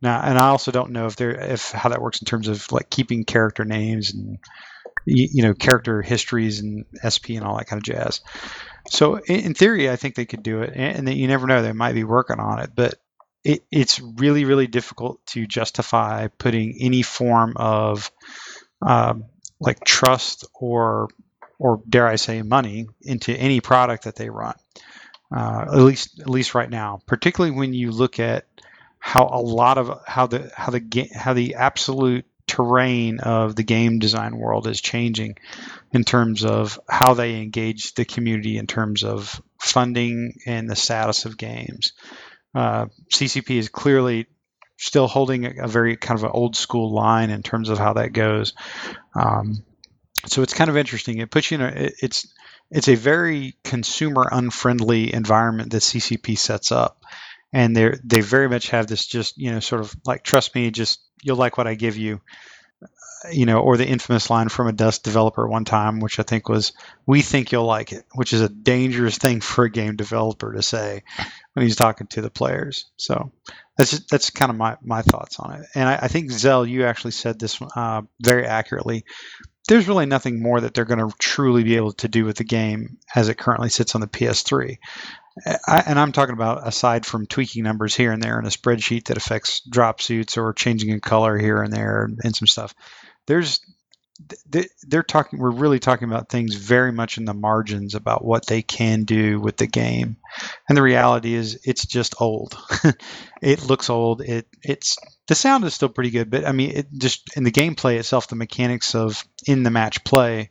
Now, 0.02 0.22
and 0.22 0.38
I 0.38 0.48
also 0.48 0.72
don't 0.72 0.92
know 0.92 1.06
if 1.06 1.16
there 1.16 1.32
if 1.32 1.72
how 1.72 1.90
that 1.90 2.02
works 2.02 2.22
in 2.22 2.26
terms 2.26 2.48
of 2.48 2.72
like 2.72 2.90
keeping 2.90 3.26
character 3.26 3.66
names 3.66 4.14
and 4.14 4.40
you, 5.06 5.28
you 5.32 5.44
know 5.44 5.54
character 5.54 6.02
histories 6.02 6.60
and 6.60 6.86
SP 7.00 7.32
and 7.32 7.44
all 7.44 7.58
that 7.58 7.68
kind 7.68 7.80
of 7.80 7.84
jazz. 7.84 8.22
So 8.90 9.18
in, 9.18 9.40
in 9.42 9.54
theory, 9.54 9.90
I 9.90 9.96
think 9.96 10.16
they 10.16 10.26
could 10.26 10.44
do 10.44 10.62
it, 10.62 10.74
and, 10.76 11.08
and 11.08 11.18
you 11.18 11.28
never 11.28 11.48
know 11.48 11.62
they 11.62 11.74
might 11.74 11.94
be 11.94 12.04
working 12.04 12.40
on 12.40 12.60
it, 12.60 12.72
but 12.76 12.96
it, 13.44 13.64
it's 13.72 14.00
really 14.00 14.46
really 14.46 14.68
difficult 14.68 15.26
to 15.28 15.48
justify 15.48 16.28
putting 16.28 16.78
any 16.80 17.02
form 17.02 17.54
of 17.56 18.12
um, 18.82 19.26
like 19.60 19.84
trust 19.84 20.46
or 20.54 21.10
or 21.58 21.82
dare 21.88 22.08
I 22.08 22.16
say 22.16 22.42
money 22.42 22.88
into 23.02 23.34
any 23.34 23.60
product 23.60 24.06
that 24.06 24.16
they 24.16 24.30
run. 24.30 24.56
Uh, 25.36 25.66
at 25.68 25.80
least 25.80 26.20
at 26.20 26.30
least 26.30 26.56
right 26.56 26.70
now, 26.70 27.02
particularly 27.06 27.56
when 27.56 27.74
you 27.74 27.92
look 27.92 28.20
at 28.20 28.46
how 28.98 29.30
a 29.32 29.40
lot 29.42 29.78
of 29.78 30.02
how 30.06 30.28
the 30.28 30.52
how 30.56 30.72
the 30.72 31.10
how 31.14 31.34
the 31.34 31.56
absolute 31.56 32.26
terrain 32.48 33.20
of 33.20 33.56
the 33.56 33.64
game 33.64 34.00
design 34.00 34.36
world 34.36 34.66
is 34.66 34.82
changing 34.82 35.38
in 35.94 36.04
terms 36.04 36.44
of 36.44 36.80
how 36.90 37.14
they 37.14 37.36
engage 37.42 37.94
the 37.94 38.06
community 38.06 38.58
in 38.58 38.66
terms 38.66 39.04
of 39.04 39.40
funding 39.60 40.34
and 40.48 40.68
the 40.68 40.76
status 40.76 41.26
of 41.26 41.38
games. 41.38 41.94
Uh, 42.56 42.88
CCP 43.12 43.58
is 43.58 43.70
clearly 43.70 44.28
still 44.78 45.08
holding 45.08 45.46
a, 45.46 45.66
a 45.66 45.68
very 45.68 45.98
kind 45.98 46.18
of 46.18 46.24
an 46.24 46.32
old 46.34 46.56
school 46.56 46.92
line 46.92 47.30
in 47.30 47.44
terms 47.44 47.70
of 47.70 47.78
how 47.78 47.94
that 47.94 48.14
goes. 48.14 48.54
Um, 49.14 49.64
so 50.26 50.42
it's 50.42 50.54
kind 50.54 50.70
of 50.70 50.78
interesting. 50.78 51.20
It 51.20 51.32
puts 51.32 51.52
you 51.52 51.56
in 51.56 51.62
a 51.62 51.68
it, 51.68 51.94
it's 52.02 52.34
it's 52.72 52.88
a 52.88 52.96
very 52.96 53.56
consumer 53.64 54.28
unfriendly 54.32 55.14
environment 55.14 55.72
that 55.72 55.82
CCP 55.82 56.38
sets 56.38 56.72
up, 56.72 57.04
and 57.52 57.76
they 57.76 57.92
they 58.04 58.22
very 58.22 58.50
much 58.50 58.70
have 58.70 58.88
this 58.88 59.06
just 59.06 59.38
you 59.38 59.52
know 59.52 59.60
sort 59.60 59.82
of 59.82 59.96
like 60.06 60.24
trust 60.24 60.56
me, 60.56 60.72
just 60.72 61.00
you'll 61.22 61.38
like 61.38 61.58
what 61.58 61.68
I 61.68 61.76
give 61.76 61.98
you, 61.98 62.22
you 63.32 63.46
know, 63.46 63.60
or 63.60 63.78
the 63.78 63.88
infamous 63.88 64.30
line 64.30 64.50
from 64.50 64.68
a 64.68 64.74
Dust 64.74 65.04
developer 65.04 65.48
one 65.48 65.66
time, 65.66 66.00
which 66.00 66.20
I 66.20 66.24
think 66.24 66.48
was 66.48 66.74
"We 67.06 67.22
think 67.22 67.52
you'll 67.52 67.66
like 67.66 67.92
it," 67.92 68.06
which 68.14 68.34
is 68.34 68.42
a 68.42 68.50
dangerous 68.50 69.18
thing 69.18 69.42
for 69.42 69.66
a 69.66 69.72
game 69.72 69.96
developer 69.96 70.54
to 70.54 70.62
say 70.62 71.04
when 71.60 71.68
he's 71.68 71.76
talking 71.76 72.08
to 72.08 72.22
the 72.22 72.30
players. 72.30 72.86
So 72.96 73.32
that's 73.78 73.92
just, 73.92 74.10
that's 74.10 74.30
kind 74.30 74.50
of 74.50 74.58
my 74.58 74.78
my 74.82 75.02
thoughts 75.02 75.40
on 75.40 75.62
it. 75.62 75.68
And 75.76 75.90
I, 75.90 76.00
I 76.04 76.08
think 76.08 76.32
Zell, 76.32 76.66
you 76.66 76.86
actually 76.86 77.12
said 77.12 77.38
this 77.38 77.62
uh, 77.76 78.02
very 78.22 78.46
accurately 78.46 79.04
there's 79.68 79.88
really 79.88 80.08
nothing 80.08 80.42
more 80.42 80.60
that 80.60 80.74
they're 80.74 80.84
going 80.84 81.00
to 81.00 81.16
truly 81.20 81.64
be 81.64 81.76
able 81.76 81.94
to 81.94 82.08
do 82.08 82.26
with 82.26 82.38
the 82.38 82.44
game 82.44 82.98
as 83.14 83.30
it 83.30 83.38
currently 83.38 83.70
sits 83.70 83.94
on 83.94 84.02
the 84.02 84.08
PS3. 84.08 84.80
I, 85.68 85.84
and 85.86 86.00
I'm 86.00 86.12
talking 86.12 86.34
about 86.34 86.68
aside 86.68 87.06
from 87.06 87.28
tweaking 87.28 87.64
numbers 87.64 87.96
here 87.96 88.12
and 88.12 88.22
there 88.22 88.40
in 88.40 88.46
a 88.46 88.50
spreadsheet 88.50 89.06
that 89.06 89.18
affects 89.18 89.62
drop 89.62 90.02
suits 90.02 90.38
or 90.38 90.54
changing 90.54 90.90
in 90.90 91.00
color 91.02 91.38
here 91.38 91.62
and 91.62 91.72
there 91.72 92.04
and, 92.06 92.20
and 92.24 92.36
some 92.36 92.48
stuff. 92.48 92.74
There's 93.28 93.62
they're 94.84 95.04
talking 95.04 95.40
we're 95.40 95.50
really 95.50 95.80
talking 95.80 96.08
about 96.08 96.30
things 96.30 96.56
very 96.56 96.92
much 96.92 97.18
in 97.18 97.26
the 97.26 97.34
margins 97.34 97.96
about 97.96 98.24
what 98.24 98.46
they 98.46 98.62
can 98.62 99.04
do 99.04 99.40
with 99.40 99.58
the 99.58 99.68
game. 99.68 100.18
And 100.68 100.78
the 100.78 100.82
reality 100.82 101.34
is 101.34 101.60
it's 101.64 101.86
just 101.86 102.16
old. 102.22 102.58
It 103.42 103.64
looks 103.64 103.90
old. 103.90 104.22
It 104.22 104.48
it's 104.62 104.98
the 105.28 105.36
sound 105.36 105.64
is 105.64 105.74
still 105.74 105.88
pretty 105.90 106.10
good 106.10 106.30
but 106.30 106.44
i 106.46 106.52
mean 106.52 106.72
it 106.72 106.88
just 106.98 107.38
in 107.38 107.44
the 107.44 107.52
gameplay 107.52 107.98
itself 108.00 108.28
the 108.28 108.36
mechanics 108.36 108.96
of 108.96 109.24
in 109.46 109.62
the 109.64 109.70
match 109.70 110.04
play 110.04 110.50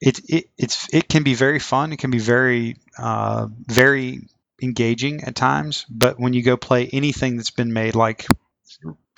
it, 0.00 0.18
it 0.28 0.50
it's 0.56 0.92
it 0.92 1.08
can 1.08 1.22
be 1.22 1.34
very 1.34 1.58
fun. 1.58 1.92
It 1.92 1.98
can 1.98 2.10
be 2.10 2.18
very 2.18 2.76
uh, 2.98 3.48
very 3.66 4.28
engaging 4.62 5.24
at 5.24 5.34
times. 5.34 5.84
But 5.88 6.18
when 6.18 6.32
you 6.32 6.42
go 6.42 6.56
play 6.56 6.88
anything 6.92 7.36
that's 7.36 7.50
been 7.50 7.72
made 7.72 7.94
like 7.94 8.26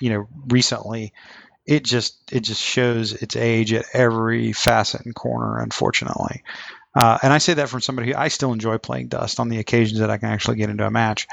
you 0.00 0.10
know 0.10 0.28
recently 0.48 1.12
it 1.66 1.84
just 1.84 2.32
it 2.32 2.40
just 2.40 2.60
shows 2.60 3.12
its 3.12 3.36
age 3.36 3.72
at 3.72 3.86
every 3.92 4.52
facet 4.52 5.04
and 5.04 5.14
corner, 5.14 5.60
unfortunately. 5.60 6.42
Uh, 6.94 7.18
and 7.22 7.32
I 7.32 7.38
say 7.38 7.54
that 7.54 7.68
from 7.68 7.80
somebody 7.80 8.12
who 8.12 8.18
I 8.18 8.28
still 8.28 8.52
enjoy 8.52 8.78
playing 8.78 9.08
Dust 9.08 9.40
on 9.40 9.48
the 9.48 9.58
occasions 9.58 10.00
that 10.00 10.10
I 10.10 10.18
can 10.18 10.28
actually 10.28 10.56
get 10.56 10.68
into 10.68 10.86
a 10.86 10.90
match. 10.90 11.26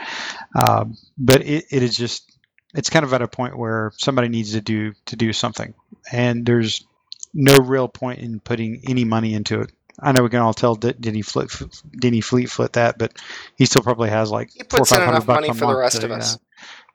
Uh, 0.56 0.86
but 1.18 1.42
it, 1.42 1.66
it 1.70 1.84
is 1.84 1.98
just 1.98 2.32
it's 2.74 2.90
kind 2.90 3.04
of 3.04 3.14
at 3.14 3.22
a 3.22 3.28
point 3.28 3.58
where 3.58 3.92
somebody 3.98 4.30
needs 4.30 4.54
to 4.54 4.62
do 4.62 4.94
to 5.08 5.16
do 5.16 5.34
something, 5.34 5.74
and 6.12 6.46
there's 6.46 6.86
no 7.34 7.58
real 7.58 7.88
point 7.88 8.20
in 8.20 8.40
putting 8.40 8.82
any 8.88 9.04
money 9.04 9.34
into 9.34 9.62
it. 9.62 9.72
I 10.02 10.14
know 10.14 10.24
we 10.24 10.30
can 10.30 10.40
all 10.40 10.54
tell 10.54 10.76
D- 10.76 10.94
Denny 10.98 11.22
Fleet, 11.22 11.52
Denny 12.00 12.22
Fleetfoot 12.22 12.74
that, 12.74 12.98
but 12.98 13.14
he 13.58 13.66
still 13.66 13.82
probably 13.82 14.10
has 14.10 14.32
like 14.32 14.50
He 14.52 14.64
four 14.70 14.78
or 14.78 14.80
puts 14.80 14.92
in 14.94 15.02
enough 15.02 15.28
money 15.28 15.50
for 15.50 15.68
the 15.68 15.76
rest 15.76 16.00
to- 16.00 16.06
of 16.06 16.12
us. 16.12 16.38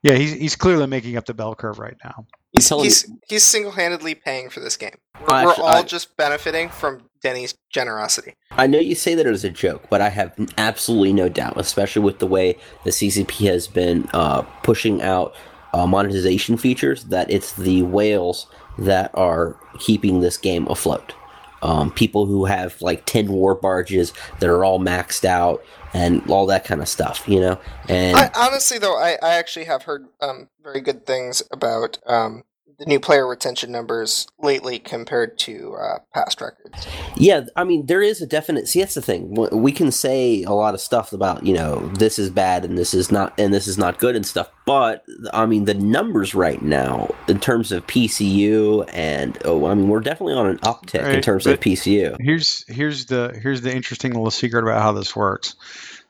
Yeah, 0.03 0.13
yeah 0.13 0.19
he's, 0.19 0.33
he's 0.33 0.57
clearly 0.57 0.87
making 0.87 1.17
up 1.17 1.27
the 1.27 1.35
bell 1.35 1.55
curve 1.55 1.79
right 1.79 1.97
now. 2.03 2.27
He's 2.55 2.69
telling 2.69 2.85
He's 2.85 3.11
he's 3.29 3.43
single-handedly 3.43 4.15
paying 4.15 4.49
for 4.49 4.61
this 4.61 4.77
game. 4.77 4.95
We're, 5.21 5.35
I 5.35 5.45
we're 5.45 5.55
all 5.55 5.67
I- 5.67 5.83
just 5.83 6.17
benefiting 6.17 6.69
from 6.69 7.03
Denny's 7.23 7.55
generosity. 7.71 8.35
I 8.53 8.67
know 8.67 8.79
you 8.79 8.95
say 8.95 9.15
that 9.17 9.27
as 9.27 9.45
a 9.45 9.51
joke, 9.51 9.85
but 9.91 10.01
I 10.01 10.11
have 10.11 10.35
absolutely 10.57 11.13
no 11.13 11.29
doubt, 11.29 11.55
especially 11.57 12.03
with 12.03 12.21
the 12.21 12.27
way 12.27 12.57
the 12.85 12.91
CCP 12.91 13.49
has 13.49 13.67
been 13.67 14.09
uh, 14.13 14.43
pushing 14.63 15.03
out 15.03 15.35
uh, 15.73 15.87
monetization 15.87 16.57
features, 16.57 17.05
that 17.05 17.29
it's 17.31 17.55
the 17.55 17.83
whales 17.83 18.47
that 18.79 19.11
are 19.15 19.57
keeping 19.81 20.21
this 20.21 20.37
game 20.37 20.67
afloat. 20.69 21.15
Um, 21.63 21.91
people 21.91 22.27
who 22.27 22.45
have 22.45 22.81
like 22.83 23.07
10 23.07 23.29
war 23.29 23.55
barges 23.55 24.13
that 24.39 24.51
are 24.51 24.65
all 24.65 24.79
maxed 24.79 25.25
out 25.25 25.65
and 25.95 26.29
all 26.31 26.45
that 26.47 26.65
kind 26.65 26.83
of 26.83 26.89
stuff, 26.89 27.27
you 27.27 27.41
know? 27.41 27.59
And 27.89 28.17
I, 28.17 28.31
honestly, 28.37 28.79
though, 28.79 28.99
I, 28.99 29.17
I 29.23 29.35
actually 29.35 29.65
have 29.65 29.85
heard 29.85 30.09
um, 30.21 30.49
very 30.63 30.81
good 30.81 31.07
things 31.07 31.43
about 31.51 31.99
um, 32.07 32.43
the 32.79 32.87
new 32.87 33.01
player 33.01 33.27
retention 33.27 33.71
numbers 33.73 34.27
lately 34.39 34.79
compared 34.79 35.39
to 35.39 35.75
uh, 35.75 35.99
past 36.13 36.41
records. 36.41 36.87
Yeah, 37.17 37.47
I 37.57 37.65
mean, 37.65 37.87
there 37.87 38.03
is 38.03 38.21
a 38.21 38.27
definite. 38.27 38.69
See, 38.69 38.81
that's 38.81 38.95
the 38.95 39.03
thing. 39.03 39.35
We 39.53 39.73
can 39.73 39.91
say 39.91 40.43
a 40.43 40.53
lot 40.53 40.75
of 40.75 40.81
stuff 40.81 41.13
about, 41.13 41.45
you 41.47 41.55
know, 41.55 41.89
this 41.95 42.19
is 42.19 42.31
bad 42.31 42.65
and 42.65 42.77
this 42.77 42.95
is 42.95 43.11
not, 43.11 43.39
and 43.39 43.53
this 43.53 43.67
is 43.67 43.79
not 43.79 43.99
good 43.99 44.17
and 44.17 44.27
stuff. 44.27 44.51
But 44.67 45.05
I 45.33 45.47
mean, 45.47 45.67
the 45.67 45.75
numbers 45.75 46.35
right 46.35 46.63
now, 46.63 47.15
in 47.29 47.39
terms 47.39 47.71
of 47.71 47.87
PCU, 47.87 48.89
and 48.93 49.37
oh, 49.45 49.67
I 49.67 49.75
mean, 49.75 49.89
we're 49.89 50.01
definitely 50.01 50.35
on 50.35 50.47
an 50.47 50.59
uptick 50.59 51.13
in 51.13 51.21
terms 51.21 51.47
of 51.47 51.61
PCU. 51.61 52.17
Here's 52.21 52.65
here's 52.69 53.07
the 53.07 53.39
here's 53.43 53.61
the 53.61 53.75
interesting 53.75 54.13
little 54.13 54.31
secret 54.31 54.63
about 54.63 54.81
how 54.81 54.93
this 54.93 55.15
works. 55.15 55.57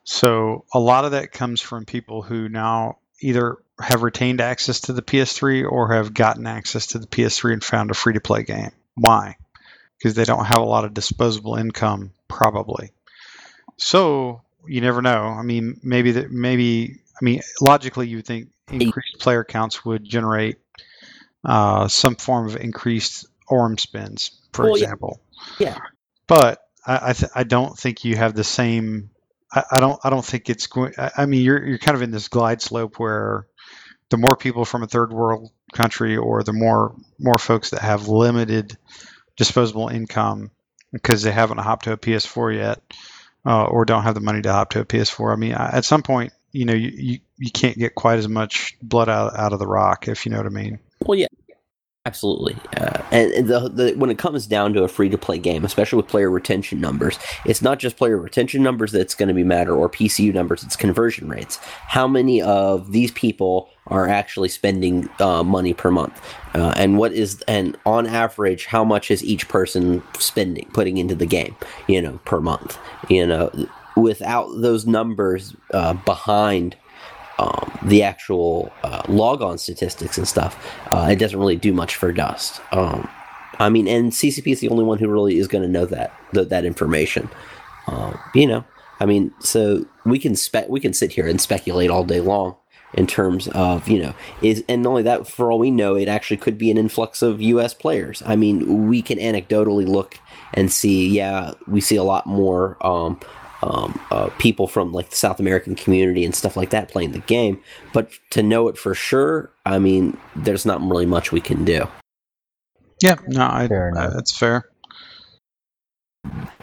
So 0.04 0.64
a 0.72 0.78
lot 0.78 1.04
of 1.04 1.12
that 1.12 1.32
comes 1.32 1.60
from 1.60 1.84
people 1.84 2.22
who 2.22 2.48
now 2.48 2.98
either 3.20 3.56
have 3.80 4.02
retained 4.02 4.40
access 4.40 4.80
to 4.82 4.92
the 4.92 5.02
PS3 5.02 5.70
or 5.70 5.94
have 5.94 6.14
gotten 6.14 6.46
access 6.46 6.88
to 6.88 6.98
the 6.98 7.06
PS3 7.06 7.54
and 7.54 7.64
found 7.64 7.90
a 7.90 7.94
free 7.94 8.14
to 8.14 8.20
play 8.20 8.42
game. 8.44 8.70
Why? 8.94 9.36
Because 9.98 10.14
they 10.14 10.24
don't 10.24 10.44
have 10.44 10.58
a 10.58 10.64
lot 10.64 10.84
of 10.84 10.94
disposable 10.94 11.56
income, 11.56 12.12
probably. 12.28 12.92
So 13.76 14.42
you 14.66 14.80
never 14.80 15.02
know. 15.02 15.24
I 15.24 15.42
mean, 15.42 15.80
maybe 15.82 16.12
that 16.12 16.30
maybe 16.30 17.00
I 17.20 17.24
mean 17.24 17.42
logically 17.60 18.08
you 18.08 18.16
would 18.18 18.26
think 18.26 18.48
increased 18.70 19.18
player 19.18 19.44
counts 19.44 19.84
would 19.84 20.04
generate 20.04 20.58
uh, 21.44 21.88
some 21.88 22.16
form 22.16 22.46
of 22.48 22.56
increased 22.56 23.26
Aurum 23.48 23.76
spins, 23.76 24.30
for 24.52 24.64
Well, 24.64 24.78
yeah. 24.78 24.84
example. 24.84 25.20
Yeah. 25.58 25.78
But 26.26 26.62
I 26.86 27.10
I, 27.10 27.12
th- 27.12 27.32
I 27.34 27.44
don't 27.44 27.76
think 27.76 28.04
you 28.04 28.16
have 28.16 28.34
the 28.34 28.44
same. 28.44 29.10
I, 29.52 29.64
I 29.72 29.80
don't 29.80 30.00
I 30.04 30.10
don't 30.10 30.24
think 30.24 30.48
it's 30.48 30.66
going. 30.66 30.94
I, 30.96 31.10
I 31.18 31.26
mean, 31.26 31.42
you're 31.42 31.64
you're 31.66 31.78
kind 31.78 31.96
of 31.96 32.02
in 32.02 32.10
this 32.10 32.28
glide 32.28 32.62
slope 32.62 32.98
where 32.98 33.46
the 34.10 34.16
more 34.16 34.36
people 34.36 34.64
from 34.64 34.82
a 34.82 34.86
third 34.86 35.12
world 35.12 35.50
country 35.72 36.16
or 36.16 36.42
the 36.42 36.52
more 36.52 36.94
more 37.18 37.38
folks 37.38 37.70
that 37.70 37.80
have 37.80 38.08
limited 38.08 38.76
disposable 39.36 39.88
income 39.88 40.50
because 40.92 41.22
they 41.22 41.32
haven't 41.32 41.58
hopped 41.58 41.84
to 41.84 41.92
a 41.92 41.96
PS4 41.96 42.56
yet 42.56 42.80
uh, 43.44 43.64
or 43.64 43.84
don't 43.84 44.04
have 44.04 44.14
the 44.14 44.20
money 44.20 44.42
to 44.42 44.52
hop 44.52 44.70
to 44.70 44.80
a 44.80 44.84
PS4. 44.84 45.32
I 45.32 45.36
mean, 45.36 45.52
at 45.52 45.84
some 45.84 46.02
point, 46.02 46.32
you 46.52 46.64
know, 46.64 46.72
you, 46.72 46.90
you, 46.94 47.18
you 47.36 47.50
can't 47.50 47.76
get 47.76 47.94
quite 47.94 48.18
as 48.18 48.28
much 48.28 48.76
blood 48.80 49.08
out, 49.08 49.36
out 49.36 49.52
of 49.52 49.58
the 49.58 49.66
rock, 49.66 50.08
if 50.08 50.24
you 50.24 50.30
know 50.30 50.38
what 50.38 50.46
I 50.46 50.50
mean. 50.50 50.78
Well, 51.00 51.18
yeah, 51.18 51.26
absolutely. 52.06 52.56
Uh, 52.76 53.02
and 53.10 53.48
the, 53.48 53.68
the 53.68 53.94
when 53.96 54.10
it 54.10 54.18
comes 54.18 54.46
down 54.46 54.72
to 54.74 54.82
a 54.82 54.88
free 54.88 55.08
to 55.08 55.18
play 55.18 55.38
game, 55.38 55.64
especially 55.64 55.96
with 55.96 56.08
player 56.08 56.30
retention 56.30 56.80
numbers, 56.80 57.18
it's 57.44 57.62
not 57.62 57.78
just 57.78 57.96
player 57.96 58.16
retention 58.18 58.62
numbers 58.62 58.92
that's 58.92 59.14
going 59.14 59.28
to 59.28 59.34
be 59.34 59.44
matter 59.44 59.74
or 59.74 59.88
PCU 59.88 60.32
numbers. 60.32 60.62
It's 60.62 60.76
conversion 60.76 61.28
rates. 61.28 61.56
How 61.86 62.06
many 62.06 62.42
of 62.42 62.92
these 62.92 63.10
people 63.12 63.70
are 63.88 64.08
actually 64.08 64.48
spending 64.48 65.08
uh, 65.20 65.42
money 65.42 65.74
per 65.74 65.90
month, 65.90 66.20
uh, 66.54 66.72
and 66.76 66.98
what 66.98 67.12
is 67.12 67.42
and 67.48 67.76
on 67.84 68.06
average, 68.06 68.66
how 68.66 68.84
much 68.84 69.10
is 69.10 69.22
each 69.24 69.48
person 69.48 70.02
spending 70.18 70.68
putting 70.72 70.98
into 70.98 71.14
the 71.14 71.26
game? 71.26 71.56
You 71.86 72.02
know, 72.02 72.20
per 72.24 72.40
month. 72.40 72.78
You 73.08 73.26
know, 73.26 73.68
without 73.96 74.48
those 74.56 74.86
numbers 74.86 75.54
uh, 75.72 75.94
behind 75.94 76.76
um, 77.38 77.78
the 77.82 78.02
actual 78.02 78.72
uh, 78.82 79.02
logon 79.08 79.58
statistics 79.58 80.18
and 80.18 80.26
stuff, 80.26 80.56
uh, 80.92 81.08
it 81.10 81.16
doesn't 81.16 81.38
really 81.38 81.56
do 81.56 81.72
much 81.72 81.96
for 81.96 82.12
Dust. 82.12 82.60
Um, 82.72 83.08
I 83.58 83.68
mean, 83.68 83.86
and 83.88 84.12
CCP 84.12 84.52
is 84.52 84.60
the 84.60 84.68
only 84.68 84.84
one 84.84 84.98
who 84.98 85.08
really 85.08 85.38
is 85.38 85.48
going 85.48 85.62
to 85.62 85.68
know 85.68 85.86
that 85.86 86.12
that, 86.32 86.48
that 86.48 86.64
information. 86.64 87.28
Um, 87.86 88.18
you 88.34 88.46
know, 88.46 88.64
I 89.00 89.06
mean, 89.06 89.32
so 89.40 89.84
we 90.04 90.18
can 90.18 90.36
spec 90.36 90.68
we 90.68 90.80
can 90.80 90.92
sit 90.92 91.12
here 91.12 91.26
and 91.26 91.40
speculate 91.40 91.90
all 91.90 92.04
day 92.04 92.20
long 92.20 92.56
in 92.94 93.06
terms 93.06 93.48
of 93.48 93.88
you 93.88 94.00
know 94.00 94.14
is 94.40 94.64
and 94.68 94.82
not 94.82 94.90
only 94.90 95.02
that 95.02 95.26
for 95.26 95.50
all 95.50 95.58
we 95.58 95.70
know 95.70 95.96
it 95.96 96.08
actually 96.08 96.36
could 96.36 96.56
be 96.56 96.70
an 96.70 96.78
influx 96.78 97.22
of 97.22 97.42
US 97.42 97.74
players 97.74 98.22
I 98.24 98.36
mean 98.36 98.86
we 98.86 99.02
can 99.02 99.18
anecdotally 99.18 99.86
look 99.86 100.18
and 100.52 100.72
see 100.72 101.08
yeah 101.08 101.52
we 101.66 101.80
see 101.80 101.96
a 101.96 102.04
lot 102.04 102.26
more 102.26 102.76
um, 102.86 103.18
um, 103.64 103.98
uh, 104.10 104.28
people 104.38 104.68
from 104.68 104.92
like 104.92 105.10
the 105.10 105.16
South 105.16 105.40
American 105.40 105.74
community 105.74 106.24
and 106.24 106.34
stuff 106.34 106.56
like 106.56 106.70
that 106.70 106.90
playing 106.90 107.12
the 107.12 107.20
game 107.20 107.62
but 107.94 108.10
to 108.30 108.42
know 108.42 108.68
it 108.68 108.78
for 108.78 108.94
sure 108.94 109.50
I 109.66 109.78
mean 109.80 110.18
there's 110.36 110.66
not 110.66 110.82
really 110.82 111.06
much 111.06 111.32
we 111.32 111.40
can 111.40 111.64
do 111.64 111.86
Yeah, 113.02 113.16
no, 113.28 113.42
I, 113.46 113.68
Fair 113.68 113.88
I, 113.96 114.06
enough. 114.06 114.14
that's 114.14 114.36
fair. 114.36 114.64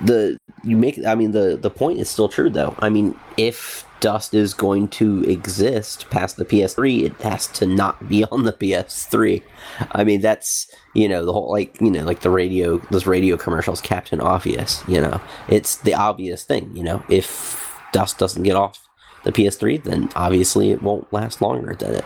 The 0.02 0.38
you 0.64 0.78
make 0.78 1.04
i 1.06 1.16
mean 1.16 1.32
the 1.32 1.58
the 1.58 1.70
point 1.70 2.00
is 2.00 2.10
still 2.10 2.30
true 2.30 2.50
though. 2.50 2.76
I 2.80 2.90
mean 2.90 3.18
if 3.38 3.86
dust 4.00 4.34
is 4.34 4.54
going 4.56 4.88
to 4.88 5.24
exist 5.26 6.10
past 6.10 6.36
the 6.38 6.46
ps3 6.46 7.04
it 7.04 7.22
has 7.22 7.46
to 7.46 7.68
not 7.68 8.10
be 8.10 8.24
on 8.32 8.44
the 8.44 8.54
ps3 8.54 9.44
i 9.92 10.04
mean 10.04 10.22
that's 10.22 10.68
you 10.96 11.08
know 11.08 11.24
the 11.24 11.32
whole 11.32 11.52
like 11.52 11.80
you 11.80 11.92
know 11.92 12.04
like 12.04 12.22
the 12.22 12.30
radio 12.30 12.80
those 12.90 13.06
radio 13.06 13.38
commercials 13.38 13.80
captain 13.80 14.20
obvious 14.20 14.84
you 14.88 15.00
know. 15.00 15.22
It's 15.48 15.76
the 15.78 15.94
obvious 15.94 16.44
thing 16.44 16.76
you 16.76 16.84
know. 16.84 17.04
If 17.10 17.80
dust 17.94 18.18
doesn't 18.18 18.44
get 18.44 18.56
off 18.56 18.80
the 19.24 19.32
ps3 19.32 19.84
then 19.84 20.10
obviously 20.16 20.72
it 20.72 20.82
won't 20.82 21.12
last 21.14 21.42
longer 21.42 21.76
than 21.76 21.96
it. 21.96 22.06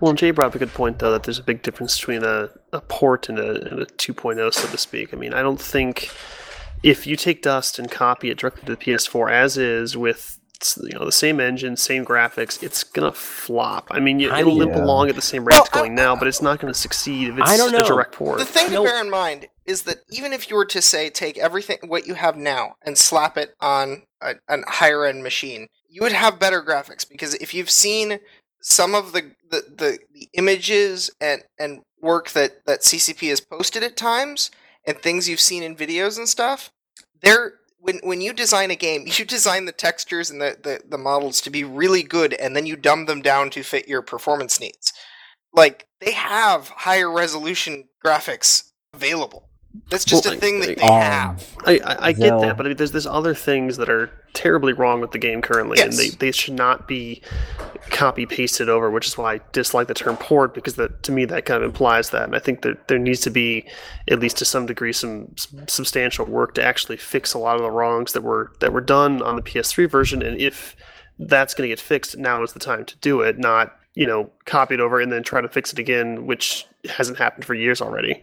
Well, 0.00 0.12
Jay 0.12 0.30
brought 0.30 0.48
up 0.48 0.54
a 0.54 0.58
good 0.58 0.74
point, 0.74 0.98
though, 0.98 1.12
that 1.12 1.22
there's 1.22 1.38
a 1.38 1.42
big 1.42 1.62
difference 1.62 1.98
between 1.98 2.22
a, 2.22 2.50
a 2.72 2.82
port 2.82 3.30
and 3.30 3.38
a, 3.38 3.70
and 3.70 3.80
a 3.80 3.86
2.0, 3.86 4.52
so 4.52 4.68
to 4.68 4.76
speak. 4.76 5.14
I 5.14 5.16
mean, 5.16 5.32
I 5.32 5.40
don't 5.40 5.60
think 5.60 6.10
if 6.88 7.06
you 7.06 7.16
take 7.16 7.42
Dust 7.42 7.78
and 7.78 7.90
copy 7.90 8.30
it 8.30 8.38
directly 8.38 8.62
to 8.66 8.72
the 8.72 8.76
PS4 8.76 9.30
as 9.30 9.56
is 9.58 9.96
with 9.96 10.38
you 10.82 10.98
know 10.98 11.04
the 11.04 11.12
same 11.12 11.38
engine, 11.38 11.76
same 11.76 12.04
graphics, 12.04 12.62
it's 12.62 12.82
gonna 12.82 13.12
flop. 13.12 13.88
I 13.90 14.00
mean, 14.00 14.24
I 14.30 14.40
it'll 14.40 14.54
limp 14.56 14.72
Yeah. 14.72 14.84
along 14.84 15.10
at 15.10 15.14
the 15.14 15.20
same 15.22 15.44
rate 15.44 15.56
it's 15.58 15.68
Well, 15.72 15.82
I- 15.82 15.86
going 15.86 15.94
now, 15.94 16.16
but 16.16 16.28
it's 16.28 16.40
not 16.40 16.60
going 16.60 16.72
to 16.72 16.78
succeed 16.78 17.28
if 17.28 17.38
it's 17.38 17.50
I 17.50 17.56
don't 17.58 17.74
a 17.74 17.78
know. 17.78 17.86
direct 17.86 18.12
port. 18.12 18.38
The 18.38 18.46
thing 18.46 18.70
to 18.70 18.82
bear 18.82 19.00
in 19.00 19.10
mind 19.10 19.48
is 19.66 19.82
that 19.82 19.98
even 20.08 20.32
if 20.32 20.48
you 20.48 20.56
were 20.56 20.64
to 20.66 20.80
say 20.80 21.10
take 21.10 21.36
everything 21.36 21.78
what 21.86 22.06
you 22.06 22.14
have 22.14 22.36
now 22.36 22.76
and 22.86 22.96
slap 22.96 23.36
it 23.36 23.54
on 23.60 24.04
a, 24.22 24.36
a 24.48 24.58
higher 24.70 25.04
end 25.04 25.22
machine, 25.22 25.66
you 25.90 26.00
would 26.02 26.12
have 26.12 26.38
better 26.38 26.62
graphics 26.62 27.06
because 27.08 27.34
if 27.34 27.52
you've 27.52 27.70
seen 27.70 28.20
some 28.62 28.94
of 28.94 29.12
the 29.12 29.32
the, 29.50 29.62
the, 29.68 29.98
the 30.14 30.28
images 30.34 31.10
and, 31.20 31.42
and 31.58 31.82
work 32.00 32.30
that, 32.30 32.64
that 32.66 32.80
CCP 32.80 33.28
has 33.28 33.40
posted 33.40 33.82
at 33.82 33.96
times 33.96 34.50
and 34.86 34.96
things 34.98 35.28
you've 35.28 35.38
seen 35.40 35.62
in 35.62 35.76
videos 35.76 36.16
and 36.16 36.28
stuff, 36.28 36.70
they're 37.22 37.54
when 37.78 37.98
when 38.02 38.20
you 38.20 38.32
design 38.32 38.70
a 38.70 38.76
game, 38.76 39.04
you 39.06 39.24
design 39.24 39.64
the 39.64 39.72
textures 39.72 40.30
and 40.30 40.40
the, 40.40 40.56
the, 40.62 40.80
the 40.88 40.98
models 40.98 41.40
to 41.42 41.50
be 41.50 41.64
really 41.64 42.02
good 42.02 42.34
and 42.34 42.54
then 42.54 42.66
you 42.66 42.76
dumb 42.76 43.06
them 43.06 43.22
down 43.22 43.50
to 43.50 43.62
fit 43.62 43.88
your 43.88 44.02
performance 44.02 44.60
needs. 44.60 44.92
Like 45.52 45.86
they 46.00 46.12
have 46.12 46.68
higher 46.68 47.10
resolution 47.10 47.88
graphics 48.04 48.70
available. 48.92 49.45
That's 49.90 50.04
just 50.04 50.24
Well, 50.24 50.34
a 50.34 50.36
thing 50.36 50.60
that 50.60 50.68
like- 50.68 50.78
they 50.78 50.82
Um, 50.84 51.00
have. 51.02 51.56
I, 51.64 51.72
I, 51.84 52.06
I 52.08 52.12
get 52.12 52.28
Zell- 52.28 52.40
that, 52.40 52.56
but 52.56 52.66
I 52.66 52.68
mean, 52.70 52.76
there's 52.76 52.92
there's 52.92 53.06
other 53.06 53.34
things 53.34 53.76
that 53.78 53.88
are 53.88 54.10
terribly 54.34 54.72
wrong 54.72 55.00
with 55.00 55.12
the 55.12 55.18
game 55.18 55.40
currently, 55.42 55.80
and 55.80 55.92
they, 55.92 56.08
they 56.10 56.30
should 56.32 56.54
not 56.54 56.86
be 56.86 57.22
copy 57.90 58.26
pasted 58.26 58.68
over. 58.68 58.90
Which 58.90 59.06
is 59.06 59.16
why 59.16 59.34
I 59.34 59.40
dislike 59.52 59.88
the 59.88 59.94
term 59.94 60.16
port 60.16 60.54
because 60.54 60.74
that 60.76 61.02
to 61.04 61.12
me 61.12 61.24
that 61.26 61.44
kind 61.44 61.62
of 61.62 61.68
implies 61.68 62.10
that, 62.10 62.24
and 62.24 62.34
I 62.36 62.38
think 62.38 62.62
that 62.62 62.88
there 62.88 62.98
needs 62.98 63.20
to 63.22 63.30
be 63.30 63.64
at 64.08 64.18
least 64.18 64.36
to 64.38 64.44
some 64.44 64.66
degree 64.66 64.92
some, 64.92 65.32
some 65.36 65.66
substantial 65.68 66.26
work 66.26 66.54
to 66.54 66.64
actually 66.64 66.96
fix 66.96 67.34
a 67.34 67.38
lot 67.38 67.56
of 67.56 67.62
the 67.62 67.70
wrongs 67.70 68.12
that 68.12 68.22
were 68.22 68.52
that 68.60 68.72
were 68.72 68.80
done 68.80 69.22
on 69.22 69.36
the 69.36 69.42
PS3 69.42 69.88
version, 69.90 70.22
and 70.22 70.40
if 70.40 70.76
that's 71.18 71.54
going 71.54 71.68
to 71.68 71.72
get 71.72 71.80
fixed, 71.80 72.16
now 72.18 72.42
is 72.42 72.52
the 72.52 72.58
time 72.60 72.84
to 72.84 72.96
do 72.98 73.20
it, 73.22 73.38
not 73.38 73.74
you 73.94 74.06
know 74.06 74.30
copy 74.44 74.74
it 74.74 74.80
over 74.80 75.00
and 75.00 75.10
then 75.10 75.22
try 75.22 75.40
to 75.40 75.48
fix 75.48 75.72
it 75.72 75.78
again, 75.78 76.26
which 76.26 76.66
hasn't 76.90 77.18
happened 77.18 77.44
for 77.44 77.54
years 77.54 77.80
already. 77.80 78.22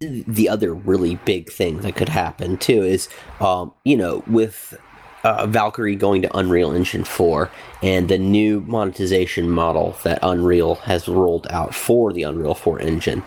The 0.00 0.48
other 0.48 0.74
really 0.74 1.16
big 1.24 1.50
thing 1.50 1.80
that 1.80 1.96
could 1.96 2.08
happen 2.08 2.58
too 2.58 2.82
is, 2.82 3.08
um, 3.40 3.72
you 3.84 3.96
know, 3.96 4.22
with 4.26 4.78
uh, 5.24 5.46
Valkyrie 5.46 5.96
going 5.96 6.22
to 6.22 6.36
Unreal 6.36 6.72
Engine 6.72 7.04
4 7.04 7.50
and 7.82 8.08
the 8.08 8.18
new 8.18 8.60
monetization 8.60 9.50
model 9.50 9.96
that 10.04 10.18
Unreal 10.22 10.76
has 10.76 11.08
rolled 11.08 11.46
out 11.50 11.74
for 11.74 12.12
the 12.12 12.22
Unreal 12.22 12.54
4 12.54 12.80
engine. 12.80 13.22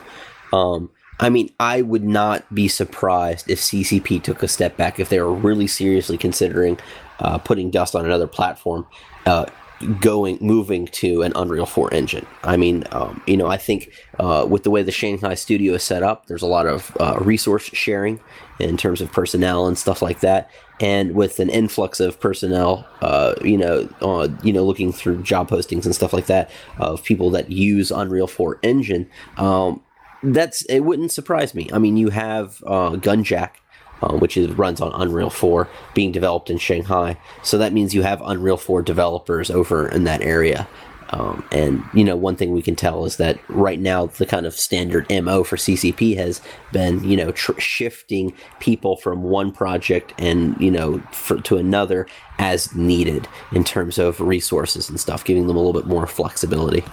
Um, 0.53 0.89
I 1.19 1.29
mean, 1.29 1.51
I 1.59 1.81
would 1.81 2.03
not 2.03 2.53
be 2.53 2.67
surprised 2.67 3.49
if 3.49 3.59
CCP 3.59 4.23
took 4.23 4.41
a 4.41 4.47
step 4.47 4.77
back 4.77 4.99
if 4.99 5.09
they 5.09 5.19
were 5.19 5.33
really 5.33 5.67
seriously 5.67 6.17
considering 6.17 6.79
uh, 7.19 7.37
putting 7.37 7.69
Dust 7.69 7.95
on 7.95 8.05
another 8.05 8.27
platform. 8.27 8.87
Uh, 9.25 9.45
going 9.99 10.37
moving 10.41 10.87
to 10.87 11.21
an 11.21 11.31
Unreal 11.35 11.65
4 11.65 11.93
engine. 11.93 12.25
I 12.43 12.57
mean, 12.57 12.83
um, 12.91 13.21
you 13.25 13.37
know, 13.37 13.47
I 13.47 13.57
think 13.57 13.91
uh, 14.19 14.45
with 14.49 14.63
the 14.63 14.69
way 14.69 14.83
the 14.83 14.91
Shanghai 14.91 15.35
studio 15.35 15.75
is 15.75 15.83
set 15.83 16.03
up, 16.03 16.27
there's 16.27 16.41
a 16.41 16.47
lot 16.47 16.67
of 16.67 16.95
uh, 16.99 17.17
resource 17.21 17.63
sharing 17.63 18.19
in 18.59 18.77
terms 18.77 18.99
of 19.01 19.11
personnel 19.11 19.67
and 19.67 19.77
stuff 19.77 20.01
like 20.01 20.19
that. 20.19 20.51
And 20.81 21.13
with 21.13 21.39
an 21.39 21.49
influx 21.49 21.99
of 21.99 22.19
personnel, 22.19 22.87
uh, 23.01 23.35
you 23.41 23.57
know, 23.57 23.89
uh, 24.01 24.29
you 24.43 24.53
know, 24.53 24.63
looking 24.63 24.91
through 24.91 25.23
job 25.23 25.49
postings 25.49 25.85
and 25.85 25.95
stuff 25.95 26.13
like 26.13 26.27
that 26.27 26.49
of 26.77 27.03
people 27.03 27.29
that 27.31 27.51
use 27.51 27.91
Unreal 27.91 28.27
4 28.27 28.59
engine, 28.63 29.09
um, 29.37 29.81
that's 30.23 30.63
it 30.63 30.81
wouldn't 30.81 31.11
surprise 31.11 31.55
me. 31.55 31.69
I 31.71 31.77
mean, 31.77 31.95
you 31.95 32.09
have 32.09 32.61
uh, 32.65 32.91
Gunjack 32.91 33.51
uh, 34.01 34.15
which 34.17 34.37
is 34.37 34.51
runs 34.51 34.81
on 34.81 34.91
Unreal 35.01 35.29
4, 35.29 35.67
being 35.93 36.11
developed 36.11 36.49
in 36.49 36.57
Shanghai. 36.57 37.17
So 37.43 37.57
that 37.57 37.73
means 37.73 37.93
you 37.93 38.01
have 38.03 38.21
Unreal 38.23 38.57
4 38.57 38.81
developers 38.81 39.49
over 39.49 39.87
in 39.87 40.03
that 40.05 40.21
area. 40.21 40.67
Um, 41.11 41.43
and 41.51 41.83
you 41.93 42.03
know, 42.03 42.15
one 42.15 42.35
thing 42.35 42.51
we 42.51 42.61
can 42.61 42.75
tell 42.75 43.05
is 43.05 43.17
that 43.17 43.39
right 43.49 43.79
now 43.79 44.07
the 44.07 44.25
kind 44.25 44.45
of 44.45 44.53
standard 44.53 45.09
mo 45.09 45.43
for 45.43 45.55
CCP 45.55 46.15
has 46.17 46.41
been, 46.71 47.03
you 47.03 47.17
know, 47.17 47.31
tr- 47.31 47.59
shifting 47.59 48.33
people 48.59 48.95
from 48.97 49.23
one 49.23 49.51
project 49.51 50.13
and 50.19 50.59
you 50.61 50.69
know 50.69 50.99
for, 51.11 51.41
to 51.41 51.57
another 51.57 52.05
as 52.37 52.75
needed 52.75 53.27
in 53.51 53.63
terms 53.63 53.97
of 53.97 54.21
resources 54.21 54.89
and 54.89 54.99
stuff, 54.99 55.25
giving 55.25 55.47
them 55.47 55.55
a 55.55 55.59
little 55.59 55.73
bit 55.79 55.87
more 55.87 56.05
flexibility. 56.05 56.83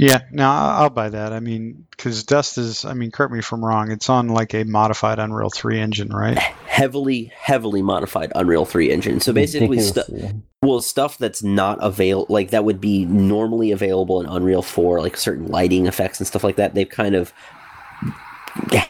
Yeah, 0.00 0.22
no, 0.30 0.48
I- 0.48 0.78
I'll 0.80 0.88
buy 0.90 1.10
that. 1.10 1.34
I 1.34 1.40
mean, 1.40 1.86
because 1.90 2.24
Dust 2.24 2.56
is, 2.56 2.86
I 2.86 2.94
mean, 2.94 3.10
correct 3.10 3.32
me 3.34 3.40
if 3.40 3.52
I'm 3.52 3.62
wrong, 3.62 3.90
it's 3.90 4.08
on 4.08 4.28
like 4.28 4.54
a 4.54 4.64
modified 4.64 5.18
Unreal 5.18 5.50
3 5.50 5.78
engine, 5.78 6.08
right? 6.08 6.38
Heavily, 6.66 7.30
heavily 7.38 7.82
modified 7.82 8.32
Unreal 8.34 8.64
3 8.64 8.90
engine. 8.90 9.20
So 9.20 9.34
basically, 9.34 9.78
stu- 9.80 10.42
Well, 10.62 10.80
stuff 10.80 11.18
that's 11.18 11.42
not 11.42 11.78
available, 11.82 12.32
like 12.32 12.48
that 12.50 12.64
would 12.64 12.80
be 12.80 13.04
normally 13.04 13.72
available 13.72 14.20
in 14.22 14.26
Unreal 14.26 14.62
4, 14.62 15.00
like 15.02 15.18
certain 15.18 15.48
lighting 15.48 15.86
effects 15.86 16.18
and 16.18 16.26
stuff 16.26 16.42
like 16.44 16.56
that. 16.56 16.74
They've 16.74 16.88
kind 16.88 17.14
of 17.14 17.34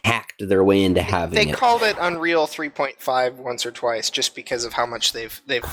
hacked 0.05 0.49
their 0.49 0.63
way 0.63 0.85
into 0.85 1.03
having 1.03 1.35
They 1.35 1.51
it. 1.51 1.57
called 1.57 1.83
it 1.83 1.97
Unreal 2.01 2.47
3.5 2.47 3.35
once 3.35 3.67
or 3.67 3.73
twice 3.73 4.11
just 4.11 4.37
because 4.37 4.65
of 4.65 4.75
how 4.75 4.87
much 4.87 5.13
they've 5.13 5.41
they've 5.47 5.65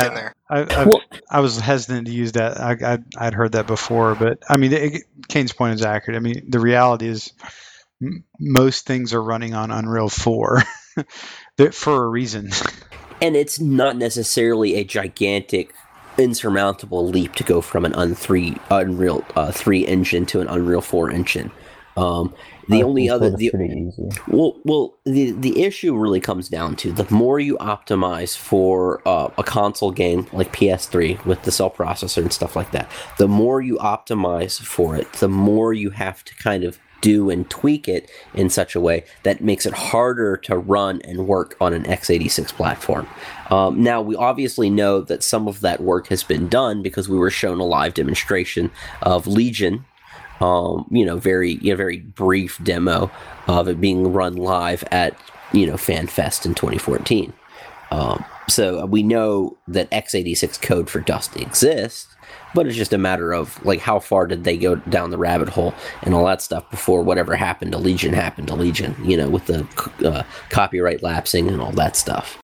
in 0.00 0.04
Yeah, 0.04 0.14
there. 0.14 0.34
I, 0.50 0.60
I, 0.82 0.84
Well- 0.84 1.02
I 1.30 1.40
was 1.40 1.58
hesitant 1.58 2.06
to 2.08 2.12
use 2.12 2.32
that. 2.32 2.60
I, 2.60 2.94
I, 2.94 2.98
I'd 3.18 3.34
heard 3.34 3.52
that 3.52 3.66
before, 3.66 4.14
but 4.14 4.38
I 4.48 4.56
mean, 4.56 4.72
it, 4.72 5.02
Kane's 5.28 5.52
point 5.52 5.74
is 5.74 5.82
accurate. 5.82 6.16
I 6.16 6.20
mean, 6.20 6.44
the 6.48 6.60
reality 6.60 7.06
is 7.08 7.32
m- 8.02 8.24
most 8.38 8.86
things 8.86 9.14
are 9.14 9.22
running 9.22 9.54
on 9.54 9.70
Unreal 9.70 10.08
4 10.08 10.62
for 11.72 12.04
a 12.04 12.08
reason. 12.08 12.50
and 13.20 13.36
it's 13.36 13.60
not 13.60 13.96
necessarily 13.96 14.74
a 14.76 14.84
gigantic 14.84 15.72
insurmountable 16.18 17.08
leap 17.08 17.34
to 17.36 17.44
go 17.44 17.60
from 17.62 17.84
an 17.86 17.94
un 17.94 18.14
three 18.14 18.56
Unreal 18.70 19.24
uh, 19.34 19.50
three 19.52 19.86
engine 19.86 20.26
to 20.26 20.40
an 20.40 20.48
Unreal 20.48 20.82
four 20.82 21.10
engine. 21.10 21.50
Um, 21.96 22.34
the 22.68 22.82
only 22.82 23.08
other 23.08 23.30
the, 23.30 23.50
pretty 23.50 23.74
easy. 23.74 24.08
well, 24.28 24.56
well, 24.64 24.94
the 25.04 25.32
the 25.32 25.62
issue 25.62 25.96
really 25.96 26.20
comes 26.20 26.48
down 26.48 26.76
to 26.76 26.92
the 26.92 27.06
more 27.12 27.40
you 27.40 27.56
optimize 27.58 28.36
for 28.36 29.06
uh, 29.06 29.30
a 29.36 29.42
console 29.42 29.90
game 29.90 30.26
like 30.32 30.52
PS3 30.52 31.24
with 31.24 31.42
the 31.42 31.52
cell 31.52 31.70
processor 31.70 32.22
and 32.22 32.32
stuff 32.32 32.56
like 32.56 32.70
that, 32.72 32.90
the 33.18 33.28
more 33.28 33.60
you 33.60 33.76
optimize 33.78 34.60
for 34.60 34.96
it, 34.96 35.12
the 35.14 35.28
more 35.28 35.72
you 35.72 35.90
have 35.90 36.24
to 36.24 36.34
kind 36.36 36.64
of 36.64 36.78
do 37.02 37.28
and 37.28 37.50
tweak 37.50 37.88
it 37.88 38.10
in 38.32 38.48
such 38.48 38.74
a 38.74 38.80
way 38.80 39.04
that 39.24 39.42
makes 39.42 39.66
it 39.66 39.74
harder 39.74 40.36
to 40.38 40.56
run 40.56 41.02
and 41.02 41.26
work 41.26 41.56
on 41.60 41.74
an 41.74 41.82
x86 41.84 42.48
platform. 42.54 43.06
Um, 43.50 43.82
now, 43.82 44.00
we 44.00 44.16
obviously 44.16 44.70
know 44.70 45.02
that 45.02 45.22
some 45.22 45.46
of 45.46 45.60
that 45.60 45.82
work 45.82 46.06
has 46.06 46.22
been 46.22 46.48
done 46.48 46.80
because 46.80 47.08
we 47.08 47.18
were 47.18 47.30
shown 47.30 47.60
a 47.60 47.64
live 47.64 47.92
demonstration 47.92 48.70
of 49.02 49.26
Legion 49.26 49.84
um, 50.42 50.86
you 50.90 51.06
know, 51.06 51.16
very 51.16 51.54
you 51.54 51.70
know, 51.70 51.76
very 51.76 51.98
brief 51.98 52.58
demo 52.64 53.10
of 53.46 53.68
it 53.68 53.80
being 53.80 54.12
run 54.12 54.34
live 54.36 54.82
at 54.90 55.16
you 55.52 55.66
know 55.66 55.74
FanFest 55.74 56.44
in 56.44 56.54
2014. 56.54 57.32
Um, 57.92 58.24
so 58.48 58.84
we 58.86 59.02
know 59.02 59.56
that 59.68 59.90
x86 59.90 60.60
code 60.60 60.90
for 60.90 61.00
Dust 61.00 61.36
exists, 61.36 62.08
but 62.54 62.66
it's 62.66 62.76
just 62.76 62.92
a 62.92 62.98
matter 62.98 63.32
of 63.32 63.64
like 63.64 63.80
how 63.80 64.00
far 64.00 64.26
did 64.26 64.44
they 64.44 64.56
go 64.56 64.76
down 64.76 65.10
the 65.10 65.18
rabbit 65.18 65.48
hole 65.48 65.74
and 66.02 66.14
all 66.14 66.24
that 66.26 66.42
stuff 66.42 66.68
before 66.70 67.02
whatever 67.02 67.36
happened 67.36 67.72
to 67.72 67.78
Legion 67.78 68.12
happened 68.12 68.48
to 68.48 68.54
Legion, 68.54 68.96
you 69.04 69.16
know, 69.16 69.28
with 69.28 69.46
the 69.46 69.66
uh, 70.04 70.22
copyright 70.50 71.02
lapsing 71.02 71.48
and 71.48 71.60
all 71.60 71.72
that 71.72 71.96
stuff. 71.96 72.38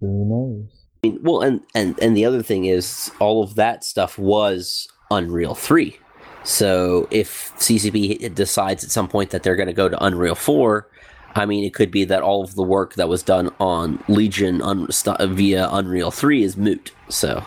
Who 0.00 0.24
knows? 0.28 0.70
I 1.04 1.08
mean, 1.08 1.18
well, 1.22 1.42
and, 1.42 1.60
and 1.74 1.98
and 2.02 2.16
the 2.16 2.24
other 2.24 2.42
thing 2.42 2.64
is, 2.64 3.10
all 3.20 3.42
of 3.42 3.54
that 3.56 3.84
stuff 3.84 4.18
was 4.18 4.88
Unreal 5.10 5.54
Three. 5.54 5.98
So 6.44 7.08
if 7.10 7.52
CCP 7.56 8.34
decides 8.34 8.84
at 8.84 8.90
some 8.90 9.08
point 9.08 9.30
that 9.30 9.42
they're 9.42 9.56
going 9.56 9.68
to 9.68 9.72
go 9.72 9.88
to 9.88 10.04
Unreal 10.04 10.34
Four, 10.34 10.88
I 11.34 11.46
mean, 11.46 11.64
it 11.64 11.74
could 11.74 11.90
be 11.90 12.04
that 12.04 12.22
all 12.22 12.44
of 12.44 12.54
the 12.54 12.62
work 12.62 12.94
that 12.94 13.08
was 13.08 13.22
done 13.22 13.50
on 13.58 14.02
Legion 14.08 14.62
un- 14.62 14.88
via 14.88 15.68
Unreal 15.70 16.10
Three 16.10 16.42
is 16.44 16.56
moot. 16.56 16.92
So 17.08 17.44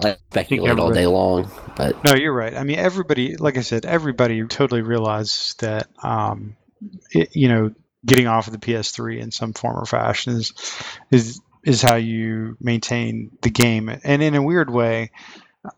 I 0.00 0.16
speculate 0.30 0.78
all 0.78 0.92
day 0.92 1.06
long, 1.06 1.50
but 1.76 2.02
No, 2.04 2.14
you're 2.14 2.32
right. 2.32 2.54
I 2.54 2.64
mean, 2.64 2.78
everybody, 2.78 3.36
like 3.36 3.56
I 3.56 3.62
said, 3.62 3.84
everybody 3.84 4.44
totally 4.46 4.82
realizes 4.82 5.54
that, 5.58 5.88
um, 6.02 6.56
it, 7.10 7.34
you 7.34 7.48
know, 7.48 7.72
getting 8.04 8.26
off 8.26 8.48
of 8.48 8.52
the 8.52 8.58
PS3 8.58 9.20
in 9.20 9.30
some 9.30 9.52
form 9.52 9.76
or 9.76 9.86
fashion 9.86 10.34
is 10.34 10.52
is 11.10 11.40
is 11.64 11.82
how 11.82 11.94
you 11.94 12.56
maintain 12.60 13.30
the 13.42 13.50
game. 13.50 13.88
And 14.02 14.22
in 14.22 14.34
a 14.34 14.42
weird 14.42 14.68
way, 14.68 15.12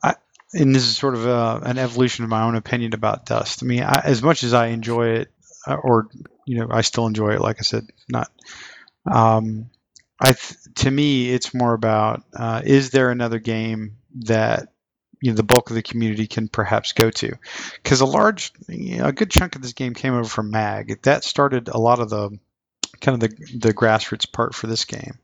I, 0.02 0.14
and 0.54 0.74
this 0.74 0.84
is 0.84 0.96
sort 0.96 1.14
of 1.14 1.26
a, 1.26 1.60
an 1.64 1.78
evolution 1.78 2.24
of 2.24 2.30
my 2.30 2.42
own 2.42 2.54
opinion 2.54 2.94
about 2.94 3.26
Dust. 3.26 3.62
I 3.62 3.66
mean, 3.66 3.82
I, 3.82 4.02
as 4.04 4.22
much 4.22 4.42
as 4.42 4.54
I 4.54 4.68
enjoy 4.68 5.08
it, 5.08 5.30
uh, 5.66 5.74
or 5.74 6.08
you 6.46 6.58
know, 6.58 6.68
I 6.70 6.82
still 6.82 7.06
enjoy 7.06 7.34
it. 7.34 7.40
Like 7.40 7.56
I 7.58 7.62
said, 7.62 7.88
not. 8.08 8.30
Um, 9.10 9.70
I 10.20 10.32
th- 10.32 10.56
to 10.76 10.90
me, 10.90 11.30
it's 11.30 11.54
more 11.54 11.74
about 11.74 12.22
uh, 12.34 12.62
is 12.64 12.90
there 12.90 13.10
another 13.10 13.38
game 13.38 13.96
that 14.26 14.68
you 15.20 15.30
know 15.30 15.36
the 15.36 15.42
bulk 15.42 15.70
of 15.70 15.76
the 15.76 15.82
community 15.82 16.26
can 16.26 16.48
perhaps 16.48 16.92
go 16.92 17.10
to 17.10 17.34
because 17.82 18.00
a 18.00 18.06
large 18.06 18.52
you 18.68 18.98
know, 18.98 19.06
a 19.06 19.12
good 19.12 19.30
chunk 19.30 19.56
of 19.56 19.62
this 19.62 19.72
game 19.72 19.94
came 19.94 20.14
over 20.14 20.28
from 20.28 20.50
mag 20.50 21.00
that 21.02 21.24
started 21.24 21.68
a 21.68 21.78
lot 21.78 21.98
of 21.98 22.10
the 22.10 22.38
kind 23.00 23.20
of 23.22 23.30
the 23.30 23.58
the 23.58 23.74
grassroots 23.74 24.30
part 24.30 24.54
for 24.54 24.66
this 24.66 24.84
game 24.84 25.18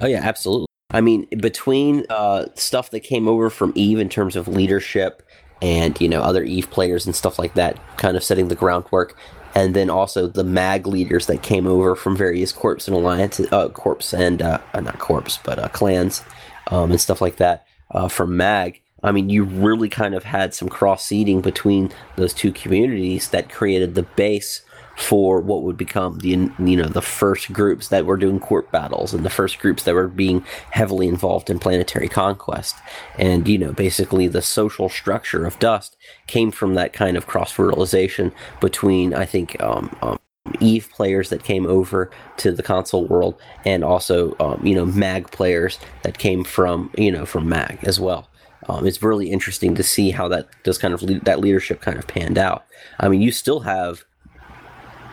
Oh 0.00 0.06
yeah, 0.06 0.20
absolutely. 0.22 0.66
I 0.90 1.00
mean, 1.00 1.26
between 1.38 2.04
uh, 2.10 2.46
stuff 2.54 2.90
that 2.90 3.00
came 3.00 3.28
over 3.28 3.50
from 3.50 3.72
Eve 3.74 3.98
in 3.98 4.08
terms 4.08 4.36
of 4.36 4.48
leadership 4.48 5.22
and 5.62 6.00
you 6.00 6.08
know 6.08 6.22
other 6.22 6.42
Eve 6.42 6.70
players 6.70 7.06
and 7.06 7.14
stuff 7.14 7.38
like 7.38 7.54
that, 7.54 7.78
kind 7.96 8.16
of 8.16 8.24
setting 8.24 8.48
the 8.48 8.54
groundwork, 8.54 9.16
and 9.54 9.74
then 9.74 9.90
also 9.90 10.26
the 10.26 10.44
Mag 10.44 10.86
leaders 10.86 11.26
that 11.26 11.42
came 11.42 11.66
over 11.66 11.94
from 11.94 12.16
various 12.16 12.52
corps 12.52 12.86
and 12.86 12.96
alliances, 12.96 13.50
uh, 13.52 13.68
corps 13.68 14.12
and 14.12 14.42
uh, 14.42 14.58
uh, 14.74 14.80
not 14.80 14.98
corps, 14.98 15.38
but 15.44 15.58
uh, 15.58 15.68
clans 15.68 16.22
um, 16.68 16.90
and 16.90 17.00
stuff 17.00 17.20
like 17.20 17.36
that 17.36 17.66
uh, 17.92 18.08
from 18.08 18.36
Mag. 18.36 18.80
I 19.02 19.12
mean, 19.12 19.30
you 19.30 19.44
really 19.44 19.88
kind 19.88 20.14
of 20.14 20.24
had 20.24 20.54
some 20.54 20.68
cross 20.68 21.04
seeding 21.06 21.40
between 21.40 21.90
those 22.16 22.34
two 22.34 22.52
communities 22.52 23.30
that 23.30 23.48
created 23.48 23.94
the 23.94 24.02
base 24.02 24.62
for 25.00 25.40
what 25.40 25.62
would 25.62 25.76
become 25.76 26.18
the 26.18 26.28
you 26.28 26.76
know 26.76 26.88
the 26.88 27.02
first 27.02 27.52
groups 27.52 27.88
that 27.88 28.04
were 28.04 28.18
doing 28.18 28.38
corp 28.38 28.70
battles 28.70 29.14
and 29.14 29.24
the 29.24 29.30
first 29.30 29.58
groups 29.58 29.84
that 29.84 29.94
were 29.94 30.08
being 30.08 30.44
heavily 30.70 31.08
involved 31.08 31.48
in 31.48 31.58
planetary 31.58 32.08
conquest. 32.08 32.76
And 33.18 33.48
you 33.48 33.58
know 33.58 33.72
basically 33.72 34.28
the 34.28 34.42
social 34.42 34.88
structure 34.88 35.46
of 35.46 35.58
dust 35.58 35.96
came 36.26 36.50
from 36.50 36.74
that 36.74 36.92
kind 36.92 37.16
of 37.16 37.26
cross 37.26 37.50
fertilization 37.50 38.32
between 38.60 39.14
i 39.14 39.24
think 39.24 39.60
um, 39.62 39.94
um, 40.02 40.18
eve 40.60 40.88
players 40.92 41.30
that 41.30 41.44
came 41.44 41.66
over 41.66 42.10
to 42.36 42.52
the 42.52 42.62
console 42.62 43.06
world 43.06 43.40
and 43.64 43.84
also 43.84 44.36
um, 44.40 44.60
you 44.64 44.74
know 44.74 44.86
mag 44.86 45.30
players 45.30 45.78
that 46.02 46.18
came 46.18 46.44
from 46.44 46.90
you 46.96 47.10
know 47.10 47.24
from 47.24 47.48
mag 47.48 47.78
as 47.82 47.98
well. 47.98 48.28
Um, 48.68 48.86
it's 48.86 49.02
really 49.02 49.30
interesting 49.30 49.74
to 49.74 49.82
see 49.82 50.10
how 50.10 50.28
that 50.28 50.48
does 50.62 50.78
kind 50.78 50.92
of 50.92 51.02
le- 51.02 51.20
that 51.20 51.40
leadership 51.40 51.80
kind 51.80 51.98
of 51.98 52.06
panned 52.06 52.38
out. 52.38 52.64
I 52.98 53.08
mean 53.08 53.22
you 53.22 53.32
still 53.32 53.60
have 53.60 54.04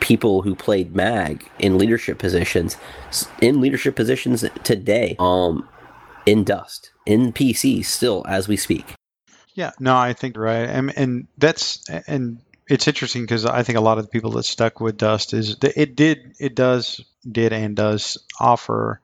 people 0.00 0.42
who 0.42 0.54
played 0.54 0.94
mag 0.94 1.48
in 1.58 1.78
leadership 1.78 2.18
positions 2.18 2.76
in 3.40 3.60
leadership 3.60 3.96
positions 3.96 4.44
today 4.64 5.16
um 5.18 5.68
in 6.26 6.44
dust 6.44 6.92
in 7.06 7.32
pc 7.32 7.84
still 7.84 8.24
as 8.28 8.48
we 8.48 8.56
speak. 8.56 8.94
Yeah 9.54 9.72
no 9.80 9.96
i 9.96 10.12
think 10.12 10.36
right. 10.36 10.68
And, 10.68 10.96
and 10.96 11.26
that's 11.36 11.88
and 12.06 12.38
it's 12.68 12.86
interesting 12.86 13.22
because 13.22 13.46
i 13.46 13.62
think 13.62 13.78
a 13.78 13.82
lot 13.82 13.98
of 13.98 14.04
the 14.04 14.10
people 14.10 14.32
that 14.32 14.44
stuck 14.44 14.80
with 14.80 14.96
dust 14.96 15.34
is 15.34 15.56
it 15.62 15.96
did 15.96 16.34
it 16.38 16.54
does 16.54 17.00
did 17.30 17.52
and 17.52 17.74
does 17.76 18.18
offer 18.38 19.00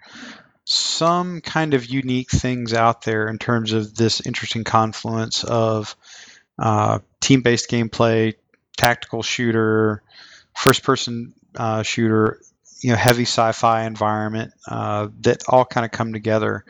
some 0.65 1.41
kind 1.41 1.75
of 1.75 1.87
unique 1.87 2.31
things 2.31 2.73
out 2.73 3.03
there 3.03 3.29
in 3.29 3.39
terms 3.39 3.73
of 3.73 3.95
this 3.95 4.21
interesting 4.21 4.65
confluence 4.65 5.45
of 5.45 5.95
uh, 6.59 7.01
team-based 7.21 7.69
gameplay 7.69 8.35
tactical 8.77 9.23
shooter 9.23 10.03
first 10.57 10.83
person 10.83 11.35
uh, 11.57 11.83
shooter, 11.83 12.41
you 12.81 12.91
know, 12.91 12.97
heavy 12.97 13.23
sci-fi 13.23 13.85
environment 13.85 14.53
uh, 14.69 15.09
that 15.21 15.43
all 15.49 15.65
kind 15.65 15.85
of 15.85 15.91
come 15.91 16.13
together. 16.13 16.65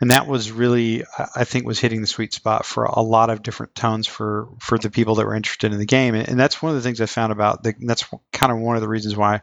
And 0.00 0.10
that 0.10 0.26
was 0.26 0.50
really, 0.50 1.04
I 1.36 1.44
think, 1.44 1.66
was 1.66 1.78
hitting 1.78 2.00
the 2.00 2.06
sweet 2.06 2.34
spot 2.34 2.66
for 2.66 2.84
a 2.84 3.00
lot 3.00 3.30
of 3.30 3.42
different 3.42 3.74
tones 3.74 4.06
for 4.06 4.48
for 4.58 4.76
the 4.76 4.90
people 4.90 5.14
that 5.14 5.26
were 5.26 5.36
interested 5.36 5.72
in 5.72 5.78
the 5.78 5.86
game. 5.86 6.14
And 6.14 6.38
that's 6.38 6.60
one 6.60 6.70
of 6.70 6.76
the 6.76 6.82
things 6.82 7.00
I 7.00 7.06
found 7.06 7.32
about 7.32 7.62
the. 7.62 7.74
that's 7.80 8.04
kind 8.32 8.52
of 8.52 8.58
one 8.58 8.76
of 8.76 8.82
the 8.82 8.88
reasons 8.88 9.16
why 9.16 9.42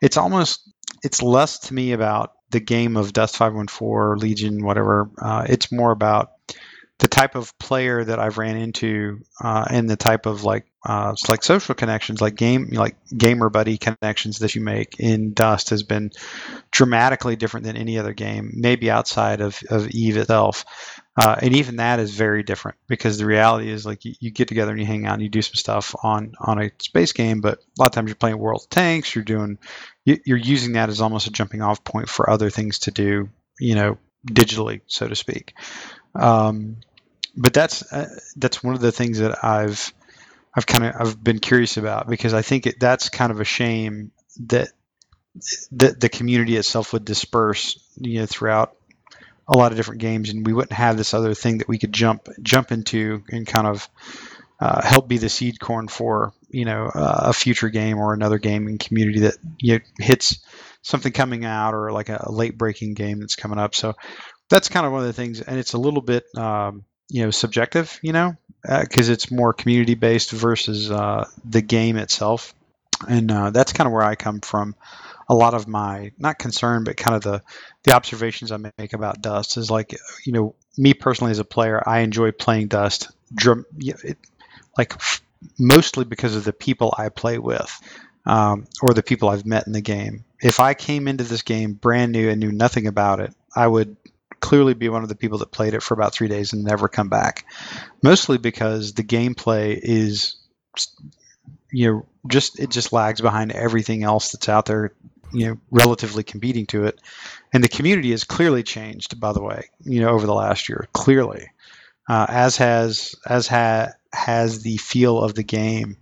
it's 0.00 0.16
almost 0.16 0.68
it's 1.02 1.22
less 1.22 1.60
to 1.60 1.74
me 1.74 1.92
about 1.92 2.32
the 2.50 2.60
game 2.60 2.96
of 2.96 3.12
Dust 3.12 3.36
514, 3.36 4.18
Legion, 4.20 4.64
whatever. 4.64 5.10
Uh, 5.20 5.44
it's 5.48 5.70
more 5.70 5.92
about 5.92 6.32
the 6.98 7.08
type 7.08 7.34
of 7.34 7.56
player 7.58 8.04
that 8.04 8.18
I've 8.18 8.38
ran 8.38 8.56
into 8.56 9.20
uh, 9.42 9.64
and 9.68 9.88
the 9.88 9.96
type 9.96 10.26
of 10.26 10.44
like 10.44 10.66
uh, 10.84 11.14
like 11.28 11.42
social 11.42 11.74
connections, 11.74 12.20
like 12.20 12.34
game 12.36 12.70
like 12.72 12.96
gamer 13.16 13.50
buddy 13.50 13.76
connections 13.76 14.38
that 14.38 14.54
you 14.54 14.62
make 14.62 14.98
in 14.98 15.34
Dust 15.34 15.70
has 15.70 15.82
been 15.82 16.10
dramatically 16.70 17.36
different 17.36 17.66
than 17.66 17.76
any 17.76 17.98
other 17.98 18.14
game, 18.14 18.52
maybe 18.54 18.90
outside 18.90 19.42
of, 19.42 19.62
of 19.68 19.88
Eve 19.88 20.16
itself. 20.16 20.64
Uh, 21.16 21.36
and 21.42 21.54
even 21.54 21.76
that 21.76 22.00
is 22.00 22.14
very 22.14 22.42
different 22.42 22.78
because 22.88 23.18
the 23.18 23.26
reality 23.26 23.68
is 23.68 23.84
like 23.84 24.04
you, 24.06 24.14
you, 24.20 24.30
get 24.30 24.48
together 24.48 24.70
and 24.70 24.80
you 24.80 24.86
hang 24.86 25.04
out 25.04 25.14
and 25.14 25.22
you 25.22 25.28
do 25.28 25.42
some 25.42 25.54
stuff 25.54 25.94
on 26.02 26.32
on 26.40 26.62
a 26.62 26.70
space 26.78 27.12
game, 27.12 27.42
but 27.42 27.58
a 27.58 27.82
lot 27.82 27.86
of 27.86 27.92
times 27.92 28.08
you're 28.08 28.16
playing 28.16 28.38
World 28.38 28.66
Tanks, 28.70 29.14
you're 29.14 29.24
doing 29.24 29.58
you're 30.04 30.38
using 30.38 30.72
that 30.72 30.88
as 30.88 31.02
almost 31.02 31.26
a 31.26 31.30
jumping 31.30 31.60
off 31.60 31.84
point 31.84 32.08
for 32.08 32.30
other 32.30 32.48
things 32.48 32.80
to 32.80 32.90
do, 32.90 33.28
you 33.58 33.74
know, 33.74 33.98
digitally, 34.26 34.80
so 34.86 35.06
to 35.08 35.14
speak. 35.14 35.54
Um, 36.14 36.76
but 37.36 37.52
that's 37.52 37.92
uh, 37.92 38.08
that's 38.36 38.62
one 38.62 38.74
of 38.74 38.80
the 38.80 38.92
things 38.92 39.18
that 39.18 39.44
I've 39.44 39.92
I've 40.54 40.66
kind 40.66 40.84
of 40.84 40.94
I've 40.98 41.22
been 41.22 41.38
curious 41.38 41.76
about 41.76 42.08
because 42.08 42.34
I 42.34 42.42
think 42.42 42.66
it, 42.66 42.80
that's 42.80 43.08
kind 43.08 43.30
of 43.30 43.40
a 43.40 43.44
shame 43.44 44.10
that 44.46 44.68
that 45.72 46.00
the 46.00 46.08
community 46.08 46.56
itself 46.56 46.92
would 46.92 47.04
disperse 47.04 47.78
you 47.96 48.20
know 48.20 48.26
throughout 48.26 48.76
a 49.46 49.56
lot 49.56 49.72
of 49.72 49.76
different 49.76 50.00
games 50.00 50.30
and 50.30 50.46
we 50.46 50.52
wouldn't 50.52 50.72
have 50.72 50.96
this 50.96 51.14
other 51.14 51.34
thing 51.34 51.58
that 51.58 51.68
we 51.68 51.78
could 51.78 51.92
jump 51.92 52.28
jump 52.42 52.72
into 52.72 53.22
and 53.30 53.46
kind 53.46 53.66
of 53.66 53.88
uh, 54.60 54.82
help 54.82 55.08
be 55.08 55.18
the 55.18 55.28
seed 55.28 55.58
corn 55.58 55.88
for 55.88 56.32
you 56.50 56.64
know 56.64 56.86
uh, 56.86 57.22
a 57.26 57.32
future 57.32 57.68
game 57.68 57.98
or 57.98 58.12
another 58.12 58.38
gaming 58.38 58.78
community 58.78 59.20
that 59.20 59.36
you 59.58 59.74
know, 59.74 59.80
hits 59.98 60.40
something 60.82 61.12
coming 61.12 61.44
out 61.44 61.74
or 61.74 61.92
like 61.92 62.08
a, 62.08 62.24
a 62.26 62.32
late 62.32 62.56
breaking 62.56 62.94
game 62.94 63.20
that's 63.20 63.36
coming 63.36 63.58
up. 63.58 63.74
So 63.74 63.94
that's 64.48 64.68
kind 64.68 64.86
of 64.86 64.92
one 64.92 65.02
of 65.02 65.06
the 65.06 65.12
things 65.12 65.40
and 65.40 65.58
it's 65.58 65.74
a 65.74 65.78
little 65.78 66.02
bit 66.02 66.24
um, 66.36 66.84
you 67.08 67.24
know 67.24 67.30
subjective 67.30 67.98
you 68.02 68.12
know 68.12 68.36
because 68.62 69.08
uh, 69.08 69.12
it's 69.12 69.30
more 69.30 69.52
community 69.52 69.94
based 69.94 70.30
versus 70.30 70.90
uh, 70.90 71.26
the 71.44 71.62
game 71.62 71.96
itself 71.96 72.54
and 73.08 73.30
uh, 73.30 73.50
that's 73.50 73.72
kind 73.72 73.86
of 73.86 73.92
where 73.92 74.02
i 74.02 74.14
come 74.14 74.40
from 74.40 74.74
a 75.30 75.34
lot 75.34 75.54
of 75.54 75.68
my 75.68 76.10
not 76.18 76.40
concern, 76.40 76.82
but 76.82 76.96
kind 76.96 77.14
of 77.14 77.22
the 77.22 77.42
the 77.84 77.94
observations 77.94 78.50
I 78.50 78.56
make 78.56 78.92
about 78.92 79.22
Dust 79.22 79.56
is 79.56 79.70
like 79.70 79.96
you 80.26 80.32
know 80.32 80.56
me 80.76 80.92
personally 80.92 81.30
as 81.30 81.38
a 81.38 81.44
player, 81.44 81.80
I 81.86 82.00
enjoy 82.00 82.32
playing 82.32 82.66
Dust, 82.66 83.10
it, 83.78 84.18
like 84.76 84.92
mostly 85.56 86.04
because 86.04 86.34
of 86.34 86.42
the 86.42 86.52
people 86.52 86.92
I 86.98 87.10
play 87.10 87.38
with 87.38 87.72
um, 88.26 88.66
or 88.82 88.92
the 88.92 89.04
people 89.04 89.28
I've 89.28 89.46
met 89.46 89.68
in 89.68 89.72
the 89.72 89.80
game. 89.80 90.24
If 90.42 90.58
I 90.58 90.74
came 90.74 91.06
into 91.06 91.22
this 91.22 91.42
game 91.42 91.74
brand 91.74 92.10
new 92.10 92.28
and 92.28 92.40
knew 92.40 92.50
nothing 92.50 92.88
about 92.88 93.20
it, 93.20 93.32
I 93.54 93.68
would 93.68 93.96
clearly 94.40 94.74
be 94.74 94.88
one 94.88 95.02
of 95.02 95.08
the 95.08 95.14
people 95.14 95.38
that 95.38 95.52
played 95.52 95.74
it 95.74 95.82
for 95.82 95.94
about 95.94 96.12
three 96.12 96.28
days 96.28 96.52
and 96.52 96.64
never 96.64 96.88
come 96.88 97.08
back. 97.08 97.44
Mostly 98.02 98.38
because 98.38 98.94
the 98.94 99.04
gameplay 99.04 99.78
is, 99.80 100.36
you 101.72 101.92
know, 101.92 102.06
just 102.28 102.58
it 102.58 102.70
just 102.70 102.92
lags 102.92 103.20
behind 103.20 103.52
everything 103.52 104.02
else 104.02 104.32
that's 104.32 104.48
out 104.48 104.66
there, 104.66 104.92
you 105.32 105.46
know, 105.48 105.58
relatively 105.70 106.22
competing 106.22 106.66
to 106.66 106.84
it. 106.84 107.00
And 107.52 107.62
the 107.62 107.68
community 107.68 108.10
has 108.10 108.24
clearly 108.24 108.62
changed, 108.62 109.20
by 109.20 109.32
the 109.32 109.42
way, 109.42 109.70
you 109.84 110.00
know, 110.00 110.10
over 110.10 110.26
the 110.26 110.34
last 110.34 110.68
year, 110.68 110.88
clearly, 110.92 111.46
uh, 112.08 112.26
as 112.28 112.56
has 112.58 113.14
as 113.26 113.46
ha- 113.46 113.92
has 114.12 114.62
the 114.62 114.76
feel 114.78 115.18
of 115.22 115.34
the 115.34 115.44
game 115.44 115.96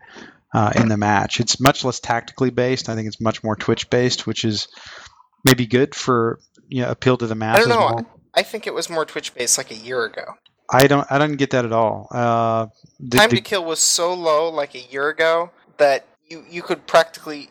uh, 0.54 0.72
in 0.74 0.88
the 0.88 0.96
match. 0.96 1.40
It's 1.40 1.60
much 1.60 1.84
less 1.84 2.00
tactically 2.00 2.50
based. 2.50 2.88
I 2.88 2.94
think 2.94 3.06
it's 3.08 3.20
much 3.20 3.44
more 3.44 3.56
Twitch 3.56 3.90
based, 3.90 4.26
which 4.26 4.44
is 4.44 4.68
maybe 5.44 5.66
good 5.66 5.94
for 5.94 6.40
you 6.68 6.82
know 6.82 6.90
appeal 6.90 7.16
to 7.18 7.26
the 7.26 7.34
I 7.34 7.38
masses. 7.38 7.66
don't 7.66 7.80
know. 7.80 7.88
more. 7.90 8.06
I 8.38 8.42
think 8.42 8.66
it 8.68 8.74
was 8.74 8.88
more 8.88 9.04
Twitch 9.04 9.34
based 9.34 9.58
like 9.58 9.70
a 9.72 9.74
year 9.76 10.04
ago. 10.04 10.22
I 10.70 10.86
don't. 10.86 11.06
I 11.10 11.18
don't 11.18 11.36
get 11.36 11.50
that 11.50 11.64
at 11.64 11.72
all. 11.72 12.08
Uh, 12.12 12.66
the, 13.00 13.16
Time 13.16 13.30
the- 13.30 13.36
to 13.36 13.42
kill 13.42 13.64
was 13.64 13.80
so 13.80 14.14
low 14.14 14.48
like 14.50 14.74
a 14.74 14.80
year 14.80 15.08
ago 15.08 15.50
that 15.78 16.04
you 16.28 16.44
you 16.48 16.62
could 16.62 16.86
practically 16.86 17.50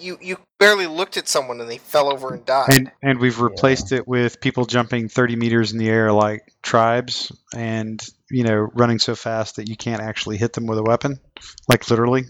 you 0.00 0.18
you 0.20 0.38
barely 0.58 0.86
looked 0.86 1.16
at 1.16 1.28
someone 1.28 1.60
and 1.60 1.70
they 1.70 1.78
fell 1.78 2.10
over 2.10 2.32
and 2.34 2.44
died. 2.46 2.68
and 2.72 2.90
and 3.02 3.20
we've 3.20 3.40
replaced 3.40 3.92
it 3.92 4.08
with 4.08 4.40
people 4.40 4.64
jumping 4.64 5.08
30 5.08 5.36
meters 5.36 5.72
in 5.72 5.78
the 5.78 5.88
air 5.88 6.10
like 6.10 6.52
tribes, 6.62 7.30
and 7.54 8.04
you 8.30 8.42
know 8.44 8.68
running 8.74 8.98
so 8.98 9.14
fast 9.14 9.56
that 9.56 9.68
you 9.68 9.76
can't 9.76 10.00
actually 10.02 10.36
hit 10.38 10.52
them 10.54 10.66
with 10.66 10.78
a 10.78 10.82
weapon, 10.82 11.20
like 11.68 11.88
literally. 11.90 12.24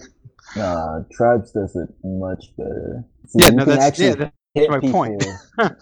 Nah, 0.56 1.00
Tribes 1.12 1.50
does 1.52 1.74
it 1.74 1.88
much 2.04 2.44
better. 2.56 3.04
See, 3.28 3.38
Yeah, 3.42 3.50
no, 3.50 3.64
that's 3.64 3.82
actually 3.84 4.06
yeah, 4.06 4.14
that- 4.16 4.34
hit 4.54 4.70
my 4.70 4.78
people. 4.80 4.92
point. 5.00 5.24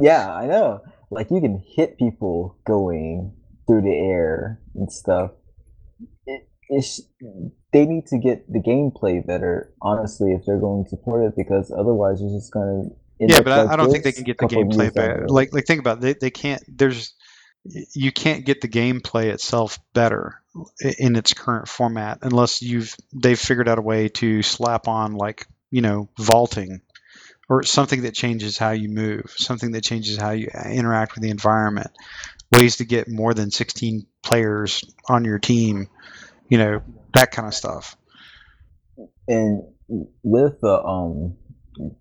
yeah, 0.00 0.32
I 0.32 0.46
know. 0.46 0.80
Like 1.10 1.30
you 1.30 1.40
can 1.40 1.62
hit 1.64 1.98
people 1.98 2.58
going 2.66 3.34
through 3.66 3.82
the 3.82 3.94
air 3.94 4.60
and 4.74 4.92
stuff. 4.92 5.32
It, 6.26 6.48
it's 6.68 7.00
they 7.72 7.86
need 7.86 8.06
to 8.06 8.18
get 8.18 8.50
the 8.50 8.60
gameplay 8.60 9.24
better, 9.26 9.72
honestly, 9.82 10.32
if 10.32 10.44
they're 10.46 10.60
going 10.60 10.84
to 10.84 10.90
support 10.90 11.24
it, 11.26 11.34
because 11.36 11.72
otherwise 11.76 12.20
you're 12.20 12.30
just 12.30 12.52
gonna. 12.52 12.84
yeah, 13.18 13.42
but 13.42 13.52
I, 13.52 13.62
like 13.62 13.72
I 13.72 13.76
don't 13.76 13.90
think 13.90 14.04
they 14.04 14.12
can 14.12 14.24
get 14.24 14.38
the 14.38 14.46
gameplay 14.46 14.64
years 14.64 14.76
down 14.76 14.86
the 14.86 14.92
better. 14.92 15.26
Like 15.28 15.52
like 15.52 15.66
think 15.66 15.80
about 15.80 15.98
it. 15.98 16.00
They 16.00 16.14
they 16.14 16.30
can't. 16.30 16.62
There's 16.68 17.14
you 17.94 18.12
can't 18.12 18.44
get 18.44 18.60
the 18.60 18.68
gameplay 18.68 19.32
itself 19.32 19.78
better 19.94 20.40
in 20.98 21.16
its 21.16 21.32
current 21.32 21.66
format 21.66 22.18
unless 22.22 22.62
you've 22.62 22.94
they've 23.12 23.38
figured 23.38 23.68
out 23.68 23.78
a 23.78 23.82
way 23.82 24.08
to 24.08 24.42
slap 24.42 24.86
on 24.86 25.14
like 25.14 25.46
you 25.70 25.80
know 25.80 26.08
vaulting 26.18 26.80
or 27.48 27.62
something 27.62 28.02
that 28.02 28.14
changes 28.14 28.58
how 28.58 28.70
you 28.70 28.88
move, 28.88 29.32
something 29.36 29.72
that 29.72 29.82
changes 29.84 30.16
how 30.16 30.30
you 30.30 30.48
interact 30.70 31.14
with 31.14 31.22
the 31.22 31.30
environment, 31.30 31.90
ways 32.52 32.76
to 32.76 32.84
get 32.84 33.08
more 33.08 33.34
than 33.34 33.50
16 33.50 34.06
players 34.22 34.84
on 35.08 35.24
your 35.24 35.38
team, 35.38 35.88
you 36.48 36.58
know, 36.58 36.82
that 37.14 37.30
kind 37.30 37.48
of 37.48 37.54
stuff. 37.54 37.96
and 39.28 39.62
with 40.22 40.60
the 40.60 40.82
um 40.82 41.36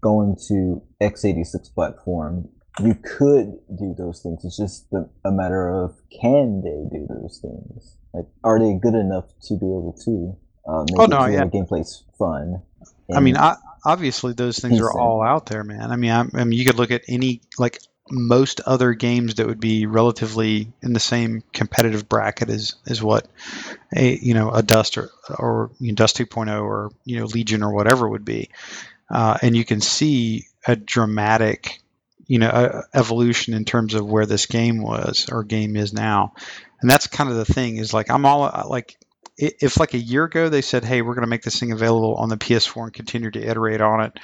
going 0.01 0.35
to 0.47 0.81
x86 1.01 1.73
platform 1.73 2.47
you 2.79 2.95
could 2.95 3.53
do 3.77 3.93
those 3.97 4.21
things 4.21 4.43
it's 4.45 4.57
just 4.57 4.89
the, 4.91 5.09
a 5.25 5.31
matter 5.31 5.69
of 5.69 5.95
can 6.21 6.61
they 6.61 6.97
do 6.97 7.05
those 7.09 7.39
things 7.41 7.97
like 8.13 8.25
are 8.43 8.59
they 8.59 8.73
good 8.81 8.95
enough 8.95 9.25
to 9.41 9.55
be 9.55 9.65
able 9.65 9.95
to 10.05 10.35
uh, 10.67 10.85
Oh, 10.97 11.05
no, 11.05 11.25
yeah. 11.25 11.45
the 11.45 11.51
gameplay's 11.51 12.03
fun 12.17 12.61
I 13.13 13.19
mean, 13.19 13.37
I, 13.37 13.57
obviously 13.83 14.33
those 14.33 14.59
things 14.59 14.79
are 14.79 14.97
all 14.97 15.21
out 15.21 15.45
there, 15.47 15.63
man. 15.63 15.91
I 15.91 15.95
mean, 15.95 16.11
I, 16.11 16.25
I 16.33 16.43
mean, 16.43 16.57
you 16.57 16.65
could 16.65 16.75
look 16.75 16.91
at 16.91 17.03
any 17.07 17.41
like 17.57 17.79
most 18.09 18.61
other 18.65 18.93
games 18.93 19.35
that 19.35 19.47
would 19.47 19.59
be 19.59 19.85
relatively 19.85 20.71
in 20.81 20.93
the 20.93 20.99
same 20.99 21.43
competitive 21.53 22.07
bracket 22.09 22.49
as 22.49 22.75
is 22.85 23.01
what 23.01 23.27
a 23.95 24.17
you 24.17 24.33
know 24.33 24.51
a 24.51 24.61
Dust 24.61 24.97
or 24.97 25.09
or 25.29 25.71
you 25.79 25.91
know, 25.91 25.95
Dust 25.95 26.17
2.0 26.17 26.61
or 26.61 26.91
you 27.05 27.19
know 27.19 27.25
Legion 27.25 27.63
or 27.63 27.73
whatever 27.73 28.07
would 28.07 28.25
be, 28.25 28.49
uh, 29.09 29.37
and 29.41 29.55
you 29.55 29.65
can 29.65 29.81
see 29.81 30.45
a 30.67 30.75
dramatic 30.75 31.81
you 32.27 32.39
know 32.39 32.47
uh 32.47 32.81
evolution 32.93 33.53
in 33.53 33.65
terms 33.65 33.93
of 33.93 34.05
where 34.05 34.25
this 34.25 34.45
game 34.45 34.81
was 34.81 35.27
or 35.31 35.43
game 35.43 35.75
is 35.75 35.93
now, 35.93 36.33
and 36.81 36.89
that's 36.89 37.07
kind 37.07 37.29
of 37.29 37.35
the 37.37 37.45
thing 37.45 37.77
is 37.77 37.93
like 37.93 38.09
I'm 38.09 38.25
all 38.25 38.67
like 38.69 38.97
if 39.37 39.79
like 39.79 39.93
a 39.93 39.99
year 39.99 40.25
ago 40.25 40.49
they 40.49 40.61
said, 40.61 40.83
"Hey, 40.83 41.01
we're 41.01 41.15
going 41.15 41.25
to 41.25 41.29
make 41.29 41.43
this 41.43 41.59
thing 41.59 41.71
available 41.71 42.15
on 42.15 42.29
the 42.29 42.37
PS4 42.37 42.85
and 42.85 42.93
continue 42.93 43.31
to 43.31 43.41
iterate 43.41 43.81
on 43.81 44.01
it, 44.01 44.19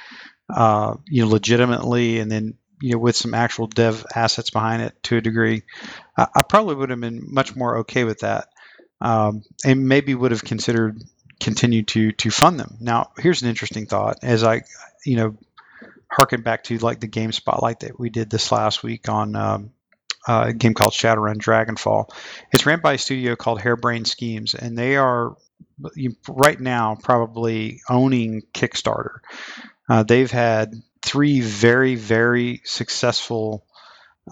uh, 0.54 0.96
you 1.06 1.24
know, 1.24 1.30
legitimately, 1.30 2.18
and 2.18 2.30
then 2.30 2.54
you 2.80 2.92
know 2.92 2.98
with 2.98 3.16
some 3.16 3.34
actual 3.34 3.66
dev 3.66 4.06
assets 4.14 4.50
behind 4.50 4.82
it 4.82 4.94
to 5.04 5.16
a 5.16 5.20
degree," 5.20 5.62
I, 6.16 6.26
I 6.36 6.42
probably 6.42 6.76
would 6.76 6.90
have 6.90 7.00
been 7.00 7.24
much 7.32 7.56
more 7.56 7.78
okay 7.78 8.04
with 8.04 8.20
that, 8.20 8.48
um, 9.00 9.42
and 9.64 9.88
maybe 9.88 10.14
would 10.14 10.32
have 10.32 10.44
considered 10.44 11.02
continue 11.40 11.82
to 11.82 12.12
to 12.12 12.30
fund 12.30 12.60
them. 12.60 12.76
Now, 12.80 13.10
here's 13.18 13.42
an 13.42 13.48
interesting 13.48 13.86
thought: 13.86 14.18
as 14.22 14.44
I, 14.44 14.62
you 15.04 15.16
know, 15.16 15.36
harken 16.10 16.42
back 16.42 16.64
to 16.64 16.78
like 16.78 17.00
the 17.00 17.06
game 17.06 17.32
spotlight 17.32 17.80
that 17.80 17.98
we 17.98 18.10
did 18.10 18.30
this 18.30 18.52
last 18.52 18.82
week 18.82 19.08
on. 19.08 19.34
Um, 19.36 19.70
uh, 20.26 20.46
a 20.48 20.52
game 20.52 20.74
called 20.74 20.92
Shadowrun 20.92 21.38
Dragonfall. 21.38 22.10
It's 22.52 22.66
ran 22.66 22.80
by 22.80 22.94
a 22.94 22.98
studio 22.98 23.36
called 23.36 23.60
Harebrained 23.60 24.06
Schemes, 24.06 24.54
and 24.54 24.76
they 24.76 24.96
are 24.96 25.36
right 26.28 26.60
now 26.60 26.96
probably 27.02 27.80
owning 27.88 28.42
Kickstarter. 28.52 29.20
Uh, 29.88 30.02
they've 30.02 30.30
had 30.30 30.74
three 31.02 31.40
very, 31.40 31.94
very 31.94 32.60
successful 32.64 33.64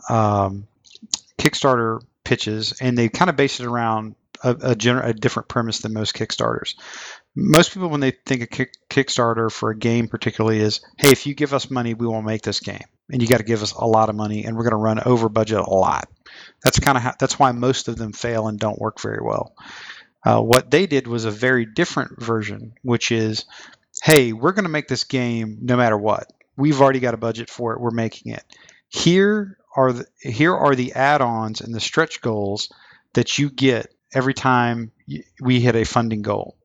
um, 0.08 0.66
Kickstarter 1.38 2.00
pitches, 2.24 2.74
and 2.80 2.96
they 2.96 3.08
kind 3.08 3.30
of 3.30 3.36
base 3.36 3.60
it 3.60 3.66
around 3.66 4.14
a, 4.44 4.50
a, 4.50 4.76
gener- 4.76 5.04
a 5.04 5.12
different 5.12 5.48
premise 5.48 5.80
than 5.80 5.92
most 5.92 6.14
Kickstarters. 6.14 6.74
Most 7.40 7.72
people, 7.72 7.88
when 7.88 8.00
they 8.00 8.10
think 8.10 8.42
of 8.42 8.50
kick- 8.50 8.74
Kickstarter 8.90 9.50
for 9.50 9.70
a 9.70 9.78
game, 9.78 10.08
particularly, 10.08 10.58
is 10.58 10.80
hey, 10.96 11.10
if 11.10 11.24
you 11.24 11.34
give 11.34 11.54
us 11.54 11.70
money, 11.70 11.94
we 11.94 12.06
will 12.06 12.20
make 12.20 12.42
this 12.42 12.58
game, 12.58 12.82
and 13.10 13.22
you 13.22 13.28
got 13.28 13.38
to 13.38 13.44
give 13.44 13.62
us 13.62 13.72
a 13.72 13.86
lot 13.86 14.08
of 14.08 14.16
money, 14.16 14.44
and 14.44 14.56
we're 14.56 14.64
going 14.64 14.72
to 14.72 14.76
run 14.76 14.98
over 14.98 15.28
budget 15.28 15.58
a 15.60 15.70
lot. 15.70 16.08
That's 16.64 16.80
kind 16.80 16.96
of 16.96 17.02
how, 17.04 17.14
that's 17.18 17.38
why 17.38 17.52
most 17.52 17.86
of 17.86 17.96
them 17.96 18.12
fail 18.12 18.48
and 18.48 18.58
don't 18.58 18.80
work 18.80 19.00
very 19.00 19.20
well. 19.22 19.54
Uh, 20.26 20.40
what 20.40 20.72
they 20.72 20.86
did 20.88 21.06
was 21.06 21.26
a 21.26 21.30
very 21.30 21.64
different 21.64 22.20
version, 22.20 22.74
which 22.82 23.12
is, 23.12 23.44
hey, 24.02 24.32
we're 24.32 24.52
going 24.52 24.64
to 24.64 24.68
make 24.68 24.88
this 24.88 25.04
game 25.04 25.58
no 25.62 25.76
matter 25.76 25.96
what. 25.96 26.32
We've 26.56 26.80
already 26.80 26.98
got 26.98 27.14
a 27.14 27.18
budget 27.18 27.50
for 27.50 27.72
it. 27.72 27.80
We're 27.80 27.92
making 27.92 28.32
it. 28.32 28.42
Here 28.88 29.56
are 29.76 29.92
the 29.92 30.06
here 30.20 30.56
are 30.56 30.74
the 30.74 30.94
add-ons 30.94 31.60
and 31.60 31.72
the 31.72 31.78
stretch 31.78 32.20
goals 32.20 32.72
that 33.12 33.38
you 33.38 33.48
get 33.48 33.94
every 34.12 34.34
time 34.34 34.90
we 35.40 35.60
hit 35.60 35.76
a 35.76 35.84
funding 35.84 36.22
goal. 36.22 36.57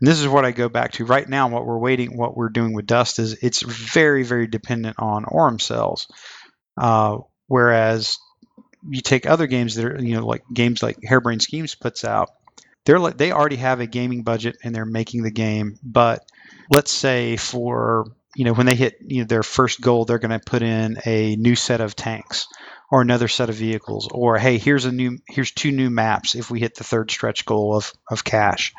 And 0.00 0.08
this 0.08 0.20
is 0.20 0.28
what 0.28 0.44
I 0.44 0.50
go 0.50 0.68
back 0.68 0.92
to 0.92 1.04
right 1.04 1.28
now. 1.28 1.48
What 1.48 1.66
we're 1.66 1.78
waiting, 1.78 2.16
what 2.16 2.36
we're 2.36 2.48
doing 2.48 2.72
with 2.72 2.86
Dust 2.86 3.18
is 3.18 3.34
it's 3.42 3.62
very, 3.62 4.22
very 4.22 4.46
dependent 4.46 4.96
on 4.98 5.24
Aurum 5.24 5.58
cells. 5.58 6.08
Uh, 6.76 7.18
whereas 7.46 8.16
you 8.88 9.02
take 9.02 9.26
other 9.26 9.46
games 9.46 9.74
that 9.74 9.84
are, 9.84 10.02
you 10.02 10.16
know, 10.16 10.26
like 10.26 10.42
games 10.52 10.82
like 10.82 10.98
Harebrained 11.06 11.42
Schemes 11.42 11.74
puts 11.74 12.04
out, 12.04 12.30
they're 12.84 12.98
like 12.98 13.18
they 13.18 13.32
already 13.32 13.56
have 13.56 13.80
a 13.80 13.86
gaming 13.86 14.22
budget 14.22 14.56
and 14.64 14.74
they're 14.74 14.86
making 14.86 15.22
the 15.22 15.30
game. 15.30 15.78
But 15.82 16.24
let's 16.70 16.90
say 16.90 17.36
for 17.36 18.06
you 18.34 18.44
know 18.44 18.54
when 18.54 18.66
they 18.66 18.74
hit 18.74 18.96
you 19.06 19.18
know 19.18 19.26
their 19.26 19.42
first 19.42 19.80
goal, 19.80 20.04
they're 20.04 20.18
going 20.18 20.30
to 20.30 20.40
put 20.40 20.62
in 20.62 20.98
a 21.04 21.36
new 21.36 21.54
set 21.54 21.80
of 21.80 21.94
tanks 21.94 22.46
or 22.90 23.00
another 23.00 23.28
set 23.28 23.48
of 23.48 23.54
vehicles, 23.54 24.08
or 24.10 24.38
hey, 24.38 24.58
here's 24.58 24.84
a 24.84 24.92
new 24.92 25.18
here's 25.28 25.52
two 25.52 25.70
new 25.70 25.90
maps 25.90 26.34
if 26.34 26.50
we 26.50 26.60
hit 26.60 26.74
the 26.74 26.84
third 26.84 27.10
stretch 27.10 27.44
goal 27.44 27.76
of 27.76 27.92
of 28.10 28.24
cash. 28.24 28.74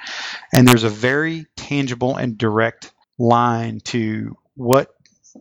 And 0.54 0.68
there's 0.68 0.84
a 0.84 0.90
very 0.90 1.46
tangible 1.56 2.18
and 2.18 2.38
direct 2.38 2.92
line 3.18 3.80
to 3.86 4.38
what 4.56 4.94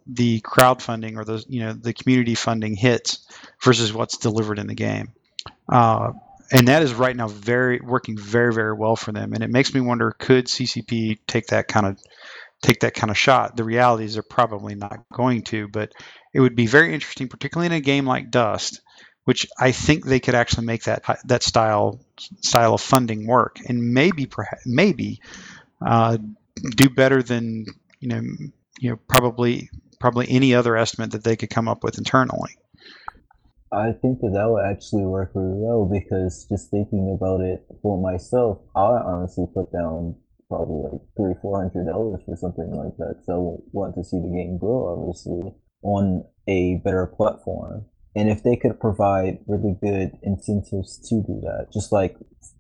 the 0.07 0.41
crowdfunding 0.41 1.17
or 1.17 1.25
the 1.25 1.45
you 1.49 1.61
know 1.61 1.73
the 1.73 1.93
community 1.93 2.35
funding 2.35 2.77
hits 2.77 3.27
versus 3.63 3.93
what's 3.93 4.19
delivered 4.19 4.59
in 4.59 4.67
the 4.67 4.75
game. 4.75 5.13
Uh, 5.69 6.13
and 6.53 6.69
that 6.69 6.83
is 6.83 6.93
right 6.93 7.17
now 7.17 7.29
very 7.29 7.81
working 7.81 8.17
very 8.17 8.53
very 8.53 8.73
well 8.73 8.97
for 8.97 9.13
them 9.13 9.33
and 9.33 9.43
it 9.43 9.51
makes 9.51 9.73
me 9.73 9.81
wonder 9.81 10.11
could 10.19 10.47
ccp 10.47 11.19
take 11.27 11.47
that 11.49 11.69
kind 11.69 11.87
of 11.87 11.99
take 12.63 12.81
that 12.81 12.95
kind 12.95 13.11
of 13.11 13.19
shot 13.19 13.57
the 13.57 13.65
reality 13.65 14.05
is 14.05 14.15
they're 14.15 14.23
probably 14.23 14.75
not 14.75 15.05
going 15.13 15.43
to 15.43 15.69
but 15.69 15.93
it 16.33 16.41
would 16.41 16.57
be 16.57 16.67
very 16.67 16.93
interesting 16.95 17.29
particularly 17.29 17.67
in 17.67 17.73
a 17.73 17.81
game 17.81 18.07
like 18.07 18.31
dust 18.31 18.81
which 19.25 19.47
i 19.59 19.73
think 19.73 20.05
they 20.05 20.21
could 20.21 20.35
actually 20.35 20.67
make 20.67 20.85
that 20.85 21.03
that 21.25 21.43
style 21.43 22.01
style 22.41 22.75
of 22.75 22.81
funding 22.81 23.27
work 23.27 23.59
and 23.67 23.93
maybe 23.95 24.27
perhaps 24.27 24.63
maybe 24.67 25.21
uh, 25.87 26.19
do 26.77 26.91
better 26.91 27.23
than 27.23 27.65
you 28.01 28.09
know 28.09 28.21
you 28.79 28.91
know 28.91 28.97
probably 29.09 29.71
probably 29.99 30.27
any 30.29 30.55
other 30.55 30.77
estimate 30.77 31.13
that 31.13 31.23
they 31.23 31.37
could 31.37 31.51
come 31.51 31.69
up 31.69 31.85
with 31.85 31.99
internally. 31.99 32.57
I 33.73 33.93
think 33.93 34.21
that 34.21 34.33
that 34.33 34.51
would 34.51 34.65
actually 34.65 35.05
work 35.05 35.31
really 35.35 35.55
well 35.55 35.85
because 35.85 36.47
just 36.51 36.71
thinking 36.71 37.17
about 37.17 37.41
it 37.41 37.65
for 37.83 38.01
myself, 38.01 38.59
I 38.75 38.81
honestly 38.81 39.47
put 39.55 39.71
down 39.71 40.17
probably 40.51 40.91
like 40.91 41.01
three, 41.17 41.35
four 41.41 41.63
hundred 41.63 41.87
dollars 41.91 42.21
for 42.27 42.37
something 42.37 42.71
like 42.73 42.97
that. 42.99 43.23
So 43.25 43.33
I 43.57 43.71
want 43.73 43.95
to 43.95 44.05
see 44.05 44.19
the 44.19 44.29
game 44.29 44.59
grow, 44.59 44.99
obviously, 44.99 45.55
on 45.83 46.25
a 46.47 46.83
better 46.85 47.07
platform. 47.07 47.87
And 48.17 48.29
if 48.29 48.43
they 48.43 48.57
could 48.57 48.81
provide 48.81 49.39
really 49.47 49.77
good 49.81 50.11
incentives 50.23 50.99
to 51.09 51.23
do 51.23 51.41
that, 51.45 51.69
just 51.73 51.93
like 51.93 52.17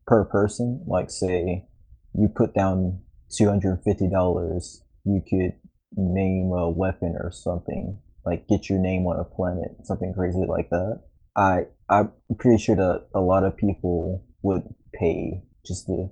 per 0.06 0.24
person, 0.24 0.84
like 0.86 1.10
say 1.10 1.66
you 2.14 2.28
put 2.28 2.54
down 2.54 3.00
two 3.36 3.48
hundred 3.48 3.72
and 3.72 3.84
fifty 3.84 4.08
dollars, 4.08 4.82
you 5.04 5.20
could 5.28 5.58
name 5.96 6.52
a 6.56 6.70
weapon 6.70 7.16
or 7.18 7.32
something 7.32 7.98
like 8.24 8.46
get 8.48 8.68
your 8.68 8.78
name 8.78 9.06
on 9.06 9.18
a 9.18 9.24
planet, 9.24 9.72
something 9.84 10.12
crazy 10.14 10.44
like 10.46 10.70
that. 10.70 11.02
I 11.36 11.66
I'm 11.88 12.12
pretty 12.38 12.62
sure 12.62 12.76
that 12.76 13.08
a 13.14 13.20
lot 13.20 13.44
of 13.44 13.56
people 13.56 14.24
would 14.42 14.62
pay 14.94 15.42
just 15.66 15.86
to 15.86 16.10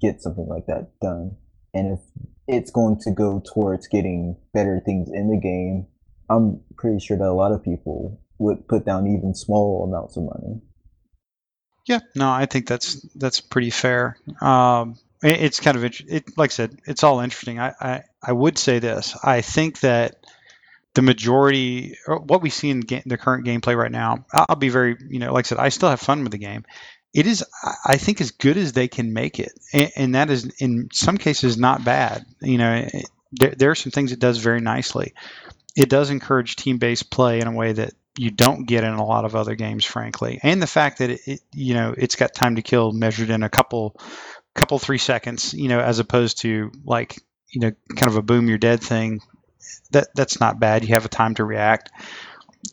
get 0.00 0.22
something 0.22 0.46
like 0.46 0.66
that 0.66 0.90
done. 1.00 1.36
And 1.74 1.98
if 1.98 2.00
it's 2.46 2.70
going 2.70 2.98
to 3.02 3.12
go 3.12 3.42
towards 3.54 3.88
getting 3.88 4.36
better 4.54 4.80
things 4.84 5.10
in 5.12 5.30
the 5.30 5.40
game, 5.40 5.86
I'm 6.30 6.60
pretty 6.76 6.98
sure 6.98 7.16
that 7.16 7.24
a 7.24 7.32
lot 7.32 7.52
of 7.52 7.64
people 7.64 8.20
would 8.38 8.68
put 8.68 8.84
down 8.84 9.06
even 9.06 9.34
small 9.34 9.84
amounts 9.84 10.16
of 10.16 10.24
money. 10.24 10.60
Yeah, 11.86 12.00
no, 12.14 12.30
I 12.30 12.46
think 12.46 12.66
that's 12.66 13.00
that's 13.14 13.40
pretty 13.40 13.70
fair. 13.70 14.18
Um, 14.42 14.96
it, 15.22 15.40
it's 15.40 15.60
kind 15.60 15.76
of 15.76 15.84
it, 15.84 16.36
like 16.36 16.50
I 16.50 16.52
said, 16.52 16.78
it's 16.86 17.02
all 17.02 17.20
interesting. 17.20 17.58
I, 17.58 17.72
I 17.80 18.02
I 18.22 18.32
would 18.32 18.58
say 18.58 18.78
this. 18.78 19.16
I 19.22 19.40
think 19.40 19.80
that 19.80 20.16
the 20.94 21.02
majority, 21.02 21.96
or 22.06 22.18
what 22.18 22.42
we 22.42 22.50
see 22.50 22.70
in 22.70 22.80
ga- 22.80 23.02
the 23.06 23.16
current 23.16 23.46
gameplay 23.46 23.76
right 23.76 23.90
now, 23.90 24.26
I'll 24.32 24.56
be 24.56 24.68
very, 24.68 24.96
you 25.08 25.18
know, 25.18 25.32
like 25.32 25.46
I 25.46 25.48
said, 25.48 25.58
I 25.58 25.68
still 25.68 25.88
have 25.88 26.00
fun 26.00 26.22
with 26.22 26.32
the 26.32 26.38
game. 26.38 26.64
It 27.14 27.26
is, 27.26 27.44
I- 27.84 27.96
think, 27.96 28.20
as 28.20 28.32
good 28.32 28.56
as 28.56 28.72
they 28.72 28.88
can 28.88 29.12
make 29.12 29.38
it, 29.40 29.52
and, 29.72 29.90
and 29.96 30.14
that 30.14 30.30
is 30.30 30.44
in 30.58 30.88
some 30.92 31.16
cases 31.16 31.56
not 31.56 31.84
bad. 31.84 32.24
You 32.40 32.58
know, 32.58 32.88
there, 33.32 33.54
there 33.56 33.70
are 33.70 33.74
some 33.74 33.92
things 33.92 34.12
it 34.12 34.18
does 34.20 34.38
very 34.38 34.60
nicely. 34.60 35.14
It 35.76 35.88
does 35.88 36.10
encourage 36.10 36.56
team-based 36.56 37.10
play 37.10 37.40
in 37.40 37.46
a 37.46 37.52
way 37.52 37.72
that 37.72 37.94
you 38.18 38.30
don't 38.30 38.66
get 38.66 38.84
in 38.84 38.94
a 38.94 39.04
lot 39.04 39.24
of 39.24 39.36
other 39.36 39.54
games, 39.54 39.84
frankly. 39.84 40.40
And 40.42 40.60
the 40.60 40.66
fact 40.66 40.98
that 40.98 41.10
it, 41.10 41.20
it 41.26 41.40
you 41.52 41.74
know, 41.74 41.94
it's 41.96 42.16
got 42.16 42.34
time 42.34 42.56
to 42.56 42.62
kill 42.62 42.92
measured 42.92 43.30
in 43.30 43.42
a 43.42 43.48
couple, 43.48 43.98
couple 44.54 44.78
three 44.78 44.98
seconds, 44.98 45.54
you 45.54 45.68
know, 45.68 45.80
as 45.80 46.00
opposed 46.00 46.40
to 46.42 46.72
like, 46.84 47.18
you 47.48 47.60
know, 47.60 47.72
kind 47.96 48.08
of 48.08 48.16
a 48.16 48.22
boom 48.22 48.48
you're 48.48 48.58
dead 48.58 48.82
thing. 48.82 49.20
That 49.92 50.08
that's 50.14 50.40
not 50.40 50.60
bad. 50.60 50.84
You 50.84 50.94
have 50.94 51.04
a 51.04 51.08
time 51.10 51.34
to 51.36 51.44
react. 51.44 51.90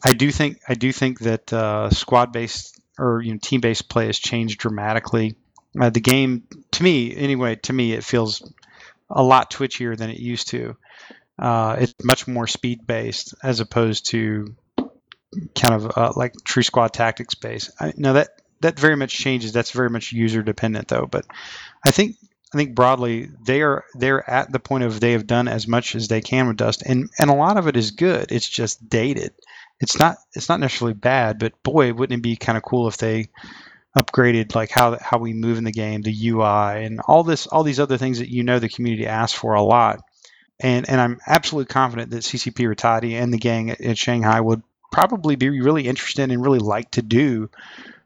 I 0.04 0.14
do 0.14 0.32
think 0.32 0.60
I 0.68 0.74
do 0.74 0.92
think 0.92 1.20
that 1.20 1.52
uh, 1.54 1.90
squad-based 1.90 2.80
or 2.98 3.22
you 3.22 3.34
know 3.34 3.40
team-based 3.42 3.90
play 3.90 4.08
has 4.08 4.20
changed 4.20 4.60
dramatically. 4.60 5.36
Uh, 5.80 5.90
the 5.90 6.00
game, 6.00 6.44
to 6.72 6.84
me, 6.84 7.16
anyway, 7.16 7.56
to 7.56 7.74
me, 7.74 7.94
it 7.94 8.04
feels 8.04 8.50
a 9.10 9.22
lot 9.22 9.52
twitchier 9.52 9.98
than 9.98 10.10
it 10.10 10.20
used 10.20 10.50
to. 10.50 10.76
Uh, 11.38 11.76
it's 11.80 11.94
much 12.04 12.28
more 12.28 12.48
speed-based 12.48 13.36
as 13.44 13.60
opposed 13.60 14.06
to 14.12 14.56
kind 15.54 15.74
of 15.74 15.98
uh, 15.98 16.14
like 16.16 16.34
true 16.46 16.64
squad 16.64 16.94
tactics 16.94 17.36
based. 17.36 17.72
Now 17.98 18.14
that 18.14 18.30
that 18.62 18.80
very 18.80 18.96
much 18.96 19.14
changes. 19.14 19.52
That's 19.52 19.72
very 19.72 19.90
much 19.90 20.12
user 20.12 20.42
dependent 20.42 20.88
though. 20.88 21.08
But 21.10 21.26
I 21.86 21.92
think 21.92 22.16
I 22.54 22.58
think 22.58 22.76
broadly 22.76 23.30
they 23.46 23.62
are 23.62 23.84
they're 23.96 24.28
at 24.30 24.52
the 24.52 24.60
point 24.60 24.86
of 24.86 25.00
they 25.00 25.12
have 25.12 25.28
done 25.28 25.48
as 25.48 25.68
much 25.68 25.96
as 25.96 26.08
they 26.08 26.22
can 26.22 26.48
with 26.48 26.58
Dust, 26.58 26.84
and 26.84 27.10
and 27.20 27.30
a 27.30 27.36
lot 27.36 27.58
of 27.58 27.68
it 27.68 27.76
is 27.76 27.92
good. 27.92 28.32
It's 28.32 28.48
just 28.48 28.88
dated. 28.88 29.34
It's 29.80 30.00
not 30.00 30.18
it's 30.34 30.50
not 30.50 30.60
necessarily 30.60 30.94
bad, 30.94 31.40
but 31.40 31.62
boy, 31.64 31.94
wouldn't 31.94 32.20
it 32.20 32.24
be 32.24 32.36
kind 32.36 32.58
of 32.58 32.64
cool 32.64 32.88
if 32.88 32.98
they 32.98 33.30
upgraded 33.96 34.56
like 34.56 34.72
how 34.72 34.98
how 35.00 35.18
we 35.18 35.34
move 35.34 35.58
in 35.58 35.64
the 35.64 35.72
game, 35.72 36.02
the 36.02 36.30
UI, 36.30 36.86
and 36.86 37.00
all 37.08 37.24
this 37.24 37.48
all 37.48 37.64
these 37.64 37.80
other 37.80 37.98
things 37.98 38.20
that 38.20 38.30
you 38.30 38.44
know 38.44 38.60
the 38.60 38.70
community 38.70 39.08
asks 39.08 39.38
for 39.38 39.54
a 39.54 39.64
lot. 39.64 40.02
And 40.60 40.88
and 40.90 41.02
I'm 41.02 41.20
absolutely 41.28 41.74
confident 41.74 42.12
that 42.12 42.24
CCP 42.24 42.74
Rattati 42.74 43.14
and 43.14 43.34
the 43.34 43.38
gang 43.38 43.72
at, 43.72 43.82
at 43.82 43.98
Shanghai 43.98 44.40
would 44.40 44.64
probably 44.92 45.36
be 45.36 45.50
really 45.50 45.88
interested 45.88 46.32
and 46.32 46.42
really 46.42 46.60
like 46.60 46.92
to 46.92 47.02
do, 47.02 47.50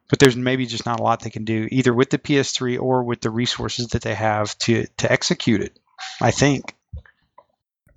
but 0.09 0.17
there's 0.17 0.35
maybe 0.35 0.65
just 0.65 0.85
not 0.85 0.99
a 0.99 1.03
lot 1.03 1.21
they 1.21 1.29
can 1.29 1.45
do 1.45 1.67
either 1.71 1.93
with 1.93 2.09
the 2.09 2.17
PS3 2.17 2.81
or 2.81 3.03
with 3.03 3.21
the 3.21 3.29
resources 3.29 3.87
that 3.89 4.01
they 4.01 4.15
have 4.15 4.57
to 4.59 4.87
to 4.97 5.11
execute 5.11 5.61
it. 5.61 5.77
I 6.21 6.31
think. 6.31 6.75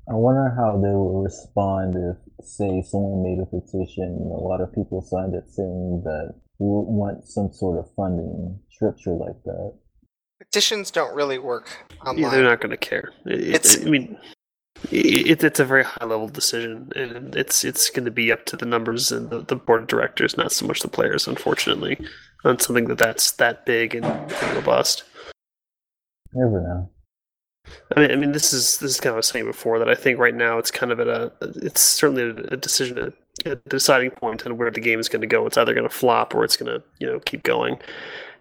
I 0.09 0.15
wonder 0.15 0.53
how 0.57 0.73
they 0.83 0.89
will 0.95 1.23
respond 1.23 1.95
if, 1.97 2.17
say, 2.45 2.83
someone 2.83 3.23
made 3.23 3.41
a 3.41 3.47
petition 3.47 4.05
and 4.05 4.33
a 4.33 4.35
lot 4.35 4.61
of 4.61 4.73
people 4.75 5.01
signed 5.01 5.35
it 5.35 5.45
saying 5.49 6.03
that 6.05 6.35
we 6.59 6.67
want 6.69 7.25
some 7.27 7.53
sort 7.53 7.79
of 7.79 7.91
funding 7.95 8.59
structure 8.71 9.13
like 9.13 9.41
that. 9.45 9.75
Petitions 10.41 10.91
don't 10.91 11.15
really 11.15 11.39
work 11.39 11.69
online. 12.01 12.19
Yeah, 12.19 12.31
they're 12.31 12.43
not 12.45 12.61
going 12.61 12.71
to 12.71 12.77
care. 12.77 13.13
It, 13.27 13.41
it- 13.41 13.49
It's- 13.55 13.81
I 13.81 13.89
mean, 13.89 14.19
it, 14.91 15.45
it's 15.45 15.61
a 15.61 15.65
very 15.65 15.85
high 15.85 16.05
level 16.05 16.27
decision, 16.27 16.91
and 16.97 17.37
it's 17.37 17.63
it's 17.65 17.89
going 17.89 18.05
to 18.05 18.11
be 18.11 18.33
up 18.33 18.45
to 18.47 18.57
the 18.57 18.67
numbers 18.67 19.13
and 19.13 19.31
the, 19.31 19.43
the 19.43 19.55
board 19.55 19.83
of 19.83 19.87
directors, 19.89 20.37
not 20.37 20.51
so 20.51 20.67
much 20.67 20.81
the 20.81 20.89
players, 20.89 21.29
unfortunately, 21.29 21.97
on 22.45 22.59
something 22.59 22.87
that 22.89 22.99
that's 22.99 23.31
that 23.33 23.65
big 23.65 23.95
and, 23.95 24.05
and 24.05 24.57
robust. 24.57 25.05
Never 26.35 26.61
know. 26.61 26.91
I 27.95 28.01
mean, 28.01 28.11
I 28.11 28.17
mean, 28.17 28.33
this 28.33 28.53
is 28.53 28.79
this 28.79 28.93
is 28.93 29.01
kind 29.01 29.11
of 29.11 29.13
what 29.13 29.17
I 29.17 29.19
was 29.19 29.27
saying 29.29 29.45
before 29.47 29.79
that 29.79 29.89
I 29.89 29.95
think 29.95 30.19
right 30.19 30.35
now 30.35 30.59
it's 30.59 30.71
kind 30.71 30.93
of 30.93 31.01
at 31.01 31.09
a 31.09 31.33
it's 31.41 31.81
certainly 31.81 32.45
a, 32.49 32.57
decision, 32.57 33.13
a, 33.45 33.57
deciding 33.69 34.11
point 34.11 34.45
on 34.47 34.57
where 34.57 34.71
the 34.71 34.81
game 34.81 34.99
is 34.99 35.09
going 35.09 35.21
to 35.21 35.27
go. 35.27 35.47
It's 35.47 35.57
either 35.57 35.75
going 35.75 35.89
to 35.89 35.95
flop 35.95 36.35
or 36.35 36.45
it's 36.45 36.57
going 36.57 36.73
to 36.73 36.83
you 36.99 37.07
know 37.07 37.21
keep 37.21 37.43
going. 37.43 37.79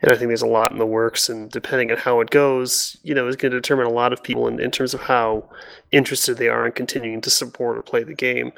And 0.01 0.11
I 0.11 0.15
think 0.15 0.29
there's 0.29 0.41
a 0.41 0.47
lot 0.47 0.71
in 0.71 0.79
the 0.79 0.85
works, 0.85 1.29
and 1.29 1.51
depending 1.51 1.91
on 1.91 1.97
how 1.97 2.21
it 2.21 2.31
goes, 2.31 2.97
you 3.03 3.13
know, 3.13 3.27
is 3.27 3.35
going 3.35 3.51
to 3.51 3.57
determine 3.57 3.85
a 3.85 3.91
lot 3.91 4.13
of 4.13 4.23
people 4.23 4.47
in, 4.47 4.59
in 4.59 4.71
terms 4.71 4.95
of 4.95 5.01
how 5.01 5.47
interested 5.91 6.37
they 6.37 6.49
are 6.49 6.65
in 6.65 6.71
continuing 6.71 7.21
to 7.21 7.29
support 7.29 7.77
or 7.77 7.83
play 7.83 8.03
the 8.03 8.15
game. 8.15 8.51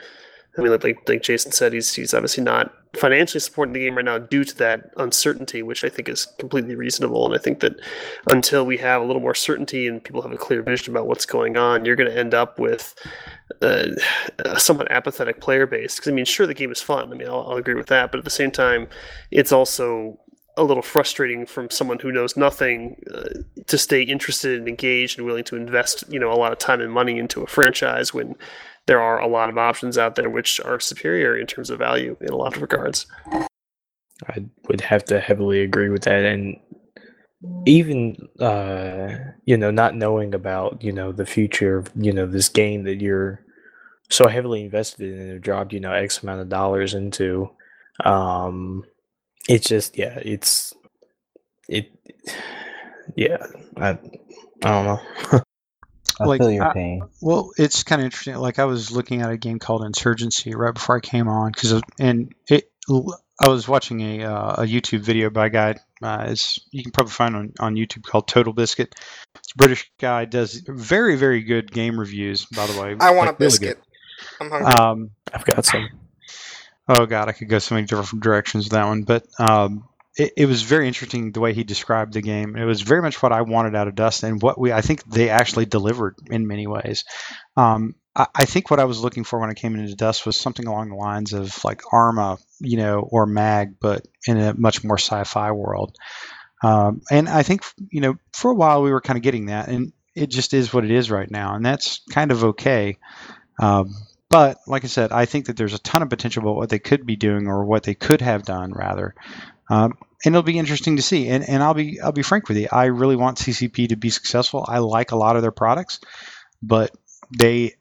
I 0.57 0.61
mean, 0.61 0.71
like 0.71 0.83
like, 0.83 1.09
like 1.09 1.23
Jason 1.23 1.51
said, 1.51 1.73
he's 1.73 1.93
he's 1.93 2.13
obviously 2.13 2.43
not 2.43 2.73
financially 2.95 3.39
supporting 3.39 3.73
the 3.73 3.79
game 3.79 3.95
right 3.95 4.05
now 4.05 4.19
due 4.19 4.43
to 4.43 4.55
that 4.57 4.91
uncertainty, 4.97 5.63
which 5.63 5.83
I 5.83 5.89
think 5.89 6.07
is 6.07 6.27
completely 6.37 6.75
reasonable. 6.75 7.25
And 7.25 7.33
I 7.33 7.39
think 7.39 7.59
that 7.61 7.79
until 8.29 8.65
we 8.65 8.77
have 8.77 9.01
a 9.01 9.05
little 9.05 9.21
more 9.21 9.33
certainty 9.33 9.87
and 9.87 10.03
people 10.03 10.21
have 10.21 10.31
a 10.31 10.37
clear 10.37 10.61
vision 10.61 10.93
about 10.93 11.07
what's 11.07 11.25
going 11.25 11.57
on, 11.57 11.85
you're 11.85 11.95
going 11.95 12.09
to 12.09 12.17
end 12.17 12.35
up 12.35 12.59
with 12.59 12.93
uh, 13.61 13.87
a 14.39 14.59
somewhat 14.59 14.91
apathetic 14.91 15.41
player 15.41 15.65
base. 15.65 15.95
Because 15.95 16.11
I 16.11 16.13
mean, 16.13 16.25
sure, 16.25 16.45
the 16.45 16.53
game 16.53 16.71
is 16.71 16.81
fun. 16.81 17.11
I 17.11 17.15
mean, 17.15 17.27
I'll, 17.27 17.47
I'll 17.49 17.57
agree 17.57 17.73
with 17.73 17.87
that, 17.87 18.11
but 18.11 18.19
at 18.19 18.25
the 18.25 18.29
same 18.29 18.51
time, 18.51 18.87
it's 19.31 19.51
also 19.51 20.19
a 20.55 20.63
little 20.63 20.83
frustrating 20.83 21.45
from 21.45 21.69
someone 21.69 21.99
who 21.99 22.11
knows 22.11 22.37
nothing 22.37 23.01
uh, 23.13 23.29
to 23.65 23.77
stay 23.77 24.03
interested 24.03 24.59
and 24.59 24.67
engaged 24.67 25.17
and 25.17 25.25
willing 25.25 25.43
to 25.45 25.55
invest, 25.55 26.03
you 26.09 26.19
know, 26.19 26.31
a 26.31 26.35
lot 26.35 26.51
of 26.51 26.59
time 26.59 26.79
and 26.79 26.91
money 26.91 27.17
into 27.17 27.41
a 27.41 27.47
franchise 27.47 28.13
when 28.13 28.35
there 28.85 29.01
are 29.01 29.19
a 29.19 29.27
lot 29.27 29.49
of 29.49 29.57
options 29.57 29.97
out 29.97 30.15
there 30.15 30.29
which 30.29 30.59
are 30.61 30.79
superior 30.79 31.37
in 31.37 31.47
terms 31.47 31.69
of 31.69 31.79
value 31.79 32.15
in 32.21 32.29
a 32.29 32.35
lot 32.35 32.55
of 32.55 32.61
regards. 32.61 33.07
I 34.27 34.45
would 34.67 34.81
have 34.81 35.03
to 35.05 35.19
heavily 35.19 35.61
agree 35.61 35.89
with 35.89 36.03
that, 36.03 36.23
and 36.23 36.57
even 37.65 38.15
uh, 38.39 39.15
you 39.45 39.57
know, 39.57 39.71
not 39.71 39.95
knowing 39.95 40.33
about 40.33 40.83
you 40.83 40.91
know 40.91 41.11
the 41.11 41.25
future 41.25 41.77
of 41.77 41.91
you 41.95 42.13
know 42.13 42.25
this 42.25 42.47
game 42.49 42.83
that 42.83 43.01
you're 43.01 43.43
so 44.09 44.27
heavily 44.27 44.63
invested 44.63 45.13
in 45.13 45.29
and 45.29 45.41
dropped 45.41 45.73
you 45.73 45.79
know 45.79 45.91
X 45.91 46.21
amount 46.21 46.41
of 46.41 46.49
dollars 46.49 46.93
into, 46.93 47.49
um, 48.05 48.83
it's 49.49 49.67
just 49.67 49.97
yeah, 49.97 50.19
it's 50.21 50.73
it, 51.67 51.91
yeah, 53.15 53.37
I 53.77 53.89
I 53.89 53.95
don't 54.69 54.85
know. 54.85 54.99
I 56.19 56.25
Like, 56.25 56.41
feel 56.41 56.51
your 56.51 56.65
I- 56.69 56.73
pain. 56.73 57.01
Well, 57.21 57.51
it's 57.57 57.83
kind 57.83 58.01
of 58.01 58.05
interesting. 58.05 58.35
Like 58.35 58.59
I 58.59 58.65
was 58.65 58.91
looking 58.91 59.21
at 59.21 59.31
a 59.31 59.37
game 59.37 59.59
called 59.59 59.83
Insurgency 59.83 60.53
right 60.55 60.73
before 60.73 60.97
I 60.97 60.99
came 60.99 61.27
on 61.27 61.51
because 61.51 61.81
and 61.99 62.33
it 62.49 62.69
I 63.39 63.47
was 63.49 63.67
watching 63.67 64.01
a 64.01 64.23
uh, 64.25 64.53
a 64.59 64.65
YouTube 64.65 64.99
video 65.01 65.29
by 65.29 65.47
a 65.47 65.49
guy. 65.49 65.75
Uh, 66.03 66.25
it's 66.29 66.59
you 66.71 66.83
can 66.83 66.91
probably 66.91 67.11
find 67.11 67.35
on 67.35 67.53
on 67.59 67.75
YouTube 67.75 68.03
called 68.03 68.27
Total 68.27 68.53
Biscuit. 68.53 68.93
It's 69.35 69.51
a 69.53 69.57
British 69.57 69.91
guy 69.99 70.25
does 70.25 70.61
very 70.67 71.15
very 71.15 71.41
good 71.41 71.71
game 71.71 71.99
reviews. 71.99 72.45
By 72.45 72.67
the 72.67 72.79
way, 72.79 72.95
I 72.99 73.11
want 73.11 73.27
like, 73.27 73.29
a 73.29 73.31
really 73.31 73.35
biscuit. 73.37 73.79
I'm 74.39 74.51
hungry. 74.51 74.71
Um, 74.71 75.09
I've 75.33 75.45
got 75.45 75.65
some. 75.65 75.89
Oh 76.87 77.05
god, 77.05 77.29
I 77.29 77.31
could 77.31 77.49
go 77.49 77.59
so 77.59 77.75
many 77.75 77.87
different 77.87 78.23
directions 78.23 78.65
with 78.65 78.73
that 78.73 78.85
one, 78.85 79.03
but 79.03 79.25
um, 79.39 79.87
it, 80.15 80.33
it 80.37 80.45
was 80.45 80.61
very 80.61 80.87
interesting 80.87 81.31
the 81.31 81.39
way 81.39 81.53
he 81.53 81.63
described 81.63 82.13
the 82.13 82.21
game. 82.21 82.55
It 82.55 82.65
was 82.65 82.81
very 82.81 83.01
much 83.01 83.21
what 83.21 83.31
I 83.31 83.41
wanted 83.41 83.75
out 83.75 83.87
of 83.87 83.95
Dust, 83.95 84.23
and 84.23 84.41
what 84.41 84.59
we 84.59 84.71
I 84.71 84.81
think 84.81 85.03
they 85.05 85.29
actually 85.29 85.65
delivered 85.65 86.15
in 86.29 86.47
many 86.47 86.67
ways. 86.67 87.05
Um, 87.57 87.95
I, 88.15 88.27
I 88.35 88.45
think 88.45 88.69
what 88.69 88.79
I 88.79 88.85
was 88.85 89.01
looking 89.01 89.23
for 89.23 89.39
when 89.39 89.49
I 89.49 89.53
came 89.53 89.75
into 89.75 89.95
Dust 89.95 90.25
was 90.25 90.37
something 90.37 90.67
along 90.67 90.89
the 90.89 90.95
lines 90.95 91.33
of 91.33 91.63
like 91.63 91.81
Arma, 91.91 92.37
you 92.59 92.77
know, 92.77 92.99
or 92.99 93.25
Mag, 93.25 93.79
but 93.79 94.05
in 94.27 94.37
a 94.37 94.53
much 94.53 94.83
more 94.83 94.97
sci-fi 94.97 95.51
world. 95.51 95.95
Um, 96.63 97.01
and 97.11 97.27
I 97.27 97.43
think 97.43 97.63
you 97.89 98.01
know 98.01 98.15
for 98.31 98.51
a 98.51 98.55
while 98.55 98.83
we 98.83 98.91
were 98.91 99.01
kind 99.01 99.17
of 99.17 99.23
getting 99.23 99.47
that, 99.47 99.67
and 99.67 99.93
it 100.15 100.29
just 100.29 100.53
is 100.53 100.73
what 100.73 100.85
it 100.85 100.91
is 100.91 101.09
right 101.09 101.29
now, 101.29 101.55
and 101.55 101.65
that's 101.65 102.01
kind 102.11 102.31
of 102.31 102.43
okay. 102.43 102.97
Um, 103.59 103.93
but 104.33 104.57
like 104.65 104.83
I 104.83 104.87
said, 104.87 105.11
I 105.11 105.25
think 105.25 105.45
that 105.45 105.57
there's 105.57 105.75
a 105.75 105.79
ton 105.79 106.01
of 106.01 106.09
potential 106.09 106.41
about 106.41 106.55
what 106.55 106.69
they 106.69 106.79
could 106.79 107.05
be 107.05 107.15
doing 107.15 107.45
or 107.45 107.65
what 107.65 107.83
they 107.83 107.93
could 107.93 108.19
have 108.21 108.41
done 108.41 108.73
rather. 108.73 109.13
Um, 109.69 109.93
and 110.25 110.33
it'll 110.33 110.41
be 110.41 110.57
interesting 110.57 110.95
to 110.95 111.03
see. 111.03 111.27
And, 111.27 111.47
and 111.47 111.61
I'll 111.61 111.75
be 111.75 112.01
I'll 112.01 112.11
be 112.11 112.23
frank 112.23 112.47
with 112.47 112.57
you. 112.57 112.67
I 112.71 112.85
really 112.85 113.15
want 113.15 113.37
CCP 113.37 113.89
to 113.89 113.95
be 113.95 114.09
successful. 114.09 114.65
I 114.67 114.79
like 114.79 115.11
a 115.11 115.17
lot 115.17 115.35
of 115.35 115.43
their 115.43 115.51
products, 115.51 115.99
but 116.63 116.89
they 117.37 117.75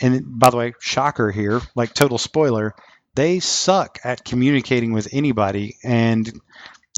and 0.00 0.24
by 0.40 0.50
the 0.50 0.56
way, 0.56 0.72
shocker 0.80 1.30
here, 1.30 1.60
like 1.76 1.94
total 1.94 2.18
spoiler, 2.18 2.74
they 3.14 3.38
suck 3.38 4.00
at 4.02 4.24
communicating 4.24 4.92
with 4.92 5.06
anybody 5.12 5.76
and 5.84 6.40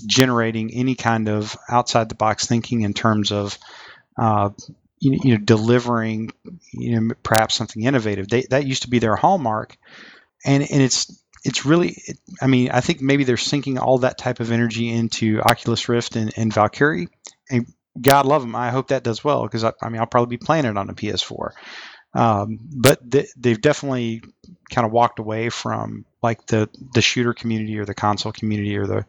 generating 0.07 0.72
any 0.72 0.94
kind 0.94 1.28
of 1.28 1.55
outside 1.68 2.09
the 2.09 2.14
box 2.14 2.46
thinking 2.46 2.80
in 2.80 2.94
terms 2.94 3.32
of 3.32 3.59
uh, 4.16 4.48
you, 5.05 5.18
you, 5.22 5.38
know 5.38 5.44
delivering 5.44 6.32
you 6.72 7.00
know 7.00 7.14
perhaps 7.22 7.55
something 7.55 7.82
innovative. 7.82 8.28
They, 8.28 8.42
that 8.50 8.66
used 8.66 8.82
to 8.82 8.90
be 8.90 8.98
their 8.98 9.16
hallmark, 9.16 9.76
and 10.44 10.62
and 10.62 10.82
it's 10.82 11.22
it's 11.44 11.66
really 11.66 12.02
I 12.40 12.46
mean 12.46 12.70
I 12.70 12.80
think 12.80 13.00
maybe 13.00 13.24
they're 13.24 13.36
sinking 13.36 13.78
all 13.78 13.98
that 13.98 14.18
type 14.18 14.40
of 14.40 14.50
energy 14.50 14.90
into 14.90 15.40
Oculus 15.40 15.88
Rift 15.88 16.16
and, 16.16 16.32
and 16.36 16.52
Valkyrie, 16.52 17.09
and 17.50 17.66
God 18.00 18.26
love 18.26 18.42
them. 18.42 18.57
I 18.57 18.70
hope 18.70 18.88
that 18.88 19.05
does 19.05 19.22
well 19.22 19.44
because 19.44 19.64
I, 19.64 19.72
I 19.82 19.88
mean 19.88 20.00
I'll 20.00 20.07
probably 20.07 20.36
be 20.36 20.44
playing 20.44 20.64
it 20.64 20.76
on 20.76 20.90
a 20.90 20.94
PS4. 20.94 21.52
Um, 22.14 22.61
but 22.62 23.00
they've 23.02 23.61
definitely 23.61 24.22
kind 24.70 24.86
of 24.86 24.92
walked 24.92 25.18
away 25.18 25.48
from 25.50 26.05
like 26.22 26.46
the 26.46 26.68
the 26.94 27.02
shooter 27.02 27.34
community 27.34 27.78
or 27.78 27.84
the 27.84 27.94
console 27.94 28.32
community 28.32 28.76
or 28.76 28.86
the 28.86 29.05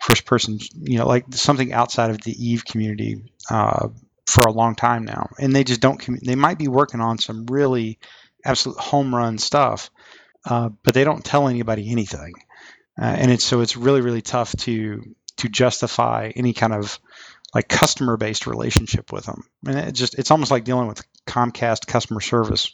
first 0.00 0.24
person, 0.24 0.60
you 0.80 0.98
know, 0.98 1.06
like 1.06 1.26
something 1.32 1.72
outside 1.72 2.10
of 2.10 2.22
the 2.22 2.32
Eve 2.32 2.64
community 2.64 3.22
uh, 3.50 3.88
for 4.26 4.42
a 4.42 4.52
long 4.52 4.74
time 4.74 5.04
now. 5.04 5.30
And 5.38 5.54
they 5.54 5.64
just 5.64 5.80
don't. 5.80 6.02
They 6.24 6.34
might 6.34 6.58
be 6.58 6.68
working 6.68 7.00
on 7.00 7.18
some 7.18 7.46
really 7.46 7.98
absolute 8.44 8.78
home 8.78 9.14
run 9.14 9.38
stuff, 9.38 9.90
uh, 10.44 10.70
but 10.82 10.94
they 10.94 11.04
don't 11.04 11.24
tell 11.24 11.48
anybody 11.48 11.90
anything. 11.90 12.32
Uh, 13.00 13.06
and 13.06 13.30
it's 13.30 13.44
so 13.44 13.60
it's 13.60 13.76
really 13.76 14.00
really 14.00 14.22
tough 14.22 14.54
to 14.56 15.02
to 15.38 15.48
justify 15.48 16.30
any 16.36 16.52
kind 16.52 16.72
of 16.72 16.98
like 17.54 17.68
customer 17.68 18.16
based 18.16 18.46
relationship 18.46 19.12
with 19.12 19.24
them. 19.24 19.42
And 19.66 19.78
it 19.78 19.92
just 19.92 20.18
it's 20.18 20.30
almost 20.30 20.50
like 20.50 20.64
dealing 20.64 20.88
with 20.88 21.04
Comcast 21.26 21.86
customer 21.86 22.20
service. 22.20 22.72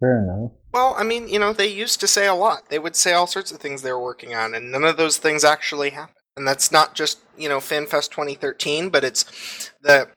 Fair 0.00 0.22
enough. 0.22 0.52
Well, 0.72 0.94
I 0.98 1.04
mean, 1.04 1.28
you 1.28 1.38
know, 1.38 1.52
they 1.52 1.68
used 1.68 2.00
to 2.00 2.06
say 2.06 2.26
a 2.26 2.34
lot. 2.34 2.68
They 2.68 2.78
would 2.78 2.96
say 2.96 3.14
all 3.14 3.26
sorts 3.26 3.50
of 3.50 3.58
things 3.58 3.80
they 3.80 3.92
were 3.92 4.02
working 4.02 4.34
on, 4.34 4.54
and 4.54 4.70
none 4.70 4.84
of 4.84 4.98
those 4.98 5.16
things 5.16 5.42
actually 5.42 5.90
happened. 5.90 6.15
And 6.36 6.46
that's 6.46 6.70
not 6.70 6.94
just 6.94 7.18
you 7.36 7.48
know 7.48 7.58
FanFest 7.58 8.10
2013, 8.10 8.90
but 8.90 9.04
it's 9.04 9.70
the. 9.82 10.08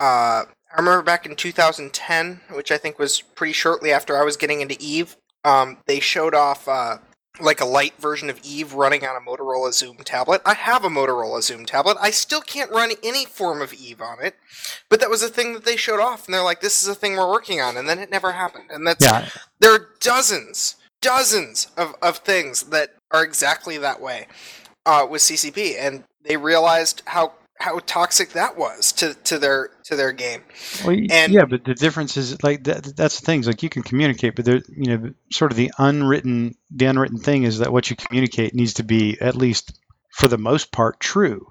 Uh, 0.00 0.44
I 0.74 0.78
remember 0.78 1.02
back 1.02 1.26
in 1.26 1.36
2010, 1.36 2.40
which 2.52 2.72
I 2.72 2.78
think 2.78 2.98
was 2.98 3.20
pretty 3.20 3.52
shortly 3.52 3.92
after 3.92 4.16
I 4.16 4.24
was 4.24 4.36
getting 4.36 4.62
into 4.62 4.76
Eve. 4.80 5.16
Um, 5.44 5.78
they 5.86 6.00
showed 6.00 6.34
off 6.34 6.66
uh, 6.66 6.98
like 7.40 7.60
a 7.60 7.66
light 7.66 7.94
version 7.98 8.28
of 8.28 8.40
Eve 8.44 8.74
running 8.74 9.04
on 9.04 9.16
a 9.16 9.20
Motorola 9.20 9.70
Xoom 9.70 10.02
tablet. 10.04 10.42
I 10.44 10.54
have 10.54 10.84
a 10.84 10.88
Motorola 10.88 11.38
Xoom 11.38 11.66
tablet. 11.66 11.96
I 12.00 12.10
still 12.10 12.40
can't 12.40 12.70
run 12.70 12.92
any 13.02 13.24
form 13.24 13.62
of 13.62 13.72
Eve 13.72 14.00
on 14.00 14.22
it. 14.22 14.36
But 14.88 15.00
that 15.00 15.10
was 15.10 15.22
a 15.22 15.28
thing 15.28 15.54
that 15.54 15.64
they 15.64 15.76
showed 15.76 16.00
off 16.00 16.26
and 16.26 16.34
they're 16.34 16.42
like 16.42 16.60
this 16.60 16.82
is 16.82 16.88
a 16.88 16.94
thing 16.94 17.16
we're 17.16 17.30
working 17.30 17.60
on 17.60 17.76
and 17.76 17.88
then 17.88 17.98
it 17.98 18.10
never 18.10 18.32
happened. 18.32 18.70
And 18.70 18.86
that's 18.86 19.04
yeah. 19.04 19.28
there 19.60 19.72
are 19.72 19.88
dozens, 20.00 20.76
dozens 21.00 21.68
of, 21.76 21.94
of 22.02 22.18
things 22.18 22.64
that 22.64 22.94
are 23.10 23.24
exactly 23.24 23.78
that 23.78 24.00
way 24.00 24.26
uh, 24.86 25.06
with 25.08 25.22
CCP 25.22 25.76
and 25.78 26.04
they 26.24 26.36
realized 26.36 27.02
how 27.06 27.32
how 27.62 27.78
toxic 27.86 28.30
that 28.30 28.58
was 28.58 28.90
to, 28.92 29.14
to 29.14 29.38
their 29.38 29.70
to 29.84 29.94
their 29.94 30.12
game. 30.12 30.42
Well, 30.84 30.96
and 31.10 31.32
yeah, 31.32 31.44
but 31.44 31.64
the 31.64 31.74
difference 31.74 32.16
is 32.16 32.42
like 32.42 32.64
that, 32.64 32.96
that's 32.96 33.20
the 33.20 33.26
things 33.26 33.46
like 33.46 33.62
you 33.62 33.68
can 33.68 33.82
communicate, 33.82 34.34
but 34.34 34.44
there 34.44 34.60
you 34.68 34.98
know 34.98 35.14
sort 35.30 35.52
of 35.52 35.56
the 35.56 35.70
unwritten 35.78 36.56
the 36.70 36.86
unwritten 36.86 37.18
thing 37.18 37.44
is 37.44 37.58
that 37.58 37.72
what 37.72 37.88
you 37.88 37.96
communicate 37.96 38.54
needs 38.54 38.74
to 38.74 38.82
be 38.82 39.20
at 39.20 39.36
least 39.36 39.78
for 40.10 40.28
the 40.28 40.38
most 40.38 40.72
part 40.72 40.98
true. 40.98 41.46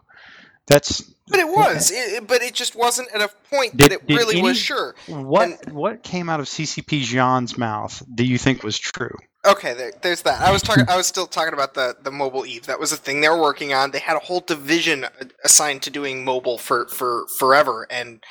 That's 0.68 1.02
but 1.28 1.40
it 1.40 1.48
was, 1.48 1.92
it, 1.92 2.28
but 2.28 2.42
it 2.42 2.54
just 2.54 2.76
wasn't 2.76 3.10
at 3.14 3.22
a 3.22 3.30
point 3.50 3.78
did, 3.78 3.92
that 3.92 4.02
it 4.10 4.16
really 4.16 4.40
any, 4.40 4.50
was 4.50 4.58
sure. 4.58 4.96
What 5.08 5.66
and, 5.66 5.74
what 5.74 6.04
came 6.04 6.30
out 6.30 6.42
of 6.42 6.46
CCP 6.48 7.04
Jean's 7.04 7.58
mouth 7.58 8.04
do 8.14 8.26
you 8.26 8.38
think 8.38 8.64
was 8.64 8.78
true? 8.78 9.16
Okay, 9.46 9.74
there, 9.74 9.92
there's 10.02 10.22
that. 10.22 10.42
I 10.42 10.52
was 10.52 10.62
talking. 10.62 10.86
I 10.88 10.96
was 10.96 11.08
still 11.08 11.26
talking 11.26 11.54
about 11.54 11.74
the 11.74 11.96
the 12.02 12.12
mobile 12.12 12.46
Eve. 12.46 12.68
That 12.68 12.80
was 12.80 12.92
a 12.92 12.98
thing 12.98 13.22
they 13.22 13.30
were 13.30 13.42
working 13.42 13.74
on. 13.74 13.90
They 13.90 14.00
had 14.00 14.16
a 14.16 14.20
whole 14.20 14.42
division 14.42 15.08
assigned 15.44 15.82
to 15.84 15.90
doing 15.90 16.24
mobile 16.24 16.60
for 16.60 16.88
for 16.90 17.26
forever, 17.40 17.88
and 17.90 18.24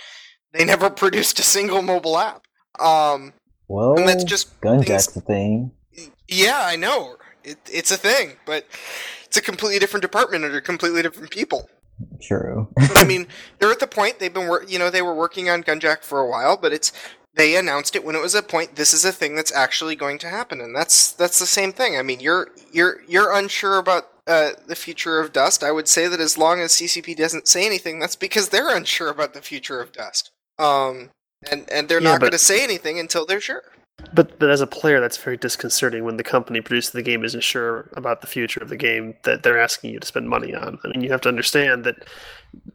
they 0.52 0.64
never 0.64 0.88
produced 1.04 1.40
a 1.40 1.42
single 1.42 1.82
mobile 1.82 2.16
app. 2.16 2.46
Um, 2.78 3.32
well, 3.66 3.98
and 3.98 4.06
that's 4.06 4.22
just 4.22 4.60
Gunjack's 4.60 5.16
a 5.16 5.20
thing. 5.20 5.72
Yeah, 6.28 6.60
I 6.62 6.76
know. 6.76 7.16
It, 7.42 7.58
it's 7.66 7.90
a 7.90 7.96
thing, 7.96 8.36
but 8.46 8.66
it's 9.24 9.36
a 9.36 9.42
completely 9.42 9.80
different 9.80 10.02
department 10.02 10.44
under 10.44 10.60
completely 10.60 11.02
different 11.02 11.30
people. 11.30 11.68
True. 12.20 12.68
I 12.94 13.04
mean, 13.06 13.26
they're 13.58 13.70
at 13.70 13.80
the 13.80 13.86
point 13.86 14.18
they've 14.18 14.32
been, 14.32 14.48
wor- 14.48 14.64
you 14.64 14.78
know, 14.78 14.90
they 14.90 15.02
were 15.02 15.14
working 15.14 15.48
on 15.48 15.62
Gunjack 15.62 16.02
for 16.02 16.20
a 16.20 16.28
while, 16.28 16.56
but 16.56 16.72
it's 16.72 16.92
they 17.34 17.56
announced 17.56 17.94
it 17.94 18.04
when 18.04 18.16
it 18.16 18.22
was 18.22 18.34
a 18.34 18.42
point 18.42 18.76
this 18.76 18.92
is 18.92 19.04
a 19.04 19.12
thing 19.12 19.34
that's 19.34 19.52
actually 19.52 19.96
going 19.96 20.18
to 20.18 20.28
happen 20.28 20.60
and 20.60 20.74
that's 20.74 21.12
that's 21.12 21.38
the 21.38 21.46
same 21.46 21.72
thing. 21.72 21.96
I 21.96 22.02
mean 22.02 22.20
you're 22.20 22.48
you're 22.72 23.02
you're 23.06 23.34
unsure 23.34 23.78
about 23.78 24.08
uh, 24.26 24.50
the 24.66 24.76
future 24.76 25.18
of 25.18 25.32
dust. 25.32 25.64
I 25.64 25.72
would 25.72 25.88
say 25.88 26.06
that 26.06 26.20
as 26.20 26.38
long 26.38 26.60
as 26.60 26.72
ccp 26.72 27.16
doesn't 27.16 27.48
say 27.48 27.66
anything 27.66 27.98
that's 27.98 28.16
because 28.16 28.48
they're 28.48 28.74
unsure 28.74 29.08
about 29.08 29.34
the 29.34 29.42
future 29.42 29.80
of 29.80 29.92
dust. 29.92 30.30
Um 30.58 31.10
and 31.50 31.70
and 31.70 31.88
they're 31.88 32.02
yeah, 32.02 32.12
not 32.12 32.20
going 32.20 32.32
to 32.32 32.38
say 32.38 32.62
anything 32.62 32.98
until 32.98 33.24
they're 33.24 33.40
sure 33.40 33.62
but 34.12 34.38
but 34.38 34.50
as 34.50 34.60
a 34.60 34.66
player, 34.66 35.00
that's 35.00 35.16
very 35.16 35.36
disconcerting 35.36 36.04
when 36.04 36.16
the 36.16 36.22
company 36.22 36.60
producing 36.60 36.98
the 36.98 37.02
game 37.02 37.24
isn't 37.24 37.42
sure 37.42 37.88
about 37.94 38.20
the 38.20 38.26
future 38.26 38.60
of 38.60 38.68
the 38.68 38.76
game 38.76 39.14
that 39.22 39.42
they're 39.42 39.60
asking 39.60 39.92
you 39.92 40.00
to 40.00 40.06
spend 40.06 40.28
money 40.28 40.54
on. 40.54 40.78
I 40.84 40.88
mean, 40.88 41.02
you 41.02 41.10
have 41.10 41.20
to 41.22 41.28
understand 41.28 41.84
that 41.84 42.04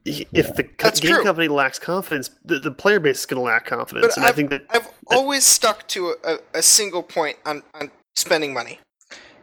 if 0.05 0.27
yeah. 0.31 0.51
the 0.51 0.63
co- 0.63 0.91
game 0.91 1.15
true. 1.15 1.23
company 1.23 1.47
lacks 1.47 1.79
confidence, 1.79 2.29
the, 2.43 2.59
the 2.59 2.71
player 2.71 2.99
base 2.99 3.19
is 3.19 3.25
going 3.25 3.39
to 3.39 3.43
lack 3.43 3.65
confidence. 3.65 4.07
But 4.07 4.17
and 4.17 4.25
I've, 4.25 4.33
I 4.33 4.35
think 4.35 4.49
that 4.51 4.65
I've 4.69 4.83
that, 4.83 5.17
always 5.17 5.45
stuck 5.45 5.87
to 5.89 6.15
a, 6.23 6.37
a 6.53 6.61
single 6.61 7.03
point 7.03 7.37
on, 7.45 7.63
on 7.73 7.91
spending 8.15 8.53
money 8.53 8.79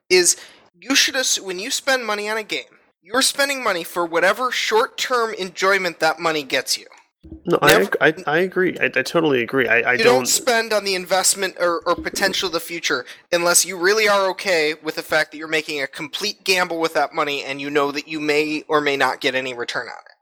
is 0.08 0.36
you 0.80 0.94
should 0.94 1.16
assume, 1.16 1.46
when 1.46 1.58
you 1.58 1.70
spend 1.70 2.06
money 2.06 2.28
on 2.28 2.36
a 2.36 2.42
game, 2.42 2.64
you're 3.02 3.22
spending 3.22 3.62
money 3.62 3.84
for 3.84 4.06
whatever 4.06 4.50
short 4.50 4.96
term 4.96 5.34
enjoyment 5.34 6.00
that 6.00 6.18
money 6.18 6.42
gets 6.42 6.78
you. 6.78 6.86
No, 7.44 7.58
Never, 7.62 7.90
I, 8.00 8.08
I, 8.08 8.14
I 8.26 8.38
agree. 8.38 8.76
I, 8.80 8.86
I 8.86 9.02
totally 9.02 9.42
agree. 9.42 9.68
I, 9.68 9.80
I 9.80 9.92
you 9.92 9.98
don't... 9.98 10.14
don't 10.14 10.26
spend 10.26 10.72
on 10.72 10.84
the 10.84 10.94
investment 10.94 11.56
or, 11.60 11.80
or 11.86 11.94
potential 11.94 12.48
of 12.48 12.52
the 12.52 12.60
future 12.60 13.04
unless 13.30 13.64
you 13.64 13.78
really 13.78 14.08
are 14.08 14.28
okay 14.30 14.74
with 14.82 14.96
the 14.96 15.02
fact 15.02 15.30
that 15.30 15.38
you're 15.38 15.48
making 15.48 15.80
a 15.80 15.86
complete 15.86 16.42
gamble 16.44 16.80
with 16.80 16.94
that 16.94 17.14
money 17.14 17.44
and 17.44 17.60
you 17.60 17.70
know 17.70 17.92
that 17.92 18.08
you 18.08 18.20
may 18.20 18.64
or 18.68 18.80
may 18.80 18.96
not 18.96 19.20
get 19.20 19.34
any 19.34 19.54
return 19.54 19.86
on 19.86 19.94
it. 19.94 20.12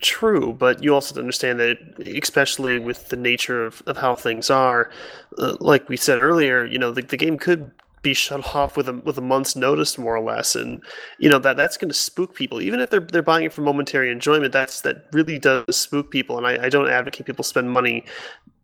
True, 0.00 0.54
but 0.54 0.82
you 0.82 0.94
also 0.94 1.18
understand 1.20 1.60
that, 1.60 1.78
especially 2.22 2.78
with 2.78 3.10
the 3.10 3.16
nature 3.16 3.66
of, 3.66 3.82
of 3.86 3.98
how 3.98 4.14
things 4.14 4.48
are, 4.48 4.90
uh, 5.36 5.56
like 5.60 5.88
we 5.90 5.96
said 5.96 6.22
earlier, 6.22 6.64
you 6.64 6.78
know, 6.78 6.90
the, 6.90 7.02
the 7.02 7.18
game 7.18 7.36
could 7.36 7.70
be 8.08 8.14
shut 8.14 8.54
off 8.54 8.76
with 8.76 8.88
a 8.88 8.94
with 9.04 9.18
a 9.18 9.22
month's 9.22 9.54
notice, 9.56 9.98
more 9.98 10.16
or 10.16 10.24
less, 10.32 10.56
and 10.56 10.82
you 11.18 11.28
know 11.28 11.38
that 11.38 11.56
that's 11.56 11.76
going 11.76 11.90
to 11.90 11.94
spook 11.94 12.34
people. 12.34 12.60
Even 12.60 12.80
if 12.80 12.90
they're 12.90 13.00
they're 13.12 13.22
buying 13.22 13.44
it 13.44 13.52
for 13.52 13.62
momentary 13.62 14.10
enjoyment, 14.10 14.52
that's 14.52 14.80
that 14.82 15.06
really 15.12 15.38
does 15.38 15.76
spook 15.76 16.10
people. 16.10 16.38
And 16.38 16.46
I, 16.46 16.66
I 16.66 16.68
don't 16.68 16.88
advocate 16.88 17.26
people 17.26 17.44
spend 17.44 17.70
money 17.70 18.04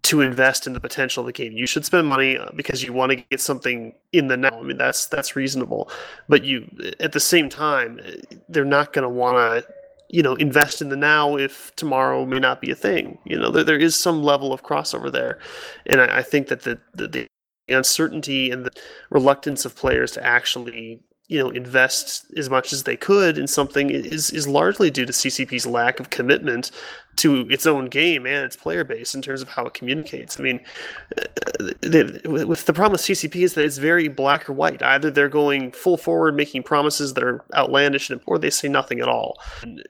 to 0.05 0.21
invest 0.21 0.67
in 0.67 0.75
the 0.75 0.81
potential 0.81 1.23
of 1.23 1.27
the 1.27 1.33
game. 1.33 1.53
You 1.53 1.67
should 1.67 1.85
spend 1.85 2.07
money 2.07 2.37
uh, 2.37 2.51
because 2.55 2.83
you 2.83 2.93
want 2.93 3.11
to 3.13 3.17
get 3.17 3.41
something 3.41 3.95
in 4.13 4.29
the 4.29 4.37
now. 4.37 4.59
I 4.59 4.63
mean, 4.63 4.79
that's 4.79 5.07
that's 5.07 5.37
reasonable. 5.37 5.91
But 6.29 6.45
you, 6.45 6.69
at 7.01 7.13
the 7.13 7.21
same 7.21 7.49
time, 7.49 8.01
they're 8.49 8.65
not 8.65 8.93
going 8.93 9.05
to 9.05 9.09
want 9.09 9.37
to, 9.37 9.73
you 10.11 10.23
know, 10.23 10.35
invest 10.37 10.83
in 10.83 10.91
the 10.91 10.97
now 10.97 11.37
if 11.37 11.75
tomorrow 11.77 12.27
may 12.27 12.39
not 12.39 12.61
be 12.61 12.71
a 12.71 12.75
thing. 12.75 13.19
You 13.25 13.39
know, 13.39 13.51
there, 13.51 13.65
there 13.65 13.79
is 13.79 13.95
some 13.95 14.23
level 14.23 14.53
of 14.53 14.63
crossover 14.63 15.11
there, 15.11 15.39
and 15.87 16.01
I, 16.01 16.19
I 16.19 16.23
think 16.23 16.49
that 16.49 16.63
the, 16.63 16.79
the, 16.95 17.09
the 17.09 17.29
uncertainty 17.69 18.51
and 18.51 18.67
the 18.67 18.71
reluctance 19.11 19.65
of 19.65 19.77
players 19.77 20.13
to 20.13 20.25
actually 20.25 21.01
you 21.29 21.43
know 21.43 21.49
invest 21.51 22.27
as 22.37 22.51
much 22.51 22.73
as 22.73 22.83
they 22.83 22.97
could 22.97 23.39
in 23.39 23.47
something 23.47 23.91
is 23.91 24.31
is 24.31 24.47
largely 24.47 24.91
due 24.91 25.07
to 25.07 25.13
CCP's 25.13 25.67
lack 25.67 25.99
of 25.99 26.11
commitment 26.11 26.71
to 27.17 27.47
its 27.49 27.65
own 27.67 27.87
game 27.87 28.27
and 28.27 28.45
its 28.45 28.57
player 28.57 28.85
base 28.85 29.15
in 29.15 29.23
terms 29.23 29.41
of 29.41 29.49
how 29.49 29.65
it 29.65 29.75
communicates. 29.75 30.39
I 30.39 30.43
mean, 30.43 30.61
uh, 31.17 31.23
with 32.25 32.67
the 32.67 32.73
problem 32.73 32.93
with 32.93 33.03
CCP 33.03 33.37
is 33.37 33.55
that 33.55 33.65
it's 33.65 33.79
very 33.79 34.09
black 34.09 34.51
or 34.51 34.53
white. 34.53 34.83
Either 34.83 35.11
they're 35.11 35.29
going 35.29 35.73
full 35.73 35.97
forward, 35.97 36.35
making 36.35 36.65
promises 36.65 37.15
that 37.15 37.25
are 37.25 37.45
outlandish, 37.55 38.11
or 38.27 38.39
they 38.39 38.51
say 38.51 38.69
nothing 38.69 39.01
at 39.01 39.09
all. 39.09 39.39
And, 39.63 39.83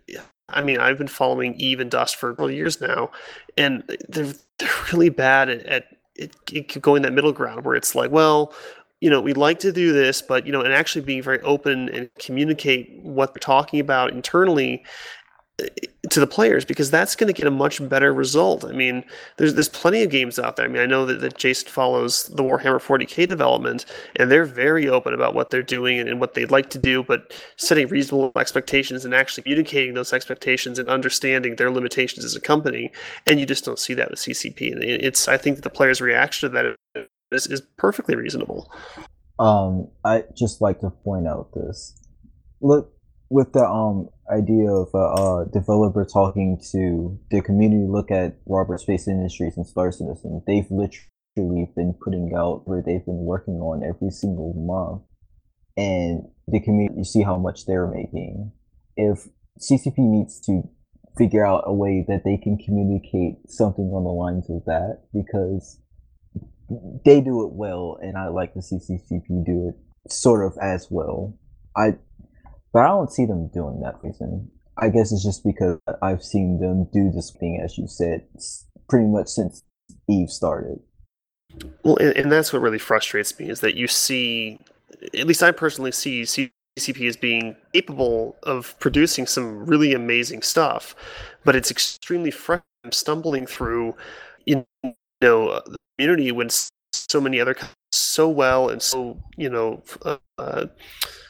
I 0.50 0.62
mean, 0.62 0.78
I've 0.78 0.98
been 0.98 1.08
following 1.08 1.54
Eve 1.54 1.80
and 1.80 1.90
Dust 1.90 2.16
for 2.16 2.50
years 2.50 2.80
now, 2.80 3.10
and 3.56 3.82
they're 4.08 4.34
they're 4.58 4.68
really 4.92 5.08
bad 5.08 5.48
at, 5.48 5.66
at 5.66 5.84
it, 6.16 6.34
it 6.52 6.68
could 6.68 6.82
go 6.82 6.94
in 6.94 7.02
that 7.02 7.12
middle 7.12 7.32
ground 7.32 7.64
where 7.64 7.74
it's 7.74 7.94
like, 7.94 8.10
well, 8.10 8.52
you 9.00 9.10
know, 9.10 9.20
we'd 9.20 9.36
like 9.36 9.58
to 9.60 9.72
do 9.72 9.92
this, 9.92 10.22
but 10.22 10.46
you 10.46 10.52
know, 10.52 10.60
and 10.60 10.72
actually 10.72 11.04
being 11.04 11.22
very 11.22 11.40
open 11.42 11.88
and 11.90 12.08
communicate 12.18 13.00
what 13.02 13.34
they're 13.34 13.40
talking 13.40 13.80
about 13.80 14.12
internally. 14.12 14.84
To 16.10 16.20
the 16.20 16.26
players 16.26 16.64
because 16.64 16.90
that's 16.90 17.14
going 17.14 17.32
to 17.32 17.32
get 17.32 17.46
a 17.46 17.50
much 17.50 17.86
better 17.88 18.12
result. 18.12 18.64
I 18.64 18.72
mean, 18.72 19.04
there's 19.36 19.54
there's 19.54 19.68
plenty 19.68 20.02
of 20.02 20.10
games 20.10 20.38
out 20.38 20.56
there. 20.56 20.66
I 20.66 20.68
mean, 20.68 20.82
I 20.82 20.86
know 20.86 21.06
that, 21.06 21.20
that 21.20 21.38
Jason 21.38 21.68
follows 21.68 22.24
the 22.24 22.42
Warhammer 22.42 22.80
40k 22.80 23.28
development, 23.28 23.84
and 24.16 24.30
they're 24.30 24.44
very 24.44 24.88
open 24.88 25.14
about 25.14 25.34
what 25.34 25.50
they're 25.50 25.62
doing 25.62 25.98
and, 25.98 26.08
and 26.08 26.20
what 26.20 26.34
they'd 26.34 26.50
like 26.50 26.70
to 26.70 26.78
do, 26.78 27.04
but 27.04 27.32
setting 27.56 27.86
reasonable 27.86 28.32
expectations 28.36 29.04
and 29.04 29.14
actually 29.14 29.44
communicating 29.44 29.94
those 29.94 30.12
expectations 30.12 30.78
and 30.78 30.88
understanding 30.88 31.54
their 31.56 31.70
limitations 31.70 32.24
as 32.24 32.34
a 32.34 32.40
company. 32.40 32.90
And 33.26 33.38
you 33.38 33.46
just 33.46 33.64
don't 33.64 33.78
see 33.78 33.94
that 33.94 34.10
with 34.10 34.18
CCP. 34.18 34.72
And 34.72 34.82
it's 34.82 35.28
I 35.28 35.36
think 35.36 35.56
that 35.56 35.62
the 35.62 35.70
players' 35.70 36.00
reaction 36.00 36.50
to 36.50 36.76
that 36.94 37.06
is, 37.30 37.46
is 37.46 37.62
perfectly 37.76 38.16
reasonable. 38.16 38.70
Um, 39.38 39.88
I 40.04 40.24
just 40.36 40.60
like 40.60 40.80
to 40.80 40.90
point 40.90 41.28
out 41.28 41.50
this. 41.54 41.96
Look, 42.60 42.92
with 43.30 43.52
the 43.52 43.64
um 43.64 44.08
idea 44.30 44.70
of 44.70 44.88
a 44.94 44.98
uh, 44.98 45.44
developer 45.44 46.04
talking 46.04 46.60
to 46.72 47.18
the 47.30 47.42
community, 47.42 47.86
look 47.88 48.10
at 48.10 48.36
Roberts 48.46 48.82
Space 48.82 49.08
Industries 49.08 49.56
and 49.56 49.66
Star 49.66 49.92
Citizen. 49.92 50.42
They've 50.46 50.70
literally 50.70 51.70
been 51.76 51.94
putting 52.02 52.32
out 52.36 52.66
where 52.66 52.82
they've 52.84 53.04
been 53.04 53.24
working 53.24 53.54
on 53.54 53.82
every 53.82 54.10
single 54.10 54.54
month, 54.54 55.02
and 55.76 56.28
the 56.48 56.60
community 56.60 56.98
you 56.98 57.04
see 57.04 57.22
how 57.22 57.36
much 57.36 57.66
they're 57.66 57.86
making. 57.86 58.52
If 58.96 59.28
CCP 59.60 59.98
needs 59.98 60.40
to 60.42 60.62
figure 61.16 61.46
out 61.46 61.64
a 61.66 61.72
way 61.72 62.04
that 62.08 62.22
they 62.24 62.36
can 62.36 62.58
communicate 62.58 63.48
something 63.48 63.86
on 63.86 64.04
the 64.04 64.10
lines 64.10 64.50
of 64.50 64.64
that, 64.64 65.02
because 65.12 65.80
they 67.04 67.20
do 67.20 67.44
it 67.44 67.52
well, 67.52 67.98
and 68.00 68.16
I 68.16 68.28
like 68.28 68.54
to 68.54 68.62
see 68.62 68.76
CCP 68.76 69.44
do 69.44 69.68
it 69.68 70.10
sort 70.10 70.44
of 70.46 70.56
as 70.60 70.88
well. 70.90 71.36
I 71.76 71.96
but 72.74 72.80
I 72.80 72.88
don't 72.88 73.10
see 73.10 73.24
them 73.24 73.48
doing 73.54 73.80
that 73.80 73.94
reason. 74.02 74.50
I 74.76 74.88
guess 74.88 75.12
it's 75.12 75.22
just 75.22 75.44
because 75.44 75.78
I've 76.02 76.22
seen 76.22 76.58
them 76.58 76.88
do 76.92 77.12
this 77.12 77.30
thing, 77.30 77.60
as 77.64 77.78
you 77.78 77.86
said, 77.86 78.26
pretty 78.88 79.06
much 79.06 79.28
since 79.28 79.62
Eve 80.08 80.28
started. 80.28 80.80
Well, 81.84 81.96
and, 81.98 82.16
and 82.16 82.32
that's 82.32 82.52
what 82.52 82.60
really 82.60 82.80
frustrates 82.80 83.38
me 83.38 83.48
is 83.48 83.60
that 83.60 83.76
you 83.76 83.86
see, 83.86 84.58
at 85.16 85.28
least 85.28 85.44
I 85.44 85.52
personally 85.52 85.92
see 85.92 86.22
CCP 86.22 87.08
as 87.08 87.16
being 87.16 87.54
capable 87.72 88.36
of 88.42 88.76
producing 88.80 89.28
some 89.28 89.64
really 89.64 89.94
amazing 89.94 90.42
stuff, 90.42 90.96
but 91.44 91.54
it's 91.54 91.70
extremely 91.70 92.32
frustrating 92.32 92.64
stumbling 92.90 93.46
through, 93.46 93.94
you 94.46 94.66
know, 95.22 95.62
the 95.64 95.76
community 95.96 96.32
when 96.32 96.50
so 97.14 97.20
many 97.20 97.40
other 97.40 97.56
so 97.92 98.28
well 98.28 98.68
and 98.68 98.82
so 98.82 99.16
you 99.36 99.48
know 99.48 99.82
uh, 100.38 100.66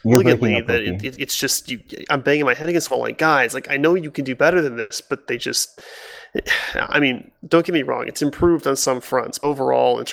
elegantly 0.06 0.60
that 0.60 0.82
it, 0.82 1.04
it, 1.04 1.16
it's 1.18 1.36
just 1.36 1.70
you, 1.70 1.80
I'm 2.10 2.20
banging 2.20 2.44
my 2.44 2.54
head 2.54 2.68
against 2.68 2.88
the 2.88 2.94
wall 2.94 3.04
like 3.04 3.18
guys 3.18 3.54
like 3.54 3.70
I 3.70 3.76
know 3.76 3.94
you 3.94 4.10
can 4.10 4.24
do 4.24 4.34
better 4.34 4.60
than 4.60 4.76
this 4.76 5.00
but 5.00 5.26
they 5.26 5.38
just 5.38 5.80
I 6.74 7.00
mean 7.00 7.30
don't 7.46 7.64
get 7.64 7.72
me 7.72 7.82
wrong 7.82 8.06
it's 8.06 8.22
improved 8.22 8.66
on 8.66 8.76
some 8.76 9.00
fronts 9.00 9.40
overall 9.42 9.98
in 9.98 10.06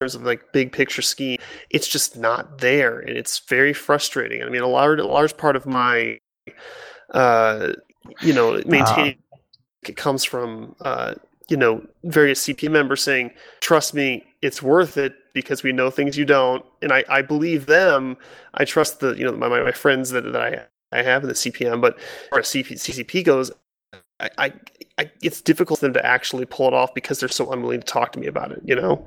terms 0.00 0.14
of 0.14 0.22
like 0.22 0.52
big 0.52 0.72
picture 0.72 1.02
scheme. 1.02 1.38
It's 1.70 1.88
just 1.88 2.16
not 2.16 2.58
there 2.58 3.00
and 3.00 3.16
it's 3.16 3.40
very 3.40 3.72
frustrating. 3.72 4.42
I 4.42 4.48
mean 4.48 4.62
a 4.62 4.68
large 4.68 5.00
a 5.00 5.06
large 5.06 5.36
part 5.36 5.56
of 5.56 5.66
my 5.66 6.18
uh 7.10 7.72
you 8.20 8.32
know 8.32 8.62
maintaining 8.66 9.18
uh. 9.32 9.36
it 9.88 9.96
comes 9.96 10.24
from 10.24 10.74
uh 10.80 11.14
you 11.48 11.56
know 11.56 11.84
various 12.04 12.44
CP 12.44 12.70
members 12.70 13.02
saying 13.02 13.30
trust 13.60 13.94
me 13.94 14.24
it's 14.46 14.62
worth 14.62 14.96
it 14.96 15.14
because 15.34 15.62
we 15.62 15.72
know 15.72 15.90
things 15.90 16.16
you 16.16 16.24
don't. 16.24 16.64
And 16.80 16.92
i, 16.92 17.04
I 17.08 17.22
believe 17.22 17.66
them. 17.66 18.16
I 18.54 18.64
trust 18.64 19.00
the 19.00 19.14
you 19.14 19.24
know 19.24 19.32
my, 19.32 19.48
my 19.48 19.72
friends 19.72 20.10
that, 20.10 20.22
that 20.32 20.40
i 20.40 20.96
i 20.96 21.02
have 21.02 21.22
in 21.22 21.28
the 21.28 21.34
cpm 21.34 21.80
but 21.80 21.98
as 22.32 22.46
CP, 22.46 22.74
ccp 22.74 23.24
goes 23.24 23.50
I, 24.20 24.30
I, 24.38 24.52
I 24.98 25.10
it's 25.20 25.42
difficult 25.42 25.80
for 25.80 25.86
them 25.86 25.94
to 25.94 26.06
actually 26.06 26.46
pull 26.46 26.68
it 26.68 26.74
off 26.74 26.94
because 26.94 27.18
they're 27.18 27.28
so 27.28 27.52
unwilling 27.52 27.80
to 27.80 27.86
talk 27.86 28.12
to 28.12 28.20
me 28.20 28.28
about 28.28 28.52
it 28.52 28.62
you 28.64 28.76
know? 28.76 29.06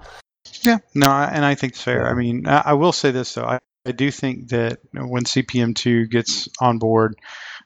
Yeah 0.61 0.79
no 0.93 1.07
and 1.09 1.45
i 1.45 1.55
think 1.55 1.73
it's 1.73 1.81
fair. 1.81 2.07
I 2.07 2.13
mean 2.13 2.47
i, 2.47 2.63
I 2.65 2.73
will 2.73 2.91
say 2.91 3.11
this 3.11 3.33
though. 3.33 3.45
I, 3.45 3.59
I 3.87 3.93
do 3.93 4.11
think 4.11 4.49
that 4.49 4.79
when 4.93 5.23
cpm2 5.23 6.09
gets 6.11 6.49
on 6.59 6.77
board 6.79 7.15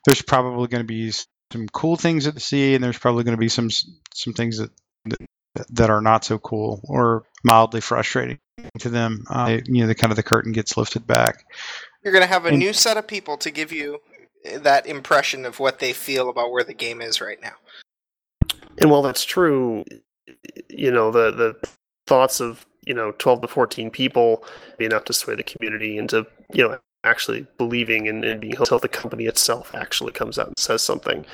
there's 0.06 0.22
probably 0.22 0.68
going 0.68 0.84
to 0.84 0.88
be 0.88 1.12
some 1.52 1.68
cool 1.70 1.96
things 1.96 2.28
at 2.28 2.36
the 2.36 2.40
sea 2.40 2.76
and 2.76 2.84
there's 2.84 3.00
probably 3.00 3.24
going 3.24 3.36
to 3.36 3.42
be 3.42 3.50
some 3.50 3.70
some 4.14 4.34
things 4.34 4.60
that, 4.60 4.70
that 5.06 5.20
that 5.70 5.90
are 5.90 6.02
not 6.02 6.26
so 6.26 6.38
cool 6.40 6.82
or 6.84 7.24
mildly 7.44 7.82
frustrating 7.82 8.40
to 8.80 8.90
them. 8.90 9.26
Uh, 9.30 9.60
you 9.66 9.82
know, 9.82 9.88
the 9.88 9.96
kind 9.96 10.12
of 10.12 10.18
the 10.18 10.24
curtain 10.24 10.52
gets 10.52 10.78
lifted 10.78 11.06
back. 11.06 11.46
You're 12.04 12.14
going 12.14 12.24
to 12.24 12.30
have 12.30 12.46
a 12.46 12.50
and, 12.50 12.60
new 12.60 12.74
set 12.74 12.98
of 12.98 13.08
people 13.08 13.38
to 13.38 13.52
give 13.52 13.72
you 13.72 14.00
that 14.56 14.86
impression 14.86 15.46
of 15.46 15.60
what 15.60 15.80
they 15.80 15.94
feel 15.94 16.30
about 16.30 16.52
where 16.52 16.64
the 16.64 16.74
game 16.74 17.02
is 17.02 17.22
right 17.22 17.42
now. 17.42 17.54
And 18.80 18.90
while 18.90 19.02
that's 19.02 19.24
true, 19.24 19.86
you 20.70 20.92
know, 20.92 21.12
the 21.12 21.32
the 21.32 21.68
thoughts 22.08 22.40
of 22.40 22.66
you 22.86 22.94
know 22.94 23.14
12 23.18 23.42
to 23.42 23.48
14 23.48 23.90
people 23.92 24.44
be 24.78 24.86
enough 24.86 25.06
to 25.06 25.14
sway 25.14 25.36
the 25.36 25.44
community 25.44 25.98
into 25.98 26.26
you 26.54 26.68
know 26.68 26.78
actually 27.06 27.46
believing 27.58 28.08
and, 28.08 28.26
and 28.26 28.42
being 28.42 28.56
until 28.58 28.80
the 28.80 28.88
company 28.88 29.26
itself 29.26 29.74
actually 29.76 30.12
comes 30.12 30.40
out 30.40 30.48
and 30.48 30.60
says 30.60 30.82
something. 30.82 31.26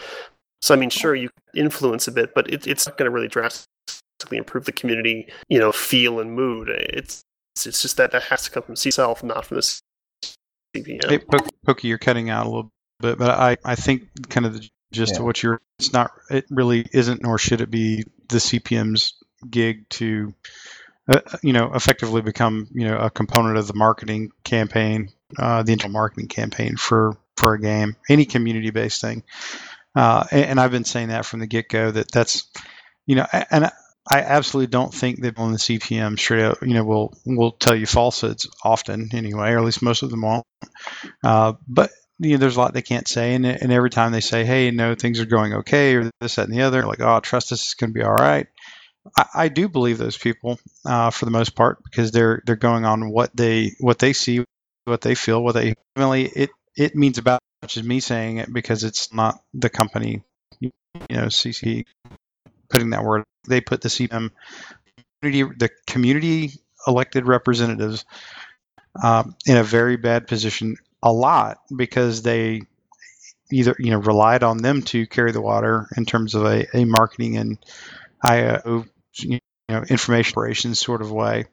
So 0.61 0.73
I 0.73 0.77
mean, 0.77 0.89
sure, 0.89 1.15
you 1.15 1.29
influence 1.55 2.07
a 2.07 2.11
bit, 2.11 2.33
but 2.35 2.51
it, 2.51 2.67
it's 2.67 2.85
not 2.85 2.97
going 2.97 3.05
to 3.05 3.11
really 3.11 3.27
drastically 3.27 3.67
improve 4.31 4.65
the 4.65 4.71
community, 4.71 5.27
you 5.47 5.59
know, 5.59 5.71
feel 5.71 6.19
and 6.19 6.33
mood. 6.33 6.69
It's 6.69 7.23
it's 7.65 7.81
just 7.81 7.97
that 7.97 8.11
that 8.11 8.23
has 8.23 8.43
to 8.43 8.51
come 8.51 8.63
from 8.63 8.73
itself, 8.73 9.23
not 9.23 9.45
from 9.45 9.57
the 9.57 9.81
CPM. 10.75 11.09
Hey, 11.09 11.19
Pokey, 11.65 11.87
you're 11.87 11.97
cutting 11.97 12.29
out 12.29 12.45
a 12.45 12.49
little 12.49 12.71
bit, 12.99 13.17
but 13.17 13.31
I 13.31 13.57
I 13.65 13.75
think 13.75 14.29
kind 14.29 14.45
of 14.45 14.53
the 14.53 14.69
gist 14.91 15.13
yeah. 15.13 15.19
of 15.19 15.25
what 15.25 15.43
you're 15.43 15.61
it's 15.77 15.93
not 15.93 16.11
it 16.29 16.45
really 16.49 16.87
isn't 16.93 17.21
nor 17.21 17.37
should 17.37 17.61
it 17.61 17.69
be 17.69 18.03
the 18.29 18.37
CPM's 18.37 19.13
gig 19.49 19.87
to 19.89 20.33
uh, 21.07 21.19
you 21.41 21.53
know 21.53 21.71
effectively 21.73 22.21
become 22.21 22.67
you 22.71 22.87
know 22.87 22.97
a 22.97 23.09
component 23.09 23.57
of 23.57 23.67
the 23.67 23.73
marketing 23.73 24.31
campaign, 24.43 25.09
uh, 25.37 25.63
the 25.63 25.73
internal 25.73 25.93
marketing 25.93 26.27
campaign 26.27 26.75
for 26.75 27.17
for 27.37 27.53
a 27.53 27.61
game, 27.61 27.95
any 28.09 28.25
community 28.25 28.69
based 28.69 29.01
thing. 29.01 29.23
Uh, 29.95 30.25
and, 30.31 30.45
and, 30.45 30.59
I've 30.59 30.71
been 30.71 30.83
saying 30.83 31.07
that 31.07 31.25
from 31.25 31.39
the 31.39 31.47
get 31.47 31.67
go 31.67 31.89
that 31.89 32.11
that's 32.11 32.47
you 33.07 33.15
know 33.15 33.25
and 33.49 33.71
I 34.11 34.21
absolutely 34.21 34.71
don't 34.71 34.93
think 34.93 35.21
that 35.21 35.37
on 35.37 35.51
the 35.51 35.59
CPM 35.59 36.17
straight 36.17 36.43
up, 36.43 36.57
you 36.63 36.73
know, 36.73 36.83
will 36.83 37.13
will 37.25 37.51
tell 37.51 37.75
you 37.75 37.85
falsehoods 37.85 38.47
often 38.63 39.09
anyway, 39.13 39.51
or 39.51 39.59
at 39.59 39.63
least 39.63 39.83
most 39.83 40.01
of 40.01 40.09
them 40.09 40.21
won't. 40.21 40.45
Uh, 41.23 41.53
but 41.67 41.91
you 42.17 42.31
know, 42.31 42.37
there's 42.37 42.57
a 42.57 42.59
lot 42.59 42.73
they 42.73 42.81
can't 42.81 43.07
say, 43.07 43.35
and, 43.35 43.45
and 43.45 43.71
every 43.71 43.91
time 43.91 44.11
they 44.11 44.19
say, 44.19 44.43
"Hey, 44.43 44.71
no, 44.71 44.95
things 44.95 45.19
are 45.19 45.25
going 45.25 45.53
okay," 45.53 45.95
or 45.95 46.09
this, 46.19 46.35
that, 46.35 46.49
and 46.49 46.53
the 46.57 46.63
other, 46.63 46.85
like, 46.85 47.01
"Oh, 47.01 47.19
trust 47.19 47.51
us, 47.51 47.61
it's 47.61 47.73
going 47.75 47.91
to 47.91 47.99
be 47.99 48.03
all 48.03 48.15
right." 48.15 48.47
I, 49.15 49.25
I 49.35 49.47
do 49.47 49.69
believe 49.69 49.99
those 49.99 50.17
people 50.17 50.59
uh, 50.85 51.11
for 51.11 51.25
the 51.25 51.31
most 51.31 51.55
part 51.55 51.83
because 51.83 52.11
they're 52.11 52.41
they're 52.45 52.55
going 52.55 52.85
on 52.85 53.11
what 53.11 53.35
they 53.35 53.73
what 53.79 53.99
they 53.99 54.13
see, 54.13 54.43
what 54.85 55.01
they 55.01 55.15
feel, 55.15 55.43
what 55.43 55.53
they 55.53 55.75
really 55.95 56.25
it 56.25 56.49
it 56.75 56.95
means 56.95 57.19
about 57.19 57.41
as 57.61 57.65
much 57.65 57.77
as 57.77 57.83
me 57.83 57.99
saying 57.99 58.37
it 58.37 58.51
because 58.51 58.83
it's 58.83 59.13
not 59.13 59.39
the 59.53 59.69
company, 59.69 60.23
you 60.59 60.71
know, 61.09 61.25
CC 61.25 61.85
putting 62.69 62.91
that 62.91 63.03
word. 63.03 63.23
They 63.47 63.61
put 63.61 63.81
the 63.81 63.89
community, 65.21 65.55
the 65.57 65.69
community 65.87 66.51
elected 66.87 67.27
representatives 67.27 68.05
um, 69.03 69.35
in 69.45 69.57
a 69.57 69.63
very 69.63 69.97
bad 69.97 70.27
position 70.27 70.77
a 71.01 71.11
lot 71.11 71.59
because 71.75 72.21
they 72.21 72.61
either 73.51 73.75
you 73.79 73.91
know 73.91 73.99
relied 73.99 74.43
on 74.43 74.57
them 74.57 74.81
to 74.83 75.07
carry 75.07 75.31
the 75.31 75.41
water 75.41 75.87
in 75.97 76.05
terms 76.05 76.35
of 76.35 76.45
a, 76.45 76.65
a 76.75 76.85
marketing 76.85 77.37
and 77.37 77.57
IO 78.23 78.85
you 79.17 79.39
know 79.69 79.83
information 79.89 80.33
operations 80.33 80.79
sort 80.79 81.01
of 81.01 81.11
way, 81.11 81.45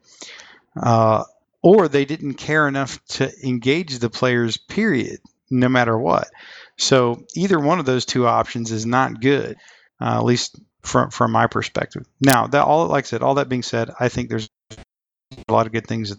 uh, 0.81 1.23
or 1.61 1.87
they 1.87 2.05
didn't 2.05 2.35
care 2.35 2.67
enough 2.67 3.03
to 3.05 3.31
engage 3.43 3.99
the 3.99 4.09
players. 4.09 4.57
Period. 4.57 5.19
No 5.49 5.69
matter 5.69 5.97
what. 5.97 6.27
So 6.75 7.23
either 7.33 7.57
one 7.57 7.79
of 7.79 7.85
those 7.85 8.05
two 8.05 8.27
options 8.27 8.73
is 8.73 8.85
not 8.85 9.21
good. 9.21 9.55
Uh, 9.99 10.17
at 10.17 10.25
least 10.25 10.59
from 10.87 11.11
from 11.11 11.31
my 11.31 11.47
perspective. 11.47 12.05
Now, 12.21 12.47
that 12.47 12.63
all 12.63 12.87
like 12.87 13.05
I 13.05 13.07
said, 13.07 13.21
all 13.21 13.35
that 13.35 13.49
being 13.49 13.63
said, 13.63 13.91
I 13.99 14.09
think 14.09 14.29
there's 14.29 14.49
a 14.71 15.53
lot 15.53 15.67
of 15.67 15.73
good 15.73 15.87
things 15.87 16.15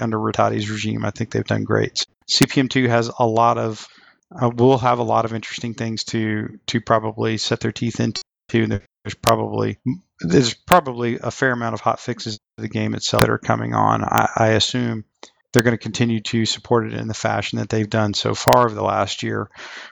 under 0.00 0.18
Rattati's 0.18 0.68
regime. 0.70 1.04
I 1.04 1.10
think 1.10 1.30
they've 1.30 1.44
done 1.44 1.64
great. 1.64 2.04
CPM2 2.30 2.88
has 2.88 3.10
a 3.18 3.26
lot 3.26 3.58
of 3.58 3.86
uh, 4.30 4.50
will 4.50 4.78
have 4.78 4.98
a 4.98 5.04
lot 5.04 5.24
of 5.24 5.32
interesting 5.32 5.74
things 5.74 6.04
to 6.04 6.58
to 6.66 6.80
probably 6.80 7.38
set 7.38 7.60
their 7.60 7.72
teeth 7.72 8.00
into. 8.00 8.22
There's 8.50 9.14
probably 9.22 9.78
there's 10.20 10.54
probably 10.54 11.18
a 11.22 11.30
fair 11.30 11.52
amount 11.52 11.74
of 11.74 11.80
hot 11.80 12.00
fixes 12.00 12.36
to 12.36 12.62
the 12.62 12.68
game 12.68 12.94
itself 12.94 13.22
that 13.22 13.30
are 13.30 13.38
coming 13.38 13.74
on. 13.74 14.04
I, 14.04 14.30
I 14.36 14.48
assume 14.48 15.04
they're 15.52 15.62
going 15.62 15.76
to 15.76 15.82
continue 15.82 16.20
to 16.20 16.44
support 16.44 16.86
it 16.86 16.94
in 16.94 17.08
the 17.08 17.14
fashion 17.14 17.58
that 17.58 17.68
they've 17.68 17.88
done 17.88 18.14
so 18.14 18.34
far 18.34 18.66
over 18.66 18.74
the 18.74 18.82
last 18.82 19.22
year, 19.22 19.48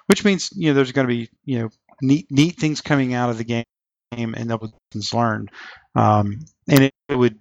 which 0.06 0.24
means 0.24 0.50
you 0.54 0.68
know 0.68 0.74
there's 0.74 0.92
going 0.92 1.06
to 1.06 1.14
be 1.14 1.30
you 1.44 1.60
know 1.60 1.70
neat 2.02 2.26
neat 2.30 2.56
things 2.56 2.80
coming 2.80 3.14
out 3.14 3.30
of 3.30 3.38
the 3.38 3.44
game 3.44 3.64
and 4.12 4.50
the 4.50 4.58
lessons 4.58 5.14
learned. 5.14 5.50
Um, 5.94 6.40
and 6.68 6.84
it, 6.84 6.94
it, 7.08 7.16
would, 7.16 7.38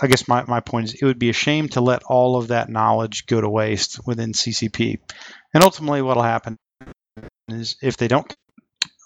I 0.00 0.06
guess 0.06 0.28
my, 0.28 0.44
my 0.44 0.60
point 0.60 0.86
is, 0.86 0.94
it 0.94 1.04
would 1.04 1.18
be 1.18 1.30
a 1.30 1.34
shame 1.34 1.68
to 1.70 1.80
let 1.80 2.02
all 2.04 2.36
of 2.36 2.48
that 2.48 2.68
knowledge 2.68 3.26
go 3.26 3.40
to 3.40 3.48
waste 3.48 4.00
within 4.06 4.32
CCP. 4.32 4.98
And 5.54 5.62
ultimately, 5.62 6.02
what 6.02 6.16
will 6.16 6.22
happen 6.22 6.56
is 7.48 7.76
if 7.82 7.96
they 7.96 8.08
don't 8.08 8.34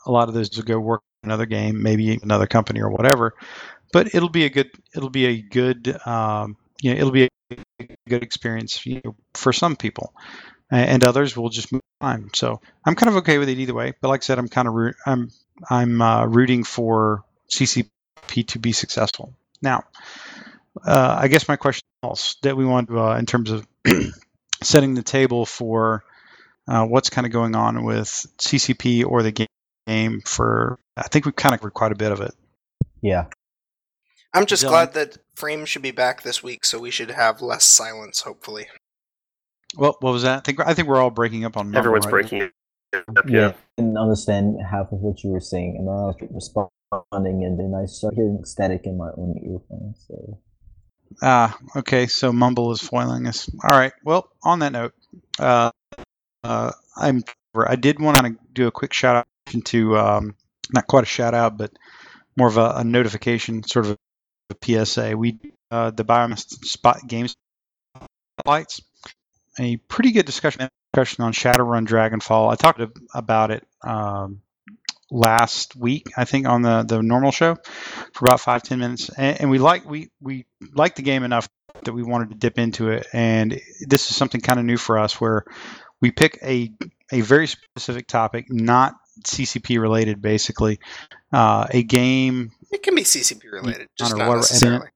a 0.07 0.11
lot 0.11 0.29
of 0.29 0.35
those 0.35 0.51
will 0.57 0.65
go 0.65 0.79
work 0.79 1.03
another 1.23 1.47
game, 1.47 1.83
maybe 1.83 2.19
another 2.23 2.47
company 2.47 2.81
or 2.81 2.91
whatever. 2.91 3.35
But 3.93 4.15
it'll 4.15 4.29
be 4.29 4.45
a 4.45 4.51
good 4.51 4.71
it'll 4.95 5.11
be 5.11 5.27
a 5.27 5.43
good 5.43 5.97
um, 6.07 6.57
you 6.81 6.93
know 6.93 6.99
it'll 6.99 7.11
be 7.11 7.29
a 7.55 7.87
good 8.09 8.23
experience 8.23 8.85
you 8.87 9.01
know, 9.05 9.17
for 9.35 9.53
some 9.53 9.77
people, 9.77 10.15
and 10.71 11.05
others 11.05 11.37
will 11.37 11.51
just 11.51 11.73
move 11.73 11.83
on. 12.01 12.31
So 12.35 12.61
I'm 12.85 12.95
kind 12.95 13.11
of 13.11 13.17
okay 13.17 13.39
with 13.39 13.49
it 13.49 13.59
either 13.59 13.75
way. 13.75 13.93
But 14.01 14.09
like 14.09 14.23
I 14.23 14.25
said, 14.25 14.39
I'm 14.39 14.49
kind 14.49 14.69
of 14.69 14.95
I'm 15.07 15.31
I'm 15.69 16.01
uh, 16.01 16.27
rooting 16.27 16.65
for 16.65 17.25
CCP 17.51 18.47
to 18.49 18.59
be 18.59 18.73
successful. 18.73 19.35
Now, 19.61 19.85
uh, 20.85 21.19
I 21.21 21.29
guess 21.29 21.49
my 21.49 21.57
question 21.57 21.83
else 22.03 22.37
that 22.43 22.57
we 22.57 22.65
want 22.65 22.91
uh, 22.91 23.17
in 23.17 23.27
terms 23.27 23.51
of 23.51 23.67
setting 24.63 24.95
the 24.95 25.03
table 25.03 25.45
for 25.45 26.03
uh, 26.69 26.85
what's 26.85 27.11
kind 27.11 27.27
of 27.27 27.33
going 27.33 27.55
on 27.55 27.85
with 27.85 28.09
CCP 28.39 29.05
or 29.05 29.23
the 29.23 29.47
game 29.87 30.21
for 30.25 30.79
I 30.97 31.09
think 31.09 31.25
we've 31.25 31.37
kind 31.37 31.55
of 31.55 31.61
covered 31.61 31.75
quite 31.75 31.93
a 31.93 31.97
bit 31.97 32.13
of 32.13 32.21
it. 32.21 32.35
Yeah. 33.03 33.27
I'm 34.33 34.47
just 34.47 34.65
Dylan? 34.65 34.69
glad 34.69 34.95
that 34.95 35.19
Frame 35.35 35.65
should 35.65 35.83
be 35.83 35.91
back 35.91 36.23
this 36.23 36.43
week, 36.43 36.65
so 36.65 36.79
we 36.79 36.91
should 36.91 37.11
have 37.11 37.43
less 37.43 37.65
silence, 37.65 38.21
hopefully. 38.21 38.69
Well, 39.77 39.97
what 40.01 40.13
was 40.13 40.23
that? 40.23 40.39
I 40.39 40.41
think 40.41 40.61
I 40.61 40.75
think 40.75 40.89
we're 40.89 41.01
all 41.01 41.11
breaking 41.11 41.45
up 41.45 41.57
on. 41.57 41.67
Mumble 41.67 41.79
Everyone's 41.79 42.07
right 42.07 42.11
breaking 42.11 42.51
it. 42.93 43.05
Yep, 43.17 43.25
yeah. 43.29 43.53
And 43.79 43.97
understand 43.99 44.59
half 44.69 44.93
of 44.93 45.01
what 45.01 45.23
you 45.25 45.31
were 45.31 45.41
saying, 45.41 45.77
and 45.79 45.87
then 45.87 45.95
I 45.95 46.07
was 46.07 46.17
responding, 46.31 47.45
and 47.45 47.59
then 47.59 47.75
I 47.75 47.87
started 47.87 48.17
hearing 48.17 48.45
static 48.45 48.83
in 48.85 48.97
my 48.99 49.11
own 49.17 49.37
earphones. 49.43 50.05
So 50.07 50.39
Ah, 51.23 51.59
okay. 51.77 52.07
So 52.07 52.33
Mumble 52.33 52.73
is 52.73 52.81
foiling 52.81 53.27
us. 53.27 53.51
All 53.65 53.71
right. 53.71 53.93
Well, 54.05 54.29
on 54.43 54.61
that 54.61 54.73
note, 54.73 54.95
uh, 55.39 55.71
uh, 56.45 56.73
I'm. 56.97 57.23
I 57.55 57.75
did 57.77 57.99
want 57.99 58.17
to 58.19 58.37
do 58.53 58.69
a 58.69 58.71
quick 58.71 58.93
shout 58.93 59.17
out 59.17 59.65
to 59.65 59.99
um, 59.99 60.37
not 60.73 60.87
quite 60.87 61.03
a 61.03 61.07
shout 61.07 61.35
out, 61.35 61.59
but 61.59 61.73
more 62.37 62.47
of 62.47 62.57
a, 62.57 62.75
a 62.77 62.85
notification, 62.85 63.65
sort 63.65 63.87
of 63.87 63.97
a 64.51 64.85
PSA. 64.85 65.17
We 65.17 65.39
uh, 65.71 65.91
the 65.91 66.05
Biomass 66.05 66.47
Spot 66.65 67.01
Games 67.07 67.35
lights 68.47 68.81
a 69.59 69.77
pretty 69.77 70.13
good 70.13 70.27
discussion 70.27 70.69
discussion 70.93 71.25
on 71.25 71.33
Shadowrun 71.33 71.87
Dragonfall. 71.87 72.51
I 72.53 72.57
talked 72.57 72.81
about 73.15 73.51
it 73.51 73.67
um, 73.83 74.41
last 75.11 75.77
week, 75.77 76.09
I 76.17 76.25
think, 76.25 76.47
on 76.47 76.63
the 76.63 76.83
the 76.83 77.03
normal 77.03 77.33
show 77.33 77.57
for 78.13 78.27
about 78.27 78.41
five 78.41 78.63
ten 78.63 78.79
minutes, 78.79 79.11
and, 79.11 79.41
and 79.43 79.51
we 79.51 79.59
like 79.59 79.85
we 79.89 80.11
we 80.21 80.47
liked 80.75 80.97
the 80.97 81.03
game 81.03 81.23
enough 81.23 81.49
that 81.85 81.93
we 81.93 82.03
wanted 82.03 82.31
to 82.31 82.37
dip 82.37 82.59
into 82.59 82.91
it. 82.91 83.07
And 83.13 83.61
this 83.87 84.11
is 84.11 84.17
something 84.17 84.41
kind 84.41 84.59
of 84.59 84.67
new 84.67 84.77
for 84.77 84.99
us, 84.99 85.21
where 85.21 85.45
we 86.01 86.11
pick 86.11 86.39
a 86.43 86.73
a 87.13 87.21
very 87.21 87.47
specific 87.47 88.07
topic, 88.07 88.47
not 88.51 88.95
CCP 89.25 89.81
related, 89.81 90.23
basically, 90.23 90.81
uh, 91.33 91.67
a 91.71 91.83
game 91.83 92.53
It 92.71 92.83
can 92.83 92.95
be 92.95 93.03
CCP 93.03 93.51
related, 93.53 93.89
just 93.97 94.17
not 94.17 94.29
what- 94.29 94.37
necessarily. 94.37 94.89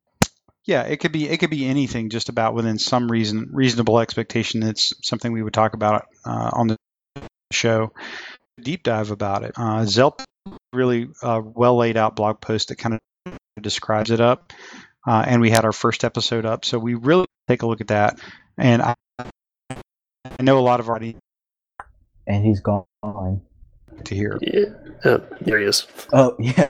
Yeah, 0.65 0.83
it 0.83 0.99
could 0.99 1.13
be 1.13 1.29
it 1.29 1.39
could 1.39 1.51
be 1.51 1.67
anything, 1.67 2.11
just 2.11 2.29
about 2.29 2.55
within 2.55 2.79
some 2.79 3.11
reason 3.11 3.51
reasonable 3.53 3.99
expectation. 3.99 4.63
It's 4.63 4.95
something 5.03 5.33
we 5.33 5.43
would 5.43 5.55
talk 5.55 5.75
about 5.75 6.07
uh, 6.25 6.51
on 6.53 6.69
the 6.69 6.77
show. 7.53 7.93
Deep 8.61 8.83
dive 8.83 9.11
about 9.11 9.45
it. 9.45 9.53
Uh, 9.57 9.83
Zelp 9.83 10.23
really 10.73 11.09
uh, 11.23 11.41
well 11.45 11.77
laid 11.77 11.97
out 11.97 12.17
blog 12.17 12.41
post 12.41 12.69
that 12.69 12.77
kind 12.77 12.99
of 13.27 13.37
describes 13.61 14.11
it 14.11 14.21
up, 14.21 14.53
uh, 15.07 15.25
and 15.27 15.41
we 15.41 15.51
had 15.51 15.65
our 15.65 15.73
first 15.73 16.05
episode 16.05 16.47
up, 16.47 16.65
so 16.65 16.79
we 16.79 16.95
really 16.95 17.27
take 17.49 17.63
a 17.63 17.67
look 17.67 17.81
at 17.81 17.89
that. 17.89 18.21
And 18.57 18.83
I, 18.83 18.95
I 19.21 20.43
know 20.43 20.59
a 20.59 20.61
lot 20.61 20.81
of 20.81 20.89
our 20.89 20.97
audience 20.97 21.21
and 22.27 22.45
he's 22.45 22.61
gone. 22.61 22.85
to 24.05 24.15
hear. 24.15 24.39
Yeah. 24.41 24.65
Oh, 25.05 25.23
there 25.41 25.59
he 25.59 25.67
is. 25.67 25.87
Oh 26.13 26.37
yeah. 26.41 26.69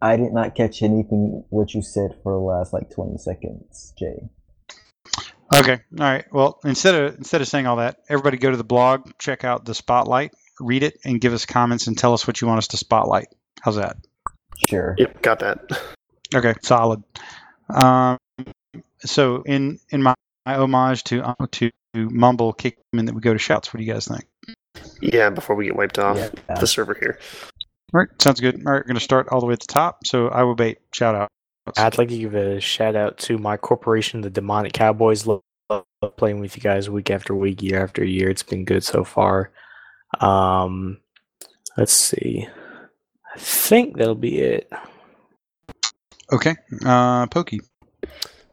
I 0.00 0.16
did 0.16 0.32
not 0.32 0.54
catch 0.54 0.82
anything 0.82 1.44
what 1.50 1.74
you 1.74 1.82
said 1.82 2.16
for 2.22 2.32
the 2.32 2.38
last 2.38 2.72
like 2.72 2.90
twenty 2.90 3.18
seconds, 3.18 3.94
Jay. 3.98 4.28
Okay. 5.54 5.80
All 5.98 6.04
right. 6.06 6.24
Well, 6.32 6.58
instead 6.64 6.94
of 6.94 7.16
instead 7.18 7.40
of 7.40 7.48
saying 7.48 7.66
all 7.66 7.76
that, 7.76 7.98
everybody 8.08 8.38
go 8.38 8.50
to 8.50 8.56
the 8.56 8.64
blog, 8.64 9.10
check 9.18 9.44
out 9.44 9.64
the 9.64 9.74
spotlight, 9.74 10.32
read 10.60 10.82
it, 10.82 10.98
and 11.04 11.20
give 11.20 11.32
us 11.32 11.46
comments 11.46 11.86
and 11.86 11.96
tell 11.96 12.14
us 12.14 12.26
what 12.26 12.40
you 12.40 12.48
want 12.48 12.58
us 12.58 12.68
to 12.68 12.76
spotlight. 12.76 13.26
How's 13.60 13.76
that? 13.76 13.96
Sure. 14.68 14.94
Yep, 14.98 15.22
got 15.22 15.38
that. 15.40 15.60
Okay, 16.34 16.54
solid. 16.62 17.02
Um, 17.68 18.18
so 19.00 19.42
in 19.42 19.78
in 19.90 20.02
my, 20.02 20.14
my 20.46 20.54
homage 20.54 21.04
to 21.04 21.22
uh, 21.22 21.34
to 21.52 21.70
Mumble 21.94 22.52
kick 22.54 22.78
in 22.94 23.04
that 23.04 23.14
we 23.14 23.20
go 23.20 23.32
to 23.34 23.38
shouts. 23.38 23.72
What 23.72 23.78
do 23.78 23.84
you 23.84 23.92
guys 23.92 24.08
think? 24.08 24.24
Yeah, 25.02 25.28
before 25.30 25.54
we 25.56 25.66
get 25.66 25.76
wiped 25.76 25.98
off 25.98 26.16
Yeah. 26.16 26.54
the 26.58 26.66
server 26.66 26.94
here. 26.94 27.18
All 27.94 28.00
right, 28.00 28.08
sounds 28.22 28.40
good. 28.40 28.54
All 28.54 28.72
right, 28.72 28.78
we're 28.78 28.84
going 28.84 28.94
to 28.94 29.00
start 29.00 29.28
all 29.28 29.40
the 29.40 29.46
way 29.46 29.52
at 29.52 29.60
the 29.60 29.66
top. 29.66 30.06
So 30.06 30.28
I 30.28 30.44
will 30.44 30.54
bait 30.54 30.78
shout 30.92 31.14
out. 31.14 31.28
I'd 31.76 31.98
like 31.98 32.08
to 32.08 32.18
give 32.18 32.34
a 32.34 32.58
shout 32.60 32.96
out 32.96 33.18
to 33.18 33.38
my 33.38 33.56
corporation, 33.56 34.22
the 34.22 34.30
Demonic 34.30 34.72
Cowboys. 34.72 35.26
Love, 35.26 35.42
love 35.68 36.16
playing 36.16 36.40
with 36.40 36.56
you 36.56 36.62
guys 36.62 36.88
week 36.88 37.10
after 37.10 37.34
week, 37.34 37.62
year 37.62 37.82
after 37.82 38.02
year. 38.04 38.30
It's 38.30 38.42
been 38.42 38.64
good 38.64 38.82
so 38.82 39.04
far. 39.04 39.52
Um, 40.20 40.98
let's 41.76 41.92
see. 41.92 42.48
I 43.34 43.38
think 43.38 43.98
that'll 43.98 44.14
be 44.14 44.40
it. 44.40 44.70
Okay, 46.32 46.56
uh, 46.84 47.26
Pokey. 47.26 47.60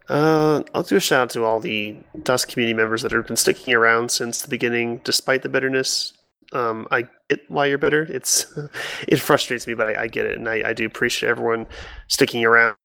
Uh, 0.09 0.63
I'll 0.73 0.83
do 0.83 0.97
a 0.97 0.99
shout 0.99 1.21
out 1.21 1.29
to 1.31 1.45
all 1.45 1.59
the 1.59 1.97
Dust 2.23 2.49
community 2.49 2.73
members 2.73 3.03
that 3.03 3.11
have 3.11 3.27
been 3.27 3.37
sticking 3.37 3.73
around 3.73 4.11
since 4.11 4.41
the 4.41 4.49
beginning, 4.49 5.01
despite 5.03 5.43
the 5.43 5.49
bitterness. 5.49 6.13
Um, 6.51 6.87
I 6.91 7.07
get 7.29 7.49
why 7.49 7.67
you're 7.67 7.77
bitter. 7.77 8.03
It's 8.03 8.45
it 9.07 9.17
frustrates 9.19 9.67
me, 9.67 9.73
but 9.73 9.95
I, 9.95 10.03
I 10.03 10.07
get 10.07 10.25
it, 10.25 10.37
and 10.37 10.47
I, 10.47 10.69
I 10.69 10.73
do 10.73 10.85
appreciate 10.85 11.29
everyone 11.29 11.67
sticking 12.07 12.43
around 12.45 12.75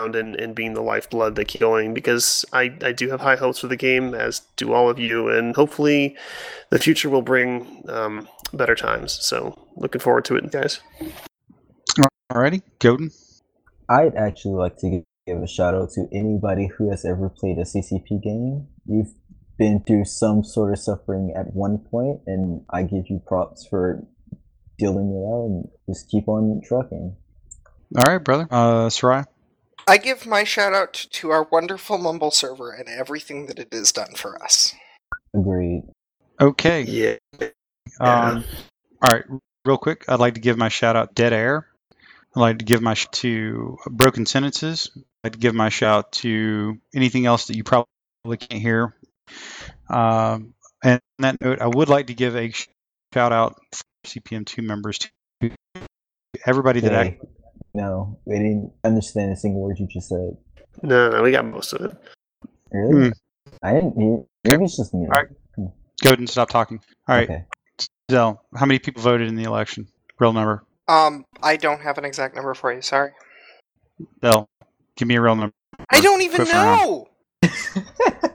and, 0.00 0.34
and 0.34 0.54
being 0.54 0.74
the 0.74 0.80
lifeblood 0.80 1.36
that 1.36 1.46
keep 1.46 1.60
going 1.60 1.94
because 1.94 2.44
I, 2.52 2.76
I 2.82 2.92
do 2.92 3.08
have 3.10 3.20
high 3.20 3.36
hopes 3.36 3.60
for 3.60 3.68
the 3.68 3.76
game, 3.76 4.14
as 4.14 4.40
do 4.56 4.72
all 4.72 4.88
of 4.88 4.98
you, 4.98 5.28
and 5.28 5.54
hopefully 5.54 6.16
the 6.70 6.78
future 6.78 7.08
will 7.08 7.22
bring 7.22 7.84
um, 7.88 8.28
better 8.52 8.74
times. 8.74 9.12
So 9.12 9.56
looking 9.76 10.00
forward 10.00 10.24
to 10.26 10.36
it, 10.36 10.50
guys. 10.50 10.80
Alrighty, 12.32 12.62
Godin. 12.78 13.10
I'd 13.88 14.14
actually 14.14 14.54
like 14.54 14.76
to 14.78 15.02
give 15.26 15.42
a 15.42 15.46
shout 15.46 15.74
out 15.74 15.90
to 15.90 16.06
anybody 16.12 16.66
who 16.66 16.90
has 16.90 17.04
ever 17.04 17.28
played 17.28 17.58
a 17.58 17.64
CCP 17.64 18.22
game. 18.22 18.66
You've 18.86 19.12
been 19.60 19.78
through 19.86 20.06
some 20.06 20.42
sort 20.42 20.72
of 20.72 20.78
suffering 20.78 21.34
at 21.36 21.52
one 21.52 21.76
point, 21.76 22.22
and 22.26 22.64
I 22.70 22.82
give 22.82 23.10
you 23.10 23.20
props 23.26 23.66
for 23.66 24.02
dealing 24.78 25.10
it 25.10 25.22
out 25.22 25.44
and 25.44 25.68
just 25.86 26.08
keep 26.08 26.26
on 26.28 26.62
trucking. 26.66 27.14
All 27.94 28.04
right, 28.06 28.24
brother. 28.24 28.48
Uh, 28.50 28.88
Sarai. 28.88 29.24
I 29.86 29.98
give 29.98 30.26
my 30.26 30.44
shout 30.44 30.72
out 30.72 30.94
to 30.94 31.30
our 31.30 31.46
wonderful 31.52 31.98
Mumble 31.98 32.30
server 32.30 32.70
and 32.72 32.88
everything 32.88 33.46
that 33.46 33.58
it 33.58 33.68
has 33.70 33.92
done 33.92 34.14
for 34.16 34.42
us. 34.42 34.74
Agreed. 35.36 35.82
Okay. 36.40 36.80
Yeah. 36.82 37.16
Um, 38.00 38.44
all 39.02 39.10
right, 39.12 39.24
real 39.66 39.76
quick, 39.76 40.06
I'd 40.08 40.20
like 40.20 40.34
to 40.34 40.40
give 40.40 40.56
my 40.56 40.70
shout 40.70 40.96
out 40.96 41.14
Dead 41.14 41.34
Air. 41.34 41.66
I'd 42.34 42.40
like 42.40 42.58
to 42.60 42.64
give 42.64 42.80
my 42.80 42.94
sh- 42.94 43.08
to 43.12 43.76
Broken 43.90 44.24
Sentences. 44.24 44.90
I'd 44.96 45.02
like 45.24 45.32
to 45.34 45.38
give 45.38 45.54
my 45.54 45.68
shout 45.68 46.12
to 46.12 46.78
anything 46.94 47.26
else 47.26 47.48
that 47.48 47.56
you 47.56 47.64
probably 47.64 48.38
can't 48.38 48.62
hear. 48.62 48.94
Um, 49.88 50.54
and 50.82 50.94
on 50.94 51.00
that 51.20 51.40
note, 51.40 51.60
I 51.60 51.66
would 51.66 51.88
like 51.88 52.06
to 52.08 52.14
give 52.14 52.36
a 52.36 52.52
shout 53.12 53.32
out 53.32 53.60
for 53.72 53.84
CPM2 54.06 54.62
members 54.62 54.98
to 54.98 55.10
everybody 56.46 56.80
that 56.80 56.90
Jay, 56.90 57.18
no, 57.74 58.18
they 58.26 58.38
didn't 58.38 58.72
understand 58.84 59.32
a 59.32 59.36
single 59.36 59.60
word 59.60 59.78
you 59.78 59.86
just 59.86 60.08
said. 60.08 60.36
No, 60.82 61.10
no, 61.10 61.22
we 61.22 61.32
got 61.32 61.44
most 61.44 61.72
of 61.72 61.82
it. 61.82 61.96
Really? 62.72 63.08
Hmm. 63.08 63.10
I 63.62 63.74
didn't 63.74 63.98
hear. 63.98 64.22
Maybe 64.44 64.64
it's 64.64 64.76
just 64.76 64.94
me. 64.94 65.06
All 65.06 65.08
right. 65.10 65.28
go 65.56 65.72
ahead 66.06 66.18
and 66.18 66.28
stop 66.30 66.50
talking. 66.50 66.80
All 67.08 67.16
right, 67.16 67.28
Okay. 67.28 67.44
Zell, 68.10 68.44
how 68.56 68.66
many 68.66 68.78
people 68.78 69.02
voted 69.02 69.28
in 69.28 69.36
the 69.36 69.44
election? 69.44 69.86
Real 70.18 70.32
number. 70.32 70.64
Um, 70.88 71.24
I 71.42 71.56
don't 71.56 71.80
have 71.80 71.98
an 71.98 72.04
exact 72.04 72.34
number 72.34 72.54
for 72.54 72.72
you. 72.72 72.82
Sorry. 72.82 73.12
Zell, 74.24 74.48
give 74.96 75.06
me 75.06 75.16
a 75.16 75.20
real 75.20 75.36
number. 75.36 75.54
I 75.90 76.00
don't 76.00 76.22
even 76.22 76.44
know. 76.44 77.06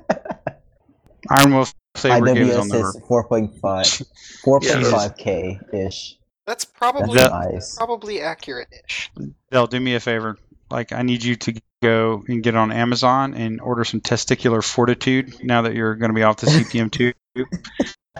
Iron 1.29 1.53
Wolf 1.53 1.73
Saber 1.95 2.33
gave 2.33 2.47
his 2.47 2.55
own 2.57 2.67
IWS 2.67 2.71
number. 2.71 2.91
says 2.91 3.01
4.5, 3.07 4.05
4.5k 4.43 5.73
ish. 5.73 6.17
That's 6.45 6.63
That's 6.63 6.65
probably 6.65 7.15
That- 7.17 7.31
nice. 7.31 7.75
probably 7.75 8.21
accurate-ish. 8.21 9.11
Zell, 9.53 9.67
do 9.67 9.79
me 9.79 9.95
a 9.95 9.99
favor. 9.99 10.37
Like, 10.69 10.91
I 10.91 11.01
need 11.01 11.23
you 11.23 11.35
to 11.37 11.53
go 11.81 12.23
and 12.27 12.43
get 12.43 12.55
on 12.55 12.71
Amazon 12.71 13.33
and 13.33 13.61
order 13.61 13.83
some 13.83 14.01
testicular 14.01 14.63
fortitude 14.63 15.43
now 15.43 15.63
that 15.63 15.73
you're 15.73 15.95
going 15.95 16.09
to 16.09 16.15
be 16.15 16.23
off 16.23 16.37
the 16.37 16.47
CPM2. 16.47 17.13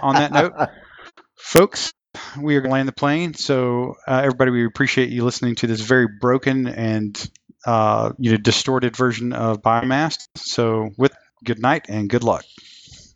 on 0.02 0.16
that 0.16 0.32
note, 0.32 0.54
folks, 1.36 1.94
we 2.40 2.56
are 2.56 2.62
going 2.62 2.70
to 2.70 2.74
land 2.74 2.88
the 2.88 2.94
plane. 2.94 3.34
So, 3.34 3.96
uh, 4.08 4.22
everybody, 4.24 4.52
we 4.52 4.66
appreciate 4.66 5.10
you 5.10 5.24
listening 5.24 5.56
to 5.56 5.68
this 5.68 5.82
very 5.82 6.08
broken 6.08 6.68
and 6.68 7.30
uh, 7.66 8.12
you 8.20 8.32
know 8.32 8.38
distorted 8.38 8.96
version 8.96 9.34
of 9.34 9.62
Biomass. 9.62 10.28
So, 10.36 10.90
with 10.98 11.14
good 11.44 11.60
night 11.60 11.86
and 11.90 12.10
good 12.10 12.24
luck. 12.24 12.46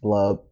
Blub. 0.02 0.49